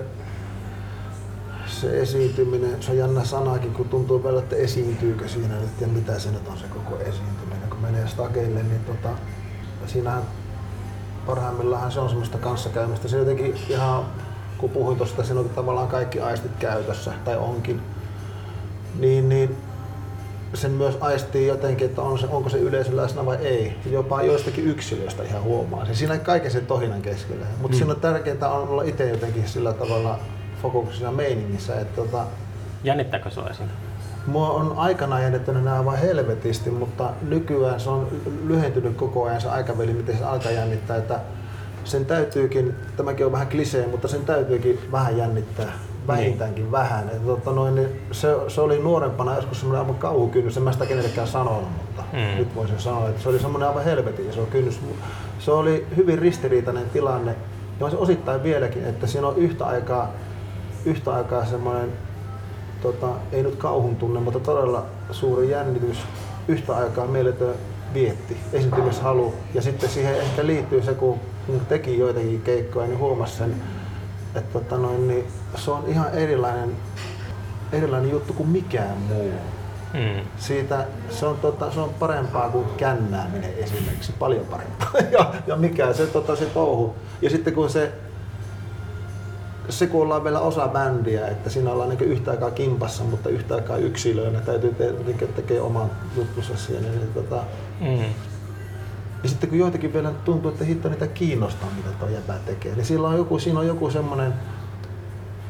se 1.66 2.00
esiintyminen, 2.00 2.82
se 2.82 2.90
on 2.90 2.98
jännä 2.98 3.24
sanakin, 3.24 3.74
kun 3.74 3.88
tuntuu 3.88 4.24
vielä, 4.24 4.38
että 4.38 4.56
esiintyykö 4.56 5.28
siinä 5.28 5.54
nyt 5.54 5.80
ja 5.80 5.86
mitä 5.86 6.18
se 6.18 6.30
nyt 6.30 6.48
on 6.48 6.58
se 6.58 6.66
koko 6.66 7.02
esiintyminen. 7.02 7.70
Kun 7.70 7.80
menee 7.80 8.08
stakeille, 8.08 8.62
niin 8.62 8.84
tota, 8.86 9.08
siinähän 9.86 10.22
parhaimmillaan 11.26 11.92
se 11.92 12.00
on 12.00 12.08
semmoista 12.08 12.38
kanssakäymistä. 12.38 13.08
Se 13.08 13.18
jotenkin 13.18 13.54
ihan, 13.68 14.04
kun 14.62 14.70
puhuin 14.70 14.96
tuosta, 14.96 15.24
siinä 15.24 15.40
on 15.40 15.48
tavallaan 15.48 15.88
kaikki 15.88 16.20
aistit 16.20 16.52
käytössä, 16.58 17.12
tai 17.24 17.36
onkin, 17.36 17.80
niin, 18.98 19.28
niin 19.28 19.56
sen 20.54 20.70
myös 20.70 20.98
aistii 21.00 21.46
jotenkin, 21.46 21.86
että 21.86 22.02
on 22.02 22.18
se, 22.18 22.26
onko 22.26 22.48
se 22.48 22.58
yleisö 22.58 22.96
läsnä 22.96 23.26
vai 23.26 23.36
ei. 23.36 23.76
Jopa 23.90 24.22
joistakin 24.22 24.66
yksilöistä 24.66 25.22
ihan 25.22 25.42
huomaa. 25.42 25.84
Se 25.84 25.94
siinä 25.94 26.18
kaiken 26.18 26.50
sen 26.50 26.66
tohinan 26.66 27.02
keskellä. 27.02 27.46
Mutta 27.60 27.74
mm. 27.74 27.78
siinä 27.78 27.92
on 27.92 28.00
tärkeintä 28.00 28.48
on 28.48 28.68
olla 28.68 28.82
itse 28.82 29.08
jotenkin 29.08 29.48
sillä 29.48 29.72
tavalla 29.72 30.18
fokuksena 30.62 31.12
meiningissä. 31.12 31.80
Että 31.80 31.96
tota, 32.02 32.26
Jännittääkö 32.84 33.30
sinua 33.30 33.48
esiin? 33.48 33.68
Mua 34.26 34.50
on 34.50 34.74
aikana 34.76 35.20
jännittänyt 35.20 35.64
nämä 35.64 35.84
vain 35.84 36.00
helvetisti, 36.00 36.70
mutta 36.70 37.10
nykyään 37.22 37.80
se 37.80 37.90
on 37.90 38.08
lyhentynyt 38.46 38.96
koko 38.96 39.24
ajan 39.24 39.40
se 39.40 39.48
aikaväli, 39.48 39.92
miten 39.92 40.18
se 40.18 40.24
alkaa 40.24 40.52
jännittää. 40.52 40.96
Että 40.96 41.20
sen 41.84 42.06
täytyykin, 42.06 42.74
tämäkin 42.96 43.26
on 43.26 43.32
vähän 43.32 43.48
klisee, 43.48 43.86
mutta 43.86 44.08
sen 44.08 44.24
täytyykin 44.24 44.78
vähän 44.92 45.16
jännittää 45.16 45.72
vähintäänkin 46.06 46.64
niin. 46.64 46.72
vähän. 46.72 47.08
Et, 47.08 47.26
tota 47.26 47.52
noin, 47.52 47.74
niin 47.74 47.88
se, 48.12 48.28
se, 48.48 48.60
oli 48.60 48.78
nuorempana 48.78 49.36
joskus 49.36 49.60
semmoinen 49.60 49.80
aivan 49.80 49.98
kauhukynnys, 49.98 50.56
en 50.56 50.62
mä 50.62 50.72
sitä 50.72 50.86
kenellekään 50.86 51.28
sanonut, 51.28 51.68
mutta 51.86 52.04
mm. 52.12 52.38
nyt 52.38 52.54
voisin 52.54 52.80
sanoa, 52.80 53.08
että 53.08 53.22
se 53.22 53.28
oli 53.28 53.38
semmoinen 53.38 53.68
aivan 53.68 53.84
helvetin 53.84 54.30
iso 54.30 54.46
kynnys. 54.46 54.80
Se 55.38 55.50
oli 55.50 55.86
hyvin 55.96 56.18
ristiriitainen 56.18 56.90
tilanne, 56.90 57.36
ja 57.80 57.86
on 57.86 57.90
se 57.90 57.96
osittain 57.96 58.42
vieläkin, 58.42 58.84
että 58.84 59.06
siinä 59.06 59.26
on 59.26 59.36
yhtä 59.36 59.64
aikaa, 59.64 60.10
yhtä 60.84 61.12
aikaa 61.12 61.44
semmoinen, 61.44 61.92
tota, 62.82 63.08
ei 63.32 63.42
nyt 63.42 63.56
kauhun 63.56 63.96
tunne, 63.96 64.20
mutta 64.20 64.40
todella 64.40 64.86
suuri 65.10 65.50
jännitys, 65.50 65.98
yhtä 66.48 66.76
aikaa 66.76 67.06
mieletön 67.06 67.54
vietti, 67.94 68.36
esiintymishalu, 68.52 69.34
ja 69.54 69.62
sitten 69.62 69.90
siihen 69.90 70.20
ehkä 70.20 70.46
liittyy 70.46 70.82
se, 70.82 70.94
kun 70.94 71.20
teki 71.68 71.98
joitakin 71.98 72.42
keikkoja, 72.42 72.86
niin 72.86 72.98
huomasi 72.98 73.36
sen, 73.36 73.54
että 74.34 74.58
tota 74.58 74.76
noin, 74.76 75.08
niin 75.08 75.24
se 75.54 75.70
on 75.70 75.84
ihan 75.86 76.14
erilainen, 76.14 76.76
erilainen 77.72 78.10
juttu 78.10 78.32
kuin 78.32 78.48
mikään 78.48 78.96
muu. 78.98 79.32
Mm. 79.94 80.24
Siitä, 80.36 80.86
se, 81.10 81.26
on, 81.26 81.36
tota, 81.36 81.72
se 81.72 81.80
on 81.80 81.90
parempaa 81.98 82.48
kuin 82.48 82.66
kännääminen 82.76 83.54
esimerkiksi, 83.56 84.12
paljon 84.12 84.46
parempaa. 84.46 84.90
ja, 85.18 85.34
ja 85.46 85.56
mikä 85.56 85.92
se, 85.92 86.06
tota, 86.06 86.36
se 86.36 86.44
touhu. 86.44 86.94
Ja 87.22 87.30
sitten 87.30 87.54
kun 87.54 87.70
se, 87.70 87.92
se 89.68 89.86
kun 89.86 90.02
ollaan 90.02 90.24
vielä 90.24 90.40
osa 90.40 90.68
bändiä, 90.68 91.28
että 91.28 91.50
siinä 91.50 91.70
ollaan 91.70 91.88
niin 91.88 92.00
yhtä 92.00 92.30
aikaa 92.30 92.50
kimpassa, 92.50 93.04
mutta 93.04 93.28
yhtä 93.28 93.54
aikaa 93.54 93.76
yksilöinä, 93.76 94.40
täytyy 94.40 94.74
te, 94.74 95.26
tekee 95.26 95.60
oman 95.60 95.90
juttusa 96.16 96.56
siellä. 96.56 96.88
Niin, 96.88 97.12
tota, 97.14 97.42
mm. 97.80 98.31
Ja 99.22 99.28
sitten 99.28 99.48
kun 99.48 99.58
joitakin 99.58 99.92
vielä 99.92 100.10
tuntuu, 100.24 100.50
että 100.50 100.64
hitto 100.64 100.88
niitä 100.88 101.06
kiinnostaa, 101.06 101.68
mitä 101.76 101.88
tuo 101.98 102.08
jäbä 102.08 102.34
tekee, 102.46 102.74
niin 102.74 102.84
siinä 102.84 103.02
on 103.02 103.16
joku, 103.16 103.38
siinä 103.38 103.60
on 103.60 103.66
joku 103.66 103.90
semmoinen, 103.90 104.34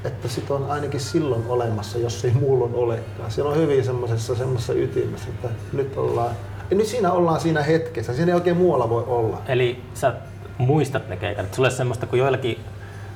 että 0.04 0.28
sit 0.28 0.50
on 0.50 0.70
ainakin 0.70 1.00
silloin 1.00 1.44
olemassa, 1.48 1.98
jos 1.98 2.24
ei 2.24 2.30
muulloin 2.30 2.74
olekaan. 2.74 3.30
Siellä 3.30 3.50
on 3.50 3.56
hyvin 3.56 3.84
semmoisessa, 3.84 4.34
semmoisessa 4.34 4.72
ytimessä, 4.72 5.28
että 5.28 5.48
nyt 5.72 5.96
ollaan, 5.96 6.30
ja 6.70 6.76
nyt 6.76 6.86
siinä 6.86 7.12
ollaan 7.12 7.40
siinä 7.40 7.62
hetkessä, 7.62 8.14
siinä 8.14 8.32
ei 8.32 8.34
oikein 8.34 8.56
muualla 8.56 8.88
voi 8.88 9.04
olla. 9.06 9.42
Eli 9.48 9.82
sä 9.94 10.14
muistat 10.58 11.08
ne 11.08 11.16
keikat, 11.16 11.44
että 11.44 11.56
sulle 11.56 11.70
semmoista, 11.70 12.06
kun 12.06 12.18
joillakin, 12.18 12.60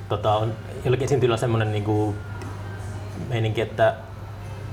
tota, 0.09 0.35
on, 0.35 0.53
joillakin 0.83 1.05
esiintyjillä 1.05 1.37
semmoinen 1.37 1.71
niinku, 1.71 2.15
meininki, 3.29 3.61
että 3.61 3.95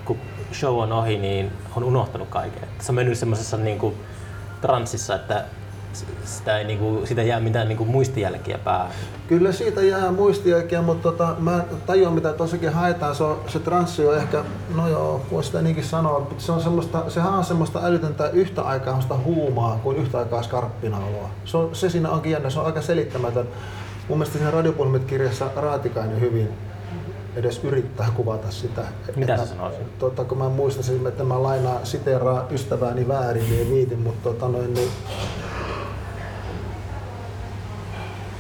kun 0.05 0.19
show 0.53 0.79
on 0.79 0.93
ohi, 0.93 1.19
niin 1.19 1.53
on 1.77 1.85
unohtanut 1.85 2.29
kaiken. 2.29 2.69
Se 2.81 2.93
on 2.93 2.97
mennyt 2.97 3.19
semmoisessa 3.19 3.57
niinku, 3.57 3.95
transsissa, 4.61 5.15
että 5.15 5.45
sitä 6.25 6.59
ei, 6.59 6.65
niinku, 6.65 7.03
siitä 7.05 7.23
jää 7.23 7.41
mitään 7.41 7.69
niinku, 7.69 7.85
muistijälkiä 7.85 8.59
päähän. 8.59 8.91
Kyllä 9.29 9.53
siitä 9.53 9.83
jää 9.83 10.13
muistijälkiä, 10.13 10.83
mutta 10.83 11.03
tota, 11.03 11.37
mä 11.39 11.65
tajuan 11.87 12.13
mitä 12.13 12.33
tossakin 12.33 12.73
haetaan. 12.73 13.15
Se, 13.15 13.25
on, 13.25 13.41
se 13.47 13.59
transsi 13.59 14.07
on 14.07 14.17
ehkä, 14.17 14.45
no 14.75 14.89
joo, 14.89 15.21
voisi 15.31 15.47
sitä 15.47 15.63
niinkin 15.63 15.85
sanoa, 15.85 16.19
mutta 16.19 16.45
se 16.45 16.53
on 16.53 16.61
semmoista, 16.61 17.11
sehän 17.11 17.33
on 17.33 17.45
semmoista 17.45 17.81
älytöntä 17.83 18.29
yhtä 18.29 18.63
aikaa 18.63 19.01
sitä 19.01 19.15
huumaa 19.17 19.81
kuin 19.83 19.97
yhtä 19.97 20.19
aikaa 20.19 20.43
skarppinaoloa. 20.43 21.31
Se, 21.45 21.57
on, 21.57 21.75
se 21.75 21.91
siinä 21.91 22.11
onkin 22.11 22.33
jännä, 22.33 22.51
se 22.51 22.61
on 22.61 22.67
aika 22.67 22.83
selittämätön. 22.83 23.49
Mun 24.09 24.19
mielestä 24.19 24.39
siinä 24.39 24.51
Radiopulmit-kirjassa 24.51 25.51
Raatikainen 25.57 26.21
hyvin 26.21 26.49
edes 27.37 27.65
yrittää 27.65 28.09
kuvata 28.17 28.51
sitä. 28.51 28.83
Mitä 29.17 29.37
sä 29.37 29.47
sanoisit? 29.47 29.99
Tota, 29.99 30.25
kun 30.25 30.39
mä 30.39 30.49
muistaisin, 30.49 31.07
että 31.07 31.25
mä 31.25 31.43
lainaan 31.43 31.87
siteeraa 31.87 32.47
ystävääni 32.51 33.09
väärin, 33.09 33.51
niin 33.51 33.71
viitin, 33.71 33.99
mutta 33.99 34.29
tota, 34.29 34.49
noin, 34.49 34.75
niin 34.75 34.89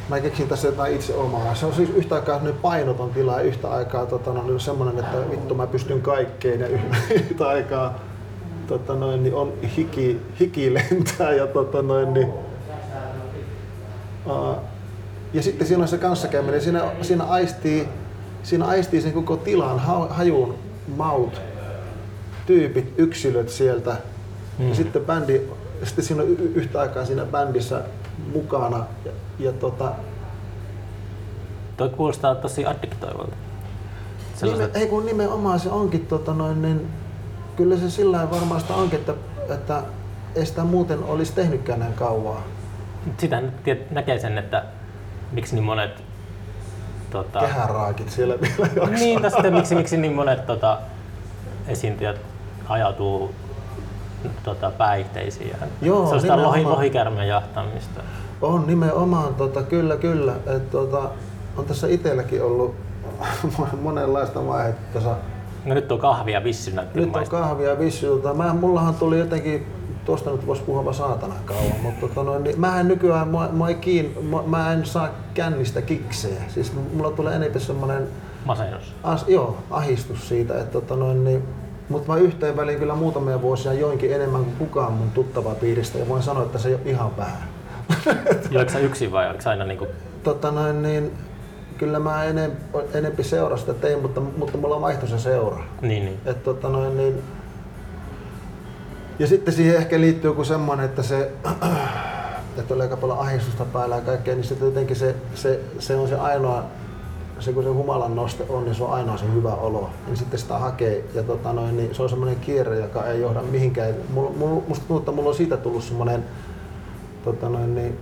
mä 0.09 0.21
keksin 0.21 0.49
tässä 0.49 0.69
jotain 0.69 0.95
itse 0.95 1.15
omaa. 1.15 1.55
Se 1.55 1.67
on 1.67 1.75
siis 1.75 1.91
yhtä 1.91 2.15
aikaa 2.15 2.41
painoton 2.63 3.11
tila 3.11 3.33
ja 3.33 3.41
yhtä 3.41 3.71
aikaa 3.71 4.07
tota, 4.07 4.33
no, 4.33 4.43
niin 4.43 4.61
semmoinen, 4.61 5.05
että 5.05 5.31
vittu 5.31 5.55
mä 5.55 5.67
pystyn 5.67 6.03
kaikkeen 6.03 6.61
ja 6.61 6.67
yhtä 7.31 7.49
aikaa 7.49 7.99
tota, 8.67 8.95
noin, 8.95 9.23
niin 9.23 9.35
on 9.35 9.53
hiki, 9.77 10.21
hiki 10.41 10.75
lentää 10.75 11.33
ja 11.33 11.47
tota, 11.47 11.83
noin, 11.83 12.15
niin, 12.15 12.29
uh, 14.27 14.57
ja 15.35 15.43
sitten 15.43 15.67
siinä 15.67 15.83
on 15.83 15.89
se 15.89 15.99
kanssakäyminen, 15.99 16.61
siinä, 16.61 16.93
siinä 17.03 17.25
aistii, 17.25 17.89
siinä 18.43 18.65
aistii 18.65 19.01
sen 19.01 19.13
koko 19.13 19.37
tilan, 19.37 19.79
hajun, 20.11 20.55
maut, 20.97 21.41
tyypit, 22.47 22.95
yksilöt 22.97 23.49
sieltä. 23.49 23.97
Mm. 24.59 24.69
Ja 24.69 24.75
sitten 24.75 25.05
bändi, 25.05 25.41
sitten 25.85 26.05
siinä 26.05 26.23
on 26.23 26.29
yhtä 26.29 26.81
aikaa 26.81 27.05
siinä 27.05 27.25
bändissä 27.25 27.83
mukana. 28.33 28.85
Ja, 29.39 29.53
tota, 29.53 29.93
Toi 31.76 31.89
kuulostaa 31.89 32.35
tosi 32.35 32.66
addiktoivalta. 32.66 33.37
Nime, 34.43 34.70
ei 34.74 34.87
kun 34.87 35.07
nimenomaan 35.07 35.61
se 35.61 35.70
onkin, 35.70 36.07
tota 36.07 36.35
noin, 36.35 36.62
niin, 36.62 36.89
kyllä 37.57 37.76
se 37.76 37.91
sillä 37.91 38.30
varmaan 38.30 38.61
sitä 38.61 38.74
onkin, 38.74 38.99
että, 38.99 39.14
että 39.55 39.82
ei 40.35 40.47
sitä 40.47 40.64
muuten 40.64 41.05
olisi 41.05 41.32
tehnytkään 41.32 41.78
näin 41.80 41.95
kauaa. 41.95 42.43
Sitä 43.18 43.43
näkee 43.91 44.18
sen, 44.18 44.39
että 44.39 44.64
miksi 45.32 45.55
niin 45.55 45.64
monet 45.64 46.03
tota, 47.11 47.41
kehäraakit 47.41 48.11
siellä 48.11 48.35
vielä 48.41 48.70
jaksaa. 48.76 48.87
Niin, 48.87 49.22
tai 49.22 49.30
sitten 49.30 49.55
miksi, 49.55 49.74
miksi 49.74 49.97
niin 49.97 50.12
monet 50.12 50.47
tota, 50.47 50.78
esiintyjät 51.68 52.16
ajautuu 52.68 53.35
tota, 54.45 54.70
päihteisiin. 54.70 55.57
Joo, 55.82 56.09
se 56.09 56.14
on 56.14 56.20
sitä 56.20 56.43
lohi, 56.43 56.64
lohikärmen 56.64 57.28
jahtamista. 57.28 58.01
On 58.45 58.67
nimenomaan, 58.67 59.35
tota, 59.35 59.63
kyllä 59.63 59.97
kyllä. 59.97 60.35
Et, 60.57 60.71
tota, 60.71 61.11
on 61.57 61.65
tässä 61.65 61.87
itselläkin 61.87 62.43
ollut 62.43 62.75
monenlaista 63.83 64.47
vaihetta. 64.47 65.17
No 65.65 65.75
nyt 65.75 65.93
on 65.93 65.99
kahvia 65.99 66.45
vissy 66.45 66.73
Nyt 66.95 67.17
on 67.17 67.29
kahvia 67.29 67.79
vissy. 67.79 68.07
Tota, 68.07 68.35
mä, 68.35 68.55
mullahan 68.55 68.95
tuli 68.95 69.19
jotenkin 69.19 69.67
tuosta 70.05 70.31
nyt 70.31 70.47
voisi 70.47 70.63
puhua 70.63 70.85
vaan 70.85 70.95
saatana 70.95 71.35
kauan, 71.45 71.81
mutta 71.83 72.01
tota 72.01 72.23
noin, 72.23 72.45
niin 72.45 72.61
mä 72.61 72.81
en 72.81 72.89
nykyään, 72.89 73.29
mä, 73.29 73.49
mä, 73.53 73.75
kiin, 73.75 74.19
mä, 74.23 74.39
mä, 74.47 74.73
en 74.73 74.87
saa 74.87 75.09
kännistä 75.35 75.83
kiksejä. 75.83 76.43
Siis 76.49 76.73
mulla 76.95 77.11
tulee 77.11 77.37
eniten 77.37 77.61
semmoinen... 77.61 78.09
Masennus? 78.45 78.95
As, 79.03 79.25
joo, 79.29 79.57
ahistus 79.71 80.29
siitä, 80.29 80.55
että 80.55 80.73
tota 80.73 80.97
noin, 80.97 81.25
niin, 81.25 81.43
mutta 81.89 82.13
mä 82.13 82.19
yhteen 82.19 82.57
väliin 82.57 82.79
kyllä 82.79 82.95
muutamia 82.95 83.43
vuosia 83.43 83.73
joinkin 83.73 84.13
enemmän 84.13 84.45
kuin 84.45 84.57
kukaan 84.57 84.93
mun 84.93 85.11
tuttavaa 85.11 85.55
piiristä 85.55 85.99
ja 85.99 86.09
voin 86.09 86.23
sanoa, 86.23 86.43
että 86.43 86.59
se 86.59 86.69
ei 86.69 86.75
ole 86.75 86.83
ihan 86.85 87.17
vähän. 87.17 87.54
Joiko 88.51 88.79
yksin 88.79 89.13
vai 89.13 89.31
oliko 89.31 89.51
aina 89.51 89.65
niinku 89.65 89.87
tota 90.23 90.51
noin, 90.51 90.83
niin, 90.83 91.13
kyllä 91.79 91.99
mä 91.99 92.25
enem, 92.25 92.51
enempi 92.95 93.25
seurasta 93.25 93.75
tein, 93.75 94.03
mutta, 94.03 94.21
mutta 94.21 94.59
mulla 94.59 94.81
vaihtoi 94.81 95.09
se 95.09 95.19
seura. 95.19 95.65
Niin, 95.81 96.05
niin. 96.05 96.19
Et, 96.27 96.45
tota 96.45 96.69
noin, 96.69 96.97
niin, 96.97 97.23
ja 99.19 99.27
sitten 99.27 99.55
siihen 99.55 99.77
ehkä 99.77 100.01
liittyy 100.01 100.31
joku 100.31 100.45
semmoinen, 100.45 100.87
että 100.87 101.03
se 101.03 101.31
että 102.59 102.75
oli 102.75 102.83
aika 102.83 102.97
paljon 102.97 103.19
ahdistusta 103.19 103.65
päällä 103.65 103.97
ja 103.97 104.01
kaikkea, 104.01 104.35
niin 104.35 104.45
sitten 104.45 104.67
jotenkin 104.67 104.97
se, 104.97 105.15
se, 105.35 105.61
se 105.79 105.97
on 105.97 106.09
se 106.09 106.17
ainoa, 106.17 106.65
se 107.39 107.53
kun 107.53 107.63
se 107.63 107.69
humalan 107.69 108.17
noste 108.17 108.45
on, 108.49 108.65
niin 108.65 108.75
se 108.75 108.85
on 108.85 108.93
ainoa 108.93 109.17
se 109.17 109.25
hyvä 109.35 109.55
olo. 109.55 109.91
Niin 110.07 110.17
sitten 110.17 110.39
sitä 110.39 110.59
hakee 110.59 111.05
ja 111.15 111.23
tota 111.23 111.53
noin, 111.53 111.77
niin 111.77 111.95
se 111.95 112.03
on 112.03 112.09
semmoinen 112.09 112.37
kierre, 112.37 112.81
joka 112.81 113.07
ei 113.07 113.21
johda 113.21 113.43
mihinkään. 113.43 113.95
Mulla, 114.13 114.31
mulla, 114.37 114.63
musta 114.69 114.85
tuntuu, 114.89 114.99
että 114.99 115.13
mulla 115.13 115.29
on 115.29 115.35
siitä 115.35 115.57
tullut 115.57 115.85
semmoinen, 115.85 116.25
tota 117.25 117.49
noin, 117.49 117.75
niin, 117.75 117.99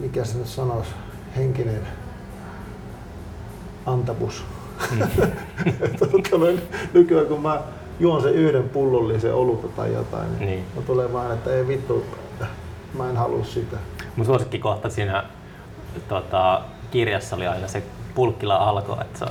mikä 0.00 0.24
se 0.24 0.38
nyt 0.38 0.46
sanoisi, 0.46 0.90
henkinen 1.36 1.86
antabus. 3.86 4.44
Mm. 4.90 4.98
tota 5.98 6.38
noin, 6.38 6.62
nykyään 6.92 7.26
kun 7.26 7.40
mä 7.40 7.62
juon 8.00 8.22
sen 8.22 8.34
yhden 8.34 8.68
pullollisen 8.68 9.34
olutta 9.34 9.68
tai 9.68 9.92
jotain, 9.92 10.38
niin, 10.38 10.64
niin. 10.74 10.84
tulee 10.86 11.12
vaan, 11.12 11.32
että 11.32 11.54
ei 11.54 11.68
vittu, 11.68 12.06
mä 12.94 13.10
en 13.10 13.16
halua 13.16 13.44
sitä. 13.44 13.76
Mun 14.16 14.26
suosikkikohta 14.26 14.90
siinä 14.90 15.24
tota, 16.08 16.62
kirjassa 16.90 17.36
oli 17.36 17.46
aina 17.46 17.68
se 17.68 17.82
pulkkila 18.16 18.56
alko, 18.56 18.98
että 19.00 19.18
se, 19.18 19.24
on, 19.24 19.30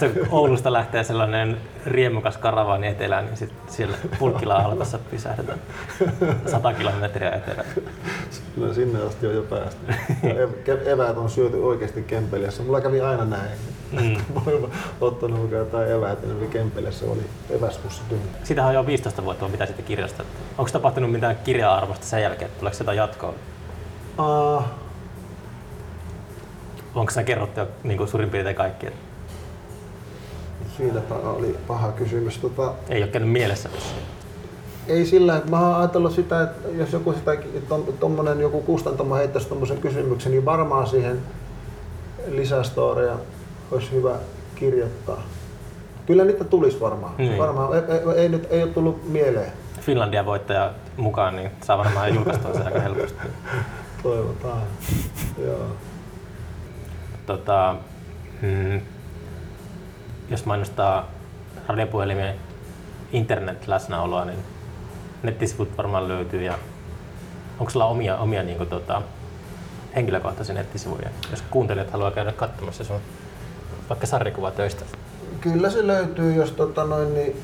se 0.00 0.10
Oulusta 0.30 0.72
lähtee 0.72 1.04
sellainen 1.04 1.56
riemukas 1.86 2.36
karavaani 2.36 2.86
etelään, 2.86 3.26
niin 3.26 3.36
sit 3.36 3.52
siellä 3.68 3.96
pulkkila 4.18 4.56
alkossa 4.56 4.98
pysähdetään 4.98 5.58
100 6.46 6.72
kilometriä 6.72 7.30
etelään. 7.30 7.66
Kyllä 8.54 8.74
sinne 8.74 9.02
asti 9.02 9.26
on 9.26 9.34
jo 9.34 9.42
päästy. 9.42 9.80
eväät 10.86 11.16
on 11.16 11.30
syöty 11.30 11.56
oikeasti 11.56 12.02
Kempeliassa. 12.02 12.62
Mulla 12.62 12.80
kävi 12.80 13.00
aina 13.00 13.24
näin. 13.24 13.50
Mm. 13.92 14.16
Ottanut 15.00 15.40
mukaan 15.40 15.58
jotain 15.58 15.90
eväät, 15.90 16.22
niin 16.22 16.36
oli 16.36 16.46
Kempeliassa 16.46 17.06
oli 17.06 17.26
eväspussi 17.50 18.02
tyhjä. 18.08 18.26
Sitähän 18.44 18.68
on 18.68 18.74
jo 18.74 18.86
15 18.86 19.24
vuotta, 19.24 19.48
mitä 19.48 19.66
sitten 19.66 19.84
kirjasta. 19.84 20.24
Onko 20.58 20.70
tapahtunut 20.70 21.12
mitään 21.12 21.36
kirja-arvosta 21.44 22.06
sen 22.06 22.22
jälkeen? 22.22 22.50
Tuleeko 22.58 22.76
sitä 22.76 22.92
jatkoa? 22.92 23.34
Uh, 24.18 24.62
Onko 26.96 27.12
sä 27.12 27.24
kerrottu 27.24 27.60
jo 27.60 27.68
niin 27.84 27.98
kuin 27.98 28.08
suurin 28.08 28.30
piirtein 28.30 28.56
kaikki? 28.56 28.86
Siinäpä 30.76 31.14
oli 31.14 31.56
paha 31.66 31.92
kysymys. 31.92 32.38
Tota, 32.38 32.72
ei 32.88 33.02
ole 33.02 33.10
käynyt 33.10 33.30
mielessä 33.30 33.68
Ei 34.88 35.06
sillä, 35.06 35.36
että 35.36 35.50
mä 35.50 35.60
oon 35.60 35.76
ajatellut 35.76 36.12
sitä, 36.12 36.42
että 36.42 36.68
jos 36.68 36.92
joku 36.92 37.12
sitä, 37.12 37.36
tommonen 38.00 38.40
joku 38.40 38.60
kustantama 38.60 39.16
heittäisi 39.16 39.48
tuommoisen 39.48 39.78
kysymyksen, 39.78 40.32
niin 40.32 40.44
varmaan 40.44 40.86
siihen 40.86 41.18
lisästoria 42.28 43.16
olisi 43.70 43.92
hyvä 43.92 44.14
kirjoittaa. 44.54 45.22
Kyllä 46.06 46.24
niitä 46.24 46.44
tulisi 46.44 46.80
varmaan. 46.80 47.14
Niin. 47.18 47.38
varmaan 47.38 47.74
ei, 47.74 47.80
ei, 47.88 48.20
ei, 48.20 48.28
nyt 48.28 48.46
ei 48.50 48.62
ole 48.62 48.72
tullut 48.72 49.08
mieleen. 49.08 49.52
Finlandia 49.80 50.26
voittaja 50.26 50.70
mukaan, 50.96 51.36
niin 51.36 51.50
saa 51.62 51.78
varmaan 51.78 52.14
julkaistua 52.14 52.54
se 52.54 52.62
aika 52.62 52.80
helposti. 52.80 53.18
Toivotaan. 54.02 54.62
Joo 55.38 55.66
tota, 57.26 57.76
mm, 58.42 58.80
jos 60.30 60.44
mainostaa 60.44 61.10
radiopuhelimien 61.66 62.34
internet-läsnäoloa, 63.12 64.24
niin 64.24 64.38
nettisivut 65.22 65.76
varmaan 65.76 66.08
löytyy. 66.08 66.42
Ja 66.42 66.58
onko 67.58 67.70
sulla 67.70 67.86
omia, 67.86 68.16
omia 68.16 68.42
niin 68.42 68.56
kuin, 68.56 68.68
tota, 68.68 69.02
henkilökohtaisia 69.96 70.54
nettisivuja, 70.54 71.08
jos 71.30 71.42
kuuntelijat 71.50 71.90
haluaa 71.90 72.10
käydä 72.10 72.32
katsomassa 72.32 72.84
sun 72.84 73.00
vaikka 73.88 74.06
sarjakuvatöistä? 74.06 74.84
Kyllä 75.40 75.70
se 75.70 75.86
löytyy, 75.86 76.34
jos 76.34 76.50
tota 76.50 76.84
noin, 76.84 77.14
niin 77.14 77.36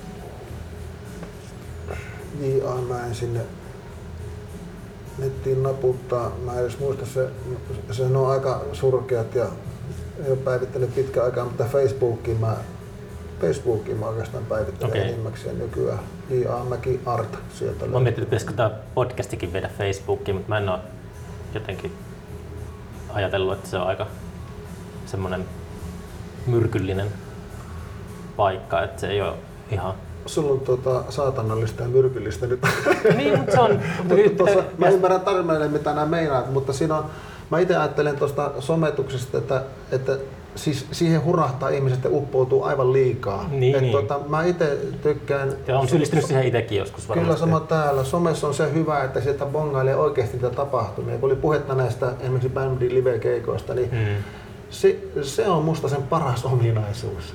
J.A. 2.40 2.74
Mäen 2.74 3.14
sinne 3.14 3.40
nettiin 5.18 5.62
naputtaa. 5.62 6.30
Mä 6.44 6.52
en 6.52 6.58
edes 6.58 6.78
muista, 6.78 7.06
se, 7.06 7.28
se 7.90 8.02
on 8.02 8.30
aika 8.30 8.64
surkeat 8.72 9.34
ja 9.34 9.46
päivittänyt 10.44 10.94
pitkä 10.94 11.24
aikaa, 11.24 11.44
mutta 11.44 11.64
Facebookiin 11.64 12.40
mä, 12.40 12.56
Facebookiin 13.40 13.96
mä 13.96 14.06
oikeastaan 14.06 14.44
päivittelen 14.44 14.90
okay. 14.90 15.00
enimmäkseen 15.00 15.58
nykyään. 15.58 15.98
J.A. 16.30 16.64
Mäki 16.64 17.00
Art 17.06 17.38
sieltä 17.54 17.86
Mä 17.86 18.00
mietin, 18.00 18.08
että 18.08 18.30
pitäisikö 18.30 18.52
tämä 18.52 18.70
podcastikin 18.94 19.52
viedä 19.52 19.70
Facebookiin, 19.78 20.34
mutta 20.34 20.48
mä 20.48 20.58
en 20.58 20.68
ole 20.68 20.78
jotenkin 21.54 21.92
ajatellut, 23.12 23.52
että 23.52 23.68
se 23.68 23.76
on 23.76 23.86
aika 23.86 24.06
semmoinen 25.06 25.44
myrkyllinen 26.46 27.08
paikka, 28.36 28.82
että 28.82 29.00
se 29.00 29.08
ei 29.08 29.22
ole 29.22 29.34
ihan 29.70 29.94
sulla 30.26 30.52
on 30.52 30.60
tuota, 30.60 31.04
saatanallista 31.08 31.82
ja 31.82 31.88
myrkyllistä 31.88 32.46
nyt. 32.46 32.60
Niin, 33.16 33.38
mutta 33.38 33.52
se 33.52 33.60
on... 33.60 33.80
mutta 34.08 34.36
tuossa, 34.36 34.62
mä 34.78 34.88
ymmärrän 34.88 35.20
tarkalleen, 35.20 35.70
mitä 35.70 35.94
nämä 35.94 36.06
meinaat, 36.06 36.52
mutta 36.52 36.72
siinä 36.72 36.96
on, 36.96 37.04
Mä 37.52 37.58
itse 37.58 37.76
ajattelen 37.76 38.16
tuosta 38.16 38.50
sometuksesta, 38.60 39.38
että, 39.38 39.62
että 39.92 40.16
siis 40.54 40.86
siihen 40.92 41.24
hurahtaa 41.24 41.68
ihmiset 41.68 42.04
ja 42.04 42.10
uppoutuu 42.12 42.62
aivan 42.62 42.92
liikaa. 42.92 43.48
Niin, 43.50 43.74
Et 43.74 43.80
niin. 43.80 43.92
Tota, 43.92 44.20
mä 44.28 44.44
itse 44.44 44.78
tykkään... 45.02 45.52
Ja 45.66 45.78
on 45.78 45.88
syyllistynyt 45.88 46.24
siihen 46.24 46.46
itsekin 46.46 46.78
joskus 46.78 47.08
varmasti. 47.08 47.26
Kyllä 47.26 47.38
sama 47.38 47.60
täällä. 47.60 48.04
Somessa 48.04 48.46
on 48.46 48.54
se 48.54 48.72
hyvä, 48.74 49.04
että 49.04 49.20
sieltä 49.20 49.46
bongailee 49.46 49.96
oikeasti 49.96 50.36
niitä 50.36 50.50
tapahtumia. 50.50 51.18
Kun 51.18 51.30
oli 51.30 51.36
puhetta 51.36 51.74
näistä 51.74 52.12
esimerkiksi 52.20 52.48
bändin 52.48 52.94
live-keikoista, 52.94 53.74
niin 53.74 53.90
hmm. 53.90 54.22
se, 54.70 54.98
se 55.22 55.48
on 55.48 55.64
musta 55.64 55.88
sen 55.88 56.02
paras 56.02 56.44
ominaisuus. 56.44 57.34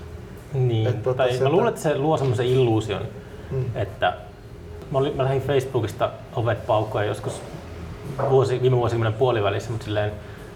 Niin, 0.53 0.87
Et, 0.87 1.03
tota, 1.03 1.17
tai 1.17 1.29
sieltä... 1.29 1.43
mä 1.43 1.49
luulen, 1.49 1.67
että 1.67 1.81
se 1.81 1.97
luo 1.97 2.17
semmoisen 2.17 2.45
illuusion, 2.45 3.01
hmm. 3.51 3.65
että 3.75 4.13
mä, 4.91 4.97
olin, 4.97 5.17
mä 5.17 5.23
lähdin 5.23 5.41
Facebookista 5.41 6.11
ovet 6.35 6.67
paukkoja 6.67 7.05
joskus 7.05 7.41
vuosi, 8.29 8.61
viime 8.61 8.77
vuosikymmenen 8.77 9.13
puolivälissä, 9.13 9.71
mutta 9.71 9.85
silleen 9.85 10.11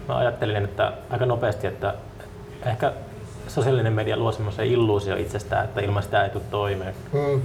mä 0.08 0.16
ajattelin, 0.16 0.64
että 0.64 0.92
aika 1.10 1.26
nopeasti, 1.26 1.66
että 1.66 1.94
ehkä 2.66 2.92
sosiaalinen 3.48 3.92
media 3.92 4.16
luo 4.16 4.32
semmoisen 4.32 4.66
illuusio 4.66 5.16
itsestään, 5.16 5.64
että 5.64 5.80
ilman 5.80 6.02
sitä 6.02 6.24
ei 6.24 6.30
tule 6.30 6.42
toimeen. 6.50 6.94
Mm. 7.12 7.42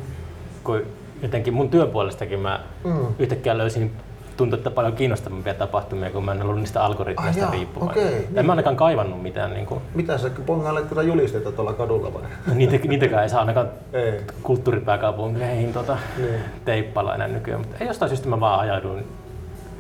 Kun 0.64 0.82
jotenkin 1.22 1.54
mun 1.54 1.70
työn 1.70 1.90
puolestakin 1.90 2.40
mä 2.40 2.60
mm. 2.84 3.08
yhtäkkiä 3.20 3.58
löysin 3.58 3.92
tuntui, 4.38 4.58
että 4.58 4.72
paljon 4.72 4.96
kiinnostavampia 4.96 5.54
tapahtumia, 5.54 6.10
kun 6.10 6.26
mä 6.26 6.32
en 6.32 6.42
ollut 6.42 6.60
niistä 6.60 6.84
algoritmeista 6.84 7.46
ah, 7.46 7.52
riippuvainen. 7.52 8.08
Okay, 8.08 8.18
en 8.18 8.28
niin. 8.34 8.46
mä 8.46 8.52
ainakaan 8.52 8.76
kaivannut 8.76 9.24
mitään. 9.24 9.54
Niin 9.54 9.66
kuin... 9.66 9.82
Mitä 9.94 10.18
sä 10.18 10.30
bongailet 10.46 10.86
kyllä 10.86 11.04
julisteita 11.04 11.52
tuolla 11.52 11.74
kadulla 11.74 12.14
vai? 12.14 12.22
No, 12.48 12.54
niitä, 12.54 12.88
niitäkään 12.88 13.24
ei 13.24 13.30
saa 13.30 13.40
ainakaan 13.40 13.70
ei. 13.94 14.22
kulttuuripääkaupunkeihin 14.44 15.74
tota, 15.74 15.98
niin. 16.18 16.40
teippalla 16.66 17.16
enää 17.16 17.28
nykyään. 17.28 17.62
Mutta 17.62 17.76
ei 17.80 17.88
jostain 17.88 18.10
syystä 18.10 18.30
mä 18.30 18.40
vaan 18.40 18.60
ajauduin 18.60 19.06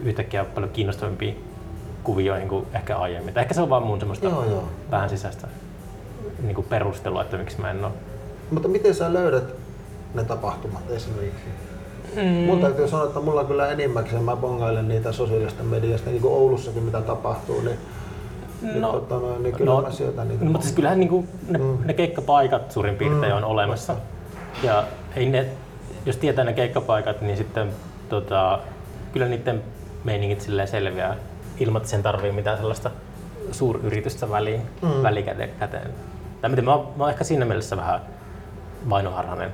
yhtäkkiä 0.04 0.46
paljon 0.46 0.72
kiinnostavampiin 0.72 1.44
kuvioihin 2.04 2.50
kuin 2.50 2.66
ehkä 2.74 2.98
aiemmin. 2.98 3.34
Tai 3.34 3.44
ehkä 3.44 3.54
se 3.54 3.62
on 3.62 3.70
vaan 3.70 3.84
mun 3.84 4.00
semmoista 4.00 4.26
joo, 4.26 4.46
joo. 4.46 4.64
vähän 4.92 5.10
sisäistä 5.10 5.48
niin 6.42 6.56
kuin 6.56 6.68
perustelua, 6.70 7.22
että 7.22 7.38
miksi 7.38 7.62
mä 7.62 7.72
en 7.72 7.86
ole. 7.86 7.94
Mutta 8.52 8.68
miten 8.68 8.96
sä 8.96 9.14
löydät 9.14 9.44
ne 10.14 10.24
tapahtumat 10.24 10.92
esimerkiksi? 10.92 11.46
Mm. 12.16 12.22
Mun 12.24 12.62
täytyy 12.62 12.88
sanoa, 12.88 13.06
että 13.06 13.20
mulla 13.20 13.44
kyllä 13.44 13.72
enimmäkseen 13.72 14.24
mä 14.24 14.36
bongailen 14.36 14.88
niitä 14.88 15.12
sosiaalista 15.12 15.64
mediasta, 15.64 16.10
niin 16.10 16.22
kuin 16.22 16.34
Oulussakin 16.34 16.84
mitä 16.84 17.02
tapahtuu, 17.02 17.62
niin 17.62 17.78
niin 18.62 18.82
no, 18.82 18.92
tota, 18.92 19.16
no, 19.16 19.40
niin 19.40 19.56
kyllä 19.56 19.72
no, 19.72 19.82
mä 19.82 19.92
sieltä 19.92 20.26
niitä 20.26 20.46
no, 20.46 20.52
mutta 20.52 20.66
siis 20.66 20.76
kyllähän 20.76 21.00
niin 21.00 21.10
kuin 21.10 21.28
ne, 21.50 21.58
mm. 21.58 21.78
ne 21.86 21.94
keikkapaikat 21.94 22.72
suurin 22.72 22.96
piirtein 22.96 23.32
mm. 23.32 23.38
on 23.38 23.44
olemassa. 23.44 23.96
Ja 24.64 24.84
ei 25.16 25.30
ne, 25.30 25.46
jos 26.06 26.18
tietää 26.18 26.46
ne 26.46 26.54
keikkapaikat, 26.54 27.22
niin 27.22 27.38
sitten 27.38 27.70
tota, 28.10 28.60
kyllä 29.14 29.28
niiden 29.28 29.64
meiningit 30.04 30.42
silleen 30.42 30.68
selviää 30.68 31.16
ilman, 31.60 31.80
että 31.80 31.90
sen 31.90 32.04
tarvii 32.04 32.32
mitään 32.32 32.58
sellaista 32.58 32.92
suuryritystä 33.52 34.30
väliin, 34.30 34.62
mm. 34.82 35.04
välikäteen. 35.04 35.94
Tai 36.42 36.50
miten, 36.50 36.66
mä, 36.66 36.74
oon, 36.74 36.88
mä 36.96 37.04
oon 37.04 37.12
ehkä 37.12 37.24
siinä 37.24 37.46
mielessä 37.46 37.78
vähän 37.78 38.02
vainoharhainen, 38.90 39.54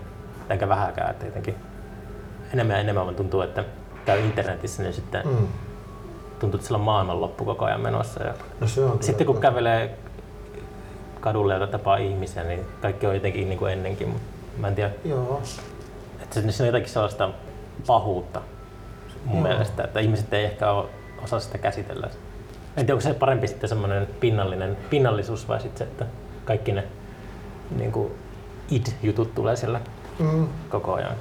enkä 0.50 0.70
vähäkään, 0.70 1.10
että 1.10 1.26
jotenkin 1.26 1.56
enemmän 2.54 2.76
ja 2.76 2.82
enemmän 2.82 3.16
tuntuu, 3.16 3.41
että 3.41 3.64
käy 4.06 4.20
internetissä, 4.20 4.84
niin 4.84 4.94
sitten 4.94 5.28
mm. 5.28 5.48
tuntuu, 6.39 6.58
että 6.58 6.68
sillä 6.68 6.78
on 6.78 6.84
maailmanloppu 6.84 7.46
koko 7.46 7.66
ajan 7.66 7.82
menossa. 7.82 8.24
Ja 8.24 8.34
no 8.60 8.68
se 8.68 8.86
on 8.86 9.04
sitten 9.04 9.28
kun 9.28 9.41
kävelee 9.41 9.98
kadulle 11.20 11.54
ja 11.54 11.68
tapaa 11.68 11.98
ihmisiä, 11.98 12.44
niin 12.44 12.66
kaikki 12.82 13.08
on 13.08 13.14
jotenkin 13.14 13.50
niin 13.50 13.60
kuin 13.60 13.74
ennenkin, 13.74 14.10
mutta 14.10 14.28
mä 14.58 14.68
en 14.68 14.76
tiedä. 14.76 14.91
Joo. 15.06 15.41
Että 16.22 16.52
se 16.52 16.64
on 16.64 16.68
jotenkin 16.68 16.91
sellaista 16.91 17.30
pahuutta 17.88 18.41
mun 19.26 19.38
Joo. 19.38 19.47
mielestä, 19.47 19.84
että 19.84 19.99
ihmiset 19.99 20.34
ei 20.34 20.45
ehkä 20.45 20.65
osaa 21.24 21.39
sitä 21.39 21.57
käsitellä. 21.57 22.09
En 22.78 22.86
tiedä, 22.86 22.93
onko 22.93 23.01
se 23.01 23.13
parempi 23.13 23.47
sitten 23.47 23.69
semmoinen 23.69 24.07
pinnallinen, 24.19 24.78
pinnallisuus 24.89 25.47
vai 25.47 25.61
sitten 25.61 25.78
se, 25.78 25.91
että 25.91 26.05
kaikki 26.45 26.71
ne 26.71 26.84
niin 27.76 27.91
kuin 27.91 28.11
id-jutut 28.71 29.36
tulee 29.36 29.55
siellä 29.55 29.82
mm. 30.19 30.47
koko 30.69 30.93
ajan. 30.93 31.15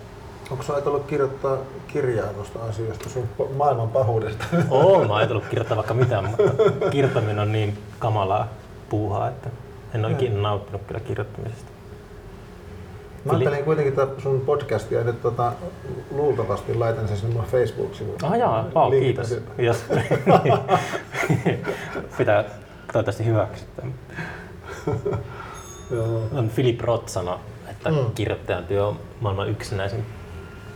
Onko 0.50 0.62
sä 0.64 0.72
ajatellut 0.72 1.07
kirjoittaa 1.07 1.59
kirjaa 1.88 2.26
tuosta 2.26 2.59
asiasta, 2.68 3.09
sun 3.09 3.28
maailman 3.57 3.88
pahuudesta? 3.88 4.44
Oon 4.70 5.07
mä 5.07 5.16
ajatellut 5.16 5.44
kirjoittaa 5.46 5.76
vaikka 5.76 5.94
mitään, 5.94 6.24
mutta 6.24 6.42
kirjoittaminen 6.90 7.38
on 7.38 7.53
niin 7.53 7.78
kamalaa 7.98 8.48
puuhaa, 8.88 9.28
että 9.28 9.50
en 9.94 10.05
ole 10.05 10.12
ikinä 10.12 10.40
nauttinut 10.40 10.82
kyllä 10.86 11.00
kirjoittamisesta. 11.00 11.72
Mä 13.25 13.33
ajattelin 13.33 13.64
kuitenkin 13.64 13.95
tätä 13.95 14.20
sun 14.20 14.41
podcastia 14.41 15.05
nyt 15.05 15.23
tota, 15.23 15.53
luultavasti 16.11 16.75
laitan 16.75 17.09
sen 17.09 17.16
sinne 17.16 17.35
mun 17.35 17.45
Facebook-sivuille. 17.45 18.27
Ah 18.27 18.39
jaa, 18.39 18.91
Linkitän 18.91 19.25
kiitos. 19.27 19.45
Jos, 19.59 19.85
pitää 22.18 22.45
toivottavasti 22.93 23.27
hyväksyttää. 23.27 23.85
On 26.33 26.51
Philip 26.55 26.81
Roth 26.81 27.18
että 27.70 27.91
Mm. 27.91 27.97
kirjoittajan 28.14 28.64
työ 28.64 28.87
on 28.87 28.97
maailman 29.20 29.49
yksinäisin 29.49 30.07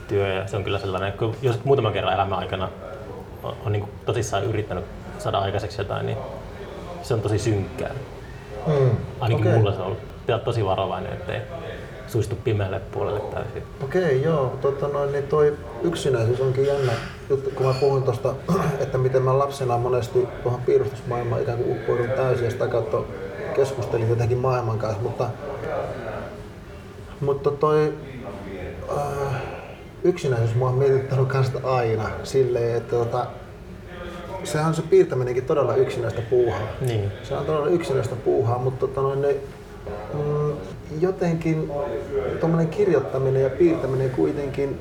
työ 0.08 0.34
ja 0.34 0.48
se 0.48 0.56
on 0.56 0.64
kyllä 0.64 0.78
sellainen, 0.78 1.12
kun 1.12 1.36
jos 1.42 1.64
muutaman 1.64 1.92
kerran 1.92 2.14
elämän 2.14 2.38
aikana 2.38 2.68
on, 3.42 3.54
on 3.66 3.72
niin 3.72 3.84
tosissaan 4.06 4.44
yrittänyt 4.44 4.84
saada 5.18 5.38
aikaiseksi 5.38 5.80
jotain, 5.80 6.06
niin 6.06 6.18
se 7.02 7.14
on 7.14 7.20
tosi 7.20 7.38
synkkää. 7.38 7.90
Mm. 8.66 8.90
Ainakin 9.20 9.46
okay. 9.46 9.58
mulla 9.58 9.72
se 9.72 9.78
on 9.78 9.86
ollut. 9.86 9.98
Pitää 10.20 10.38
tosi 10.38 10.64
varovainen, 10.64 11.12
ettei 11.12 11.40
suistu 12.06 12.36
pimeälle 12.44 12.80
puolelle 12.80 13.20
täysin. 13.20 13.62
Okei, 13.84 14.22
joo. 14.22 14.58
Tota 14.60 14.88
noin, 14.88 15.12
niin 15.12 15.24
toi 15.24 15.56
yksinäisyys 15.82 16.40
onkin 16.40 16.66
jännä 16.66 16.92
juttu, 17.30 17.50
kun 17.50 17.66
mä 17.66 17.74
puhuin 17.80 18.02
tuosta, 18.02 18.34
että 18.80 18.98
miten 18.98 19.22
mä 19.22 19.38
lapsena 19.38 19.78
monesti 19.78 20.28
tuohon 20.42 20.60
piirustusmaailmaan 20.60 21.42
ikään 21.42 21.58
kuin 21.58 21.76
uppoudun 21.76 22.08
täysin 22.16 22.44
ja 22.44 22.50
sitä 22.50 22.68
kautta 22.68 23.02
keskustelin 23.54 24.08
jotenkin 24.08 24.38
maailman 24.38 24.78
kanssa, 24.78 25.02
mutta, 25.02 25.30
mutta 27.20 27.50
toi 27.50 27.94
äh, 28.96 29.42
yksinäisyys 30.04 30.54
mua 30.54 30.68
on 30.68 30.74
mietittänyt 30.74 31.28
kanssa 31.28 31.60
aina 31.64 32.10
silleen, 32.22 32.76
että 32.76 32.96
tota, 32.96 33.26
sehän 34.44 34.68
on 34.68 34.74
se 34.74 34.82
piirtäminenkin 34.82 35.44
todella 35.44 35.74
yksinäistä 35.74 36.22
puuhaa. 36.30 36.68
Niin. 36.80 37.12
Se 37.22 37.34
on 37.34 37.46
todella 37.46 37.66
yksinäistä 37.66 38.16
puuhaa, 38.16 38.58
mutta 38.58 38.86
tota 38.86 39.00
noin, 39.00 39.22
ne, 39.22 39.28
mm, 39.32 39.38
jotenkin 41.00 41.70
tuommoinen 42.40 42.68
kirjoittaminen 42.68 43.42
ja 43.42 43.50
piirtäminen 43.50 44.10
kuitenkin, 44.10 44.78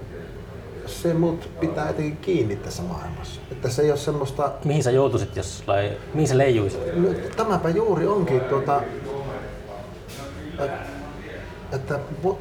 se 0.86 1.14
mut 1.14 1.49
pitää 1.60 1.88
jotenkin 1.88 2.18
kiinni 2.18 2.56
tässä 2.56 2.84
maailmassa. 2.84 3.41
Että 3.51 3.70
se 3.70 3.82
ei 3.82 3.89
ole 3.91 3.97
semmoista, 3.97 4.51
Mihin 4.66 4.84
sä 4.84 4.91
joutuisit, 4.91 5.36
jos 5.36 5.64
lai, 5.68 5.91
mihin 6.14 6.28
sä 6.28 6.38
leijuisit? 6.38 6.95
no, 6.95 7.10
tämäpä 7.38 7.70
juuri 7.70 8.08
onkin, 8.08 8.41
tuota, 8.41 8.82
et- 10.60 10.72
että 11.74 11.99
vo, 12.24 12.39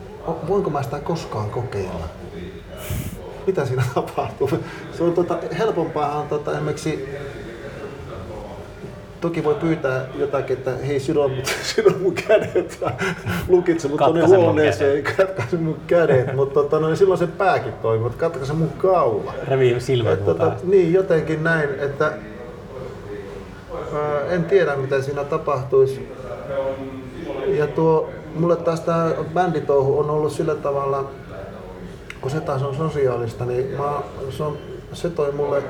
voinko 0.48 0.70
mä 0.70 0.82
sitä 0.82 0.98
koskaan 1.00 1.50
kokeilla? 1.50 2.08
Mitä 3.46 3.66
siinä 3.66 3.84
tapahtuu? 3.94 4.50
Se 4.96 5.02
on 5.02 5.12
tuota, 5.12 5.38
helpompaa 5.58 6.18
on 6.20 6.28
tuota, 6.28 6.52
esimerkiksi 6.52 7.08
Toki 9.24 9.44
voi 9.44 9.54
pyytää 9.54 10.06
jotakin, 10.18 10.56
että 10.56 10.70
hei 10.70 11.00
sido, 11.00 11.28
mut, 11.28 11.46
sido 11.74 11.90
mun 12.02 12.14
kädet 12.14 12.78
ja 12.80 12.90
lukitse 13.48 13.88
mut 13.88 13.98
tonne 13.98 14.26
mun 14.26 14.36
huoneeseen, 14.36 15.04
katkaise 15.16 15.56
mun 15.56 15.76
kädet, 15.86 16.34
mutta 16.34 16.54
tota, 16.54 16.80
no, 16.80 16.96
silloin 16.96 17.18
se 17.18 17.26
pääkin 17.26 17.72
toimii, 17.72 18.02
mutta 18.02 18.18
katkaise 18.18 18.52
mun 18.52 18.68
kaula. 18.78 19.34
Revi 19.48 19.80
silmät 19.80 20.24
tota, 20.24 20.52
niin, 20.62 20.92
jotenkin 20.92 21.44
näin, 21.44 21.68
että 21.78 22.12
ää, 23.94 24.20
en 24.30 24.44
tiedä 24.44 24.76
mitä 24.76 25.02
siinä 25.02 25.24
tapahtuisi. 25.24 26.08
Ja 27.46 27.66
tuo, 27.66 28.10
mulle 28.34 28.56
taas 28.56 28.80
tämä 28.80 29.10
bänditouhu 29.34 29.98
on 29.98 30.10
ollut 30.10 30.32
sillä 30.32 30.54
tavalla, 30.54 31.10
kun 32.20 32.30
se 32.30 32.40
taas 32.40 32.62
on 32.62 32.74
sosiaalista, 32.74 33.44
niin 33.44 33.66
mä, 33.78 34.02
se, 34.30 34.42
on, 34.42 34.58
se 34.92 35.10
toi 35.10 35.32
mulle 35.32 35.62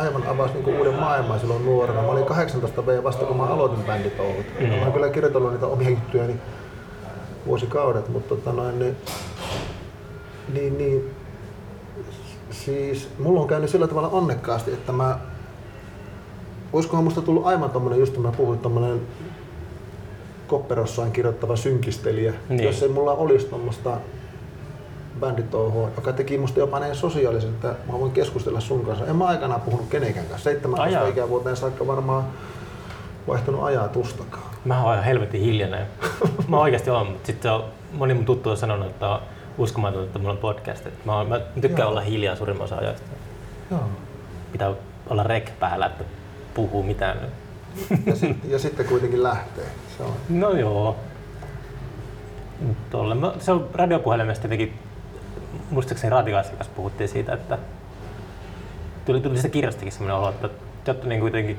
aivan 0.00 0.26
avasi 0.26 0.54
niin 0.54 0.78
uuden 0.78 0.94
maailman 0.94 1.40
silloin 1.40 1.64
nuorena. 1.64 2.02
Mä 2.02 2.08
olin 2.08 2.24
18 2.24 2.86
V 2.86 3.02
vasta 3.04 3.24
kun 3.24 3.36
mä 3.36 3.44
aloitin 3.46 3.84
bänditouhut. 3.84 4.46
Mm. 4.60 4.66
Mä 4.66 4.82
oon 4.82 4.92
kyllä 4.92 5.08
kirjoitellut 5.08 5.52
niitä 5.52 5.66
omia 5.66 5.90
juttuja 5.90 6.24
vuosikaudet, 7.46 8.08
mutta 8.08 8.28
tota 8.28 8.52
noin, 8.52 8.78
niin, 8.78 8.96
niin, 10.52 10.78
niin 10.78 11.10
siis 12.50 13.08
mulla 13.18 13.40
on 13.40 13.48
käynyt 13.48 13.70
sillä 13.70 13.86
tavalla 13.88 14.08
onnekkaasti, 14.08 14.72
että 14.72 14.92
mä 14.92 15.18
olisikohan 16.72 17.04
musta 17.04 17.22
tullut 17.22 17.46
aivan 17.46 17.70
tommonen, 17.70 17.98
just 17.98 18.18
mä 18.18 18.32
puhuin, 18.32 18.58
tommonen 18.58 19.00
kopperossaan 20.46 21.12
kirjoittava 21.12 21.56
synkistelijä, 21.56 22.34
Niin. 22.48 22.64
jos 22.64 22.82
ei 22.82 22.88
mulla 22.88 23.12
olisi 23.12 23.46
tommosta 23.46 23.96
bänditouhua, 25.20 25.90
joka 25.96 26.12
teki 26.12 26.38
musta 26.38 26.60
jopa 26.60 26.80
näin 26.80 26.94
sosiaalisen, 26.96 27.50
että 27.50 27.68
mä 27.68 27.92
voin 28.00 28.12
keskustella 28.12 28.60
sun 28.60 28.86
kanssa. 28.86 29.06
En 29.06 29.16
mä 29.16 29.26
aikanaan 29.26 29.60
puhunut 29.60 29.88
kenenkään 29.88 30.26
kanssa. 30.26 30.44
17 30.50 30.82
Ajaa. 30.98 31.08
ikävuoteen 31.08 31.56
saakka 31.56 31.86
varmaan 31.86 32.24
vaihtunut 33.28 33.62
ajatustakaan. 33.64 34.44
Mä 34.64 34.82
oon 34.84 34.92
ihan 34.92 35.04
helvetin 35.04 35.40
hiljainen. 35.40 35.86
Mä 36.48 36.58
oikeasti 36.60 36.90
oon, 36.90 37.06
mutta 37.06 37.26
sitten 37.26 37.52
on, 37.52 37.64
moni 37.92 38.14
mun 38.14 38.24
tuttu 38.24 38.50
on 38.50 38.56
sanonut, 38.56 38.86
että 38.86 39.08
on 39.08 39.20
uskomatonta, 39.58 40.06
että 40.06 40.18
mulla 40.18 40.32
on 40.32 40.38
podcast. 40.38 40.86
Mä, 41.04 41.16
oon- 41.16 41.28
mä 41.28 41.40
tykkään 41.60 41.78
Joo. 41.80 41.88
olla 41.90 42.00
hiljaa 42.00 42.36
suurimman 42.36 42.64
osa 42.64 42.76
ajasta. 42.76 43.06
Joo. 43.70 43.80
Pitää 44.52 44.72
olla 45.10 45.22
rek 45.22 45.50
päällä, 45.60 45.86
että 45.86 46.04
puhuu 46.54 46.82
mitään. 46.82 47.18
Ja, 48.06 48.16
sit, 48.16 48.36
ja 48.48 48.58
sitten 48.58 48.86
kuitenkin 48.86 49.22
lähtee. 49.22 49.64
Se 49.96 50.02
on. 50.02 50.12
No 50.28 50.50
joo. 50.50 50.96
Tolle. 52.90 53.14
Mä, 53.14 53.32
se 53.38 53.52
on 53.52 53.68
radiopuhelimesta 53.74 54.44
jotenkin, 54.46 54.74
muistaakseni 55.70 56.10
Raatikaisen 56.10 56.56
kanssa 56.56 56.72
puhuttiin 56.76 57.08
siitä, 57.08 57.32
että 57.32 57.58
tuli, 59.04 59.20
tuli 59.20 59.36
sitä 59.36 59.48
kirjastakin 59.48 59.92
semmoinen 59.92 60.16
olo, 60.16 60.28
että 60.30 60.48
te 60.84 60.90
olette 60.90 61.08
niin 61.08 61.20
kuitenkin 61.20 61.58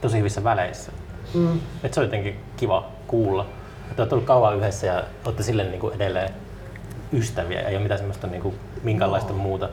tosi 0.00 0.18
hyvissä 0.18 0.44
väleissä. 0.44 0.92
Mm. 1.34 1.60
Et 1.84 1.94
se 1.94 2.00
on 2.00 2.06
jotenkin 2.06 2.40
kiva 2.56 2.86
kuulla. 3.06 3.46
Että 3.90 4.02
olette 4.02 4.14
ollut 4.14 4.26
kauan 4.26 4.56
yhdessä 4.56 4.86
ja 4.86 5.04
olette 5.24 5.42
sille 5.42 5.64
niin 5.64 5.80
kuin 5.80 5.94
edelleen 5.94 6.30
ystäviä 7.12 7.60
ja 7.60 7.68
ei 7.68 7.76
ole 7.76 7.82
mitään 7.82 7.98
semmoista 7.98 8.26
niin 8.26 8.42
kuin 8.42 8.54
minkäänlaista 8.82 9.32
Joo. 9.32 9.38
muuta. 9.38 9.68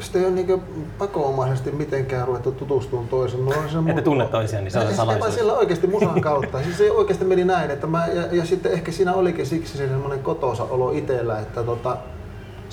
Sitten 0.00 0.20
ei 0.22 0.26
ole 0.26 0.34
niin 0.34 0.62
pakoomaisesti 0.98 1.70
mitenkään 1.70 2.26
ruvettu 2.26 2.52
tutustumaan 2.52 3.08
toisen. 3.08 3.40
On 3.40 3.68
se 3.72 3.90
Että 3.90 4.02
tunne 4.02 4.26
toisiaan, 4.26 4.64
niin 4.64 4.72
se 4.72 4.78
on 4.78 4.86
se 4.86 4.94
salaisuus. 4.94 5.34
siellä 5.34 5.52
oikeasti 5.52 5.86
musan 5.86 6.20
kautta. 6.20 6.62
siis 6.62 6.78
se 6.78 6.90
oikeasti 6.90 7.24
meni 7.24 7.44
näin, 7.44 7.70
että 7.70 7.86
mä, 7.86 8.06
ja, 8.06 8.26
ja, 8.32 8.44
sitten 8.44 8.72
ehkä 8.72 8.92
siinä 8.92 9.14
olikin 9.14 9.46
siksi 9.46 9.78
se 9.78 9.88
semmoinen 9.88 10.18
kotoisa 10.18 10.64
olo 10.64 10.90
itsellä, 10.90 11.38
että 11.38 11.62
tota, 11.62 11.96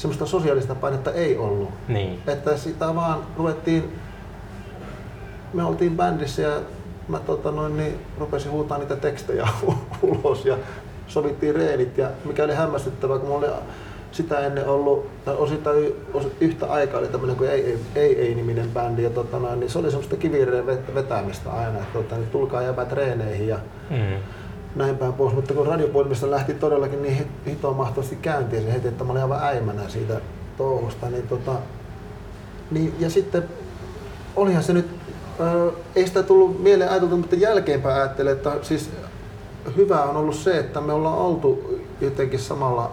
semmoista 0.01 0.25
sosiaalista 0.25 0.75
painetta 0.75 1.11
ei 1.11 1.37
ollut. 1.37 1.69
Niin. 1.87 2.19
Että 2.27 2.57
sitä 2.57 2.95
vaan 2.95 3.19
ruvettiin, 3.37 3.99
me 5.53 5.63
oltiin 5.63 5.97
bändissä 5.97 6.41
ja 6.41 6.51
mä 7.07 7.19
tota 7.19 7.51
noin, 7.51 7.77
niin 7.77 7.99
rupesin 8.19 8.51
huutaa 8.51 8.77
niitä 8.77 8.95
tekstejä 8.95 9.47
ulos 10.01 10.45
ja 10.45 10.57
sovittiin 11.07 11.55
reenit 11.55 11.97
ja 11.97 12.09
mikä 12.25 12.43
oli 12.43 12.53
hämmästyttävää, 12.55 13.17
kun 13.17 13.29
mulla 13.29 13.47
oli 13.47 13.55
sitä 14.11 14.39
ennen 14.39 14.67
ollut, 14.67 15.25
tai 15.25 15.35
osittain 15.35 15.85
os- 16.13 16.27
yhtä 16.41 16.65
aikaa 16.65 16.99
oli 16.99 17.07
tämmöinen 17.07 17.35
kuin 17.37 17.49
ei, 17.49 17.65
ei, 17.65 17.79
ei, 17.95 18.21
ei 18.21 18.35
niminen 18.35 18.69
bändi 18.73 19.03
ja 19.03 19.09
tota 19.09 19.39
noin, 19.39 19.59
niin 19.59 19.69
se 19.69 19.79
oli 19.79 19.89
semmoista 19.91 20.15
kivireen 20.15 20.65
vet- 20.65 20.95
vetämistä 20.95 21.49
aina, 21.51 21.77
että 21.79 21.93
tota, 21.93 22.15
niin 22.15 22.29
tulkaa 22.29 22.61
jäbä 22.61 22.85
treeneihin 22.85 23.47
ja 23.47 23.57
Mm. 23.89 24.15
Näin 24.75 24.97
päin 24.97 25.13
pois, 25.13 25.33
mutta 25.33 25.53
kun 25.53 25.67
radiopuolimista 25.67 26.31
lähti 26.31 26.53
todellakin 26.53 27.01
niin 27.01 27.17
hit- 27.19 27.49
hitoa 27.49 27.73
mahtavasti 27.73 28.15
käyntiin 28.15 28.63
se 28.63 28.73
heti, 28.73 28.87
että 28.87 29.03
mä 29.03 29.11
olin 29.11 29.21
aivan 29.21 29.43
äimänä 29.43 29.81
siitä 29.89 30.21
touhusta, 30.57 31.09
niin 31.09 31.27
tota, 31.27 31.51
niin, 32.71 32.95
ja 32.99 33.09
sitten 33.09 33.43
olihan 34.35 34.63
se 34.63 34.73
nyt, 34.73 34.89
ö, 35.39 35.71
ei 35.95 36.07
sitä 36.07 36.23
tullut 36.23 36.63
mieleen 36.63 36.89
ajateltu, 36.89 37.17
mutta 37.17 37.35
jälkeenpäin 37.35 37.95
ajattelen, 37.95 38.33
että 38.33 38.51
siis 38.61 38.89
hyvä 39.77 40.03
on 40.03 40.17
ollut 40.17 40.35
se, 40.35 40.57
että 40.59 40.81
me 40.81 40.93
ollaan 40.93 41.17
oltu 41.17 41.79
jotenkin 42.01 42.39
samalla 42.39 42.91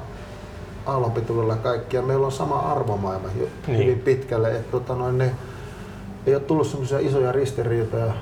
aallonpituudella 0.86 1.56
kaikki 1.56 1.96
ja 1.96 2.02
meillä 2.02 2.26
on 2.26 2.32
sama 2.32 2.58
arvomaailma 2.58 3.28
jo 3.40 3.46
Niin. 3.66 3.78
hyvin 3.78 3.98
pitkälle, 4.00 4.50
että 4.56 4.70
tota 4.70 4.94
noin, 4.94 5.18
ne, 5.18 5.30
ei 6.26 6.34
ole 6.34 6.42
tullut 6.42 6.66
semmoisia 6.66 6.98
isoja 6.98 7.32
ristiriitoja 7.32 8.12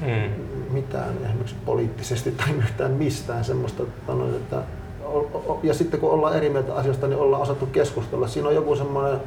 Mm. 0.00 0.30
Mitään 0.72 1.14
esimerkiksi 1.24 1.56
poliittisesti 1.66 2.30
tai 2.30 2.50
yhtään 2.50 2.90
mistään 2.90 3.44
semmoista, 3.44 3.82
että, 3.82 4.12
noin, 4.12 4.34
että 4.34 4.62
o- 5.04 5.42
o- 5.48 5.60
ja 5.62 5.74
sitten 5.74 6.00
kun 6.00 6.10
ollaan 6.10 6.36
eri 6.36 6.48
mieltä 6.48 6.74
asioista, 6.74 7.06
niin 7.06 7.18
ollaan 7.18 7.42
osattu 7.42 7.66
keskustella. 7.66 8.28
Siinä 8.28 8.48
on 8.48 8.54
joku 8.54 8.76
semmoinen, 8.76 9.20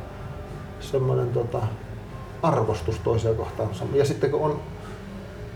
semmoinen 0.79 1.29
tota, 1.29 1.59
arvostus 2.43 2.99
toisia 2.99 3.33
kohtaan. 3.33 3.69
Ja 3.93 4.05
sitten 4.05 4.31
kun 4.31 4.41
on 4.41 4.59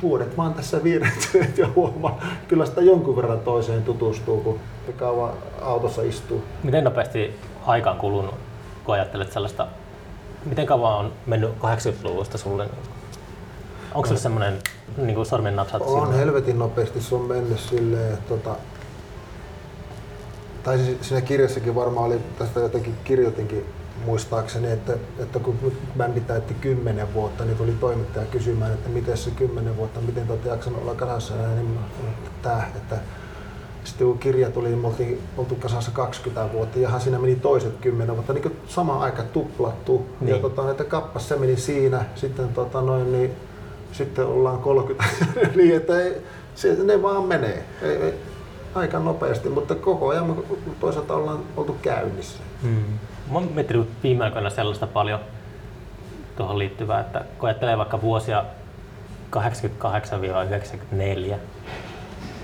vuodet 0.01 0.37
vaan 0.37 0.53
tässä 0.53 0.83
vierettyneet 0.83 1.57
ja 1.63 1.69
huomaa, 1.75 2.19
kyllä 2.47 2.65
sitä 2.65 2.81
jonkun 2.81 3.15
verran 3.15 3.39
toiseen 3.39 3.83
tutustuu, 3.83 4.41
kun 4.41 4.59
kauan 4.97 5.31
autossa 5.61 6.01
istuu. 6.01 6.43
Miten 6.63 6.83
nopeasti 6.83 7.39
aika 7.65 7.91
on 7.91 7.97
kulunut, 7.97 8.35
kun 8.83 8.95
ajattelet 8.95 9.31
sellaista, 9.31 9.67
miten 10.45 10.65
kauan 10.65 10.97
on 10.97 11.11
mennyt 11.25 11.51
80-luvusta 11.51 12.37
sulle? 12.37 12.69
Onko 13.97 14.07
sulla 14.07 14.21
semmoinen 14.21 14.59
niin 14.97 15.15
kuin 15.15 15.25
sormen 15.25 15.55
napsat 15.55 15.81
On 15.81 16.13
helvetin 16.13 16.59
nopeasti 16.59 17.01
se 17.01 17.15
on 17.15 17.21
mennyt 17.21 17.59
silleen, 17.59 18.17
tota, 18.29 18.55
tai 20.63 20.77
siis 20.77 20.97
siinä 21.01 21.21
kirjassakin 21.21 21.75
varmaan 21.75 22.05
oli, 22.05 22.19
tästä 22.39 22.59
jotenkin 22.59 22.95
kirjoitinkin 23.03 23.65
muistaakseni, 24.05 24.71
että, 24.71 24.93
että 25.19 25.39
kun 25.39 25.71
bändi 25.97 26.21
täytti 26.21 26.53
10 26.53 27.13
vuotta, 27.13 27.45
niin 27.45 27.57
tuli 27.57 27.71
toimittaja 27.71 28.25
kysymään, 28.25 28.73
että 28.73 28.89
miten 28.89 29.17
se 29.17 29.31
10 29.31 29.77
vuotta, 29.77 30.01
miten 30.01 30.27
te 30.27 30.31
olette 30.31 30.49
jaksanut 30.49 30.81
olla 30.81 30.95
kasassa, 30.95 31.33
ja 31.35 31.47
niin 31.47 31.67
mä 31.67 31.79
että 32.09 32.29
tää, 32.41 32.71
että 32.75 32.97
sitten 33.83 34.07
kun 34.07 34.19
kirja 34.19 34.51
tuli, 34.51 34.67
niin 34.67 34.79
me 34.79 34.87
oltiin 34.87 35.21
oltu 35.37 35.55
kasassa 35.55 35.91
20 35.91 36.53
vuotta, 36.53 36.79
ja 36.79 36.99
siinä 36.99 37.19
meni 37.19 37.35
toiset 37.35 37.77
10 37.81 38.15
vuotta, 38.15 38.33
niin 38.33 38.43
kuin 38.43 38.59
sama 38.67 38.99
aika 39.03 39.23
tuplattu. 39.23 40.05
Niin. 40.21 40.35
Ja 40.35 40.41
tota, 40.41 40.71
että 40.71 40.83
kappas 40.83 41.29
se 41.29 41.35
meni 41.35 41.57
siinä, 41.57 42.05
sitten 42.15 42.49
tota 42.49 42.81
noin, 42.81 43.11
niin 43.11 43.35
sitten 43.91 44.25
ollaan 44.25 44.59
30, 44.59 45.05
niin 45.55 45.75
että 45.75 45.99
ei, 45.99 46.21
se, 46.55 46.77
ne 46.83 47.01
vaan 47.01 47.23
menee. 47.23 47.63
Ei, 47.81 47.91
ei, 47.91 48.13
aika 48.75 48.99
nopeasti, 48.99 49.49
mutta 49.49 49.75
koko 49.75 50.07
ajan 50.07 50.35
toisaalta 50.79 51.13
ollaan 51.13 51.39
oltu 51.57 51.77
käynnissä. 51.81 52.39
Mm. 52.63 52.83
Mä 53.31 53.33
oon 53.33 53.51
miettinyt 53.55 53.89
viime 54.03 54.23
aikoina 54.23 54.49
sellaista 54.49 54.87
paljon 54.87 55.19
tuohon 56.37 56.59
liittyvää, 56.59 56.99
että 56.99 57.25
kun 57.39 57.49
ajattelee 57.49 57.77
vaikka 57.77 58.01
vuosia 58.01 58.45
88-94, 59.35 59.39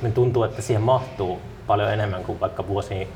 niin 0.02 0.14
tuntuu, 0.14 0.44
että 0.44 0.62
siihen 0.62 0.84
mahtuu 0.84 1.40
paljon 1.68 1.94
enemmän 1.94 2.24
kuin 2.24 2.40
vaikka 2.40 2.68
vuosiin 2.68 3.08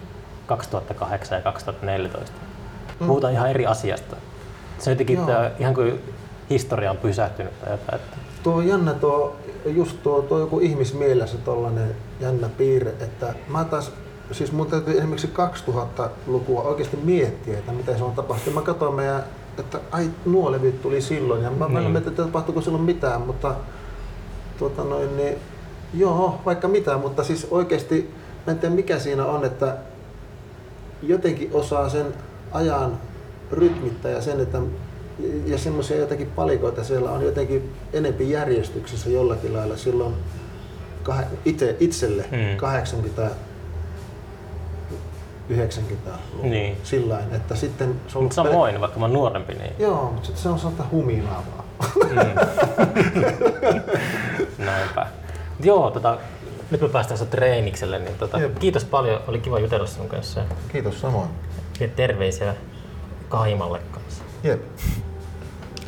2008 0.46 1.38
ja 1.38 1.42
2014. 1.42 2.36
Mm. 3.00 3.08
Puhutaan 3.08 3.34
ihan 3.34 3.50
eri 3.50 3.66
asiasta. 3.66 4.16
Se 4.78 4.90
on 4.90 4.94
jotenkin 4.94 5.18
Joo. 5.18 5.28
tää, 5.28 5.52
ihan 5.60 5.74
kuin 5.74 6.02
historia 6.50 6.92
on 6.92 6.98
pysähtynyt 6.98 7.60
tai 7.62 7.72
jotain. 7.72 7.96
Että, 7.96 8.18
Tuo 8.44 8.54
on 8.56 8.68
jännä 8.68 8.94
tuo, 8.94 9.36
just 9.66 10.04
tuo, 10.04 10.22
tuo 10.22 10.40
joku 10.40 10.60
ihmismielessä 10.60 11.38
tollanen 11.38 11.96
jännä 12.20 12.50
piirre, 12.58 12.90
että 12.90 13.34
mä 13.48 13.64
taas, 13.66 13.92
siis 14.32 14.52
mun 14.52 14.68
täytyy 14.68 14.98
esimerkiksi 14.98 15.34
2000-lukua 15.68 16.62
oikeasti 16.62 16.98
miettiä, 17.04 17.58
että 17.60 17.72
mitä 17.72 17.98
se 17.98 18.04
on 18.04 18.12
tapahtunut. 18.12 18.56
Mä 18.56 18.62
katsoin 18.62 18.96
meidän, 18.96 19.24
että 19.60 19.80
ai 19.92 20.10
nuo 20.26 20.52
levyt 20.52 20.82
tuli 20.82 21.02
silloin 21.02 21.44
ja 21.44 21.52
mä 21.52 21.66
Niin. 21.68 21.76
niin. 21.80 21.92
mietin, 21.92 22.10
että 22.10 22.24
tapahtuiko 22.24 22.62
silloin 22.62 22.84
mitään, 22.84 23.22
mutta 23.22 23.56
tuota 24.60 24.84
noin, 24.84 25.18
niin, 25.18 25.36
joo, 25.94 26.42
vaikka 26.46 26.68
mitä, 26.68 26.98
mutta 26.98 27.24
siis 27.24 27.48
oikeasti 27.52 28.14
mä 28.48 28.52
en 28.54 28.60
tiedä 28.60 28.76
mikä 28.76 29.00
siinä 29.00 29.26
on, 29.26 29.46
että 29.46 29.76
jotenkin 31.04 31.50
osaa 31.54 31.90
sen 31.90 32.06
ajan 32.52 33.00
rytmittää 33.52 34.12
ja 34.12 34.22
sen, 34.22 34.40
että 34.40 34.60
ja 35.46 35.58
semmoisia 35.58 35.98
jotakin 35.98 36.28
palikoita 36.28 36.84
siellä 36.84 37.12
on 37.12 37.22
jotenkin 37.22 37.74
enempi 37.94 38.32
järjestyksessä 38.32 39.10
jollakin 39.10 39.54
lailla 39.54 39.78
silloin 39.78 40.14
kah- 41.10 41.26
itse, 41.46 41.76
itselle 41.80 42.26
hmm. 42.32 42.58
80 42.58 43.30
90 45.50 46.12
Niin. 46.44 46.78
sillä 46.84 47.20
että 47.32 47.56
sitten 47.56 47.96
se 48.08 48.18
on 48.18 48.24
mutta 48.24 48.36
samoin, 48.36 48.82
vaikka 48.82 49.00
mä 49.00 49.08
nuorempi, 49.08 49.54
niin 49.54 49.74
Joo, 49.80 50.04
mutta 50.04 50.26
sitten 50.26 50.44
se 50.44 50.50
on 50.50 50.60
sellaista 50.60 50.84
huminaa 50.92 51.44
vaan. 51.52 51.68
näinpä. 54.58 55.08
Joo, 55.60 55.92
tota, 55.92 56.18
nyt 56.72 56.82
me 56.82 56.90
päästään 56.90 57.18
sun 57.18 57.28
treenikselle, 57.28 58.00
niin 58.00 58.16
tota, 58.16 58.40
Jep. 58.40 58.60
kiitos 58.60 58.86
paljon, 58.86 59.22
oli 59.28 59.40
kiva 59.40 59.60
jutella 59.60 59.88
sun 59.88 60.08
kanssa. 60.10 60.42
Kiitos 60.72 61.02
samoin. 61.02 61.30
Ja 61.80 61.88
terveisiä 61.88 62.56
Kaimalle 63.30 63.80
kanssa. 63.92 64.24
对 64.48 64.58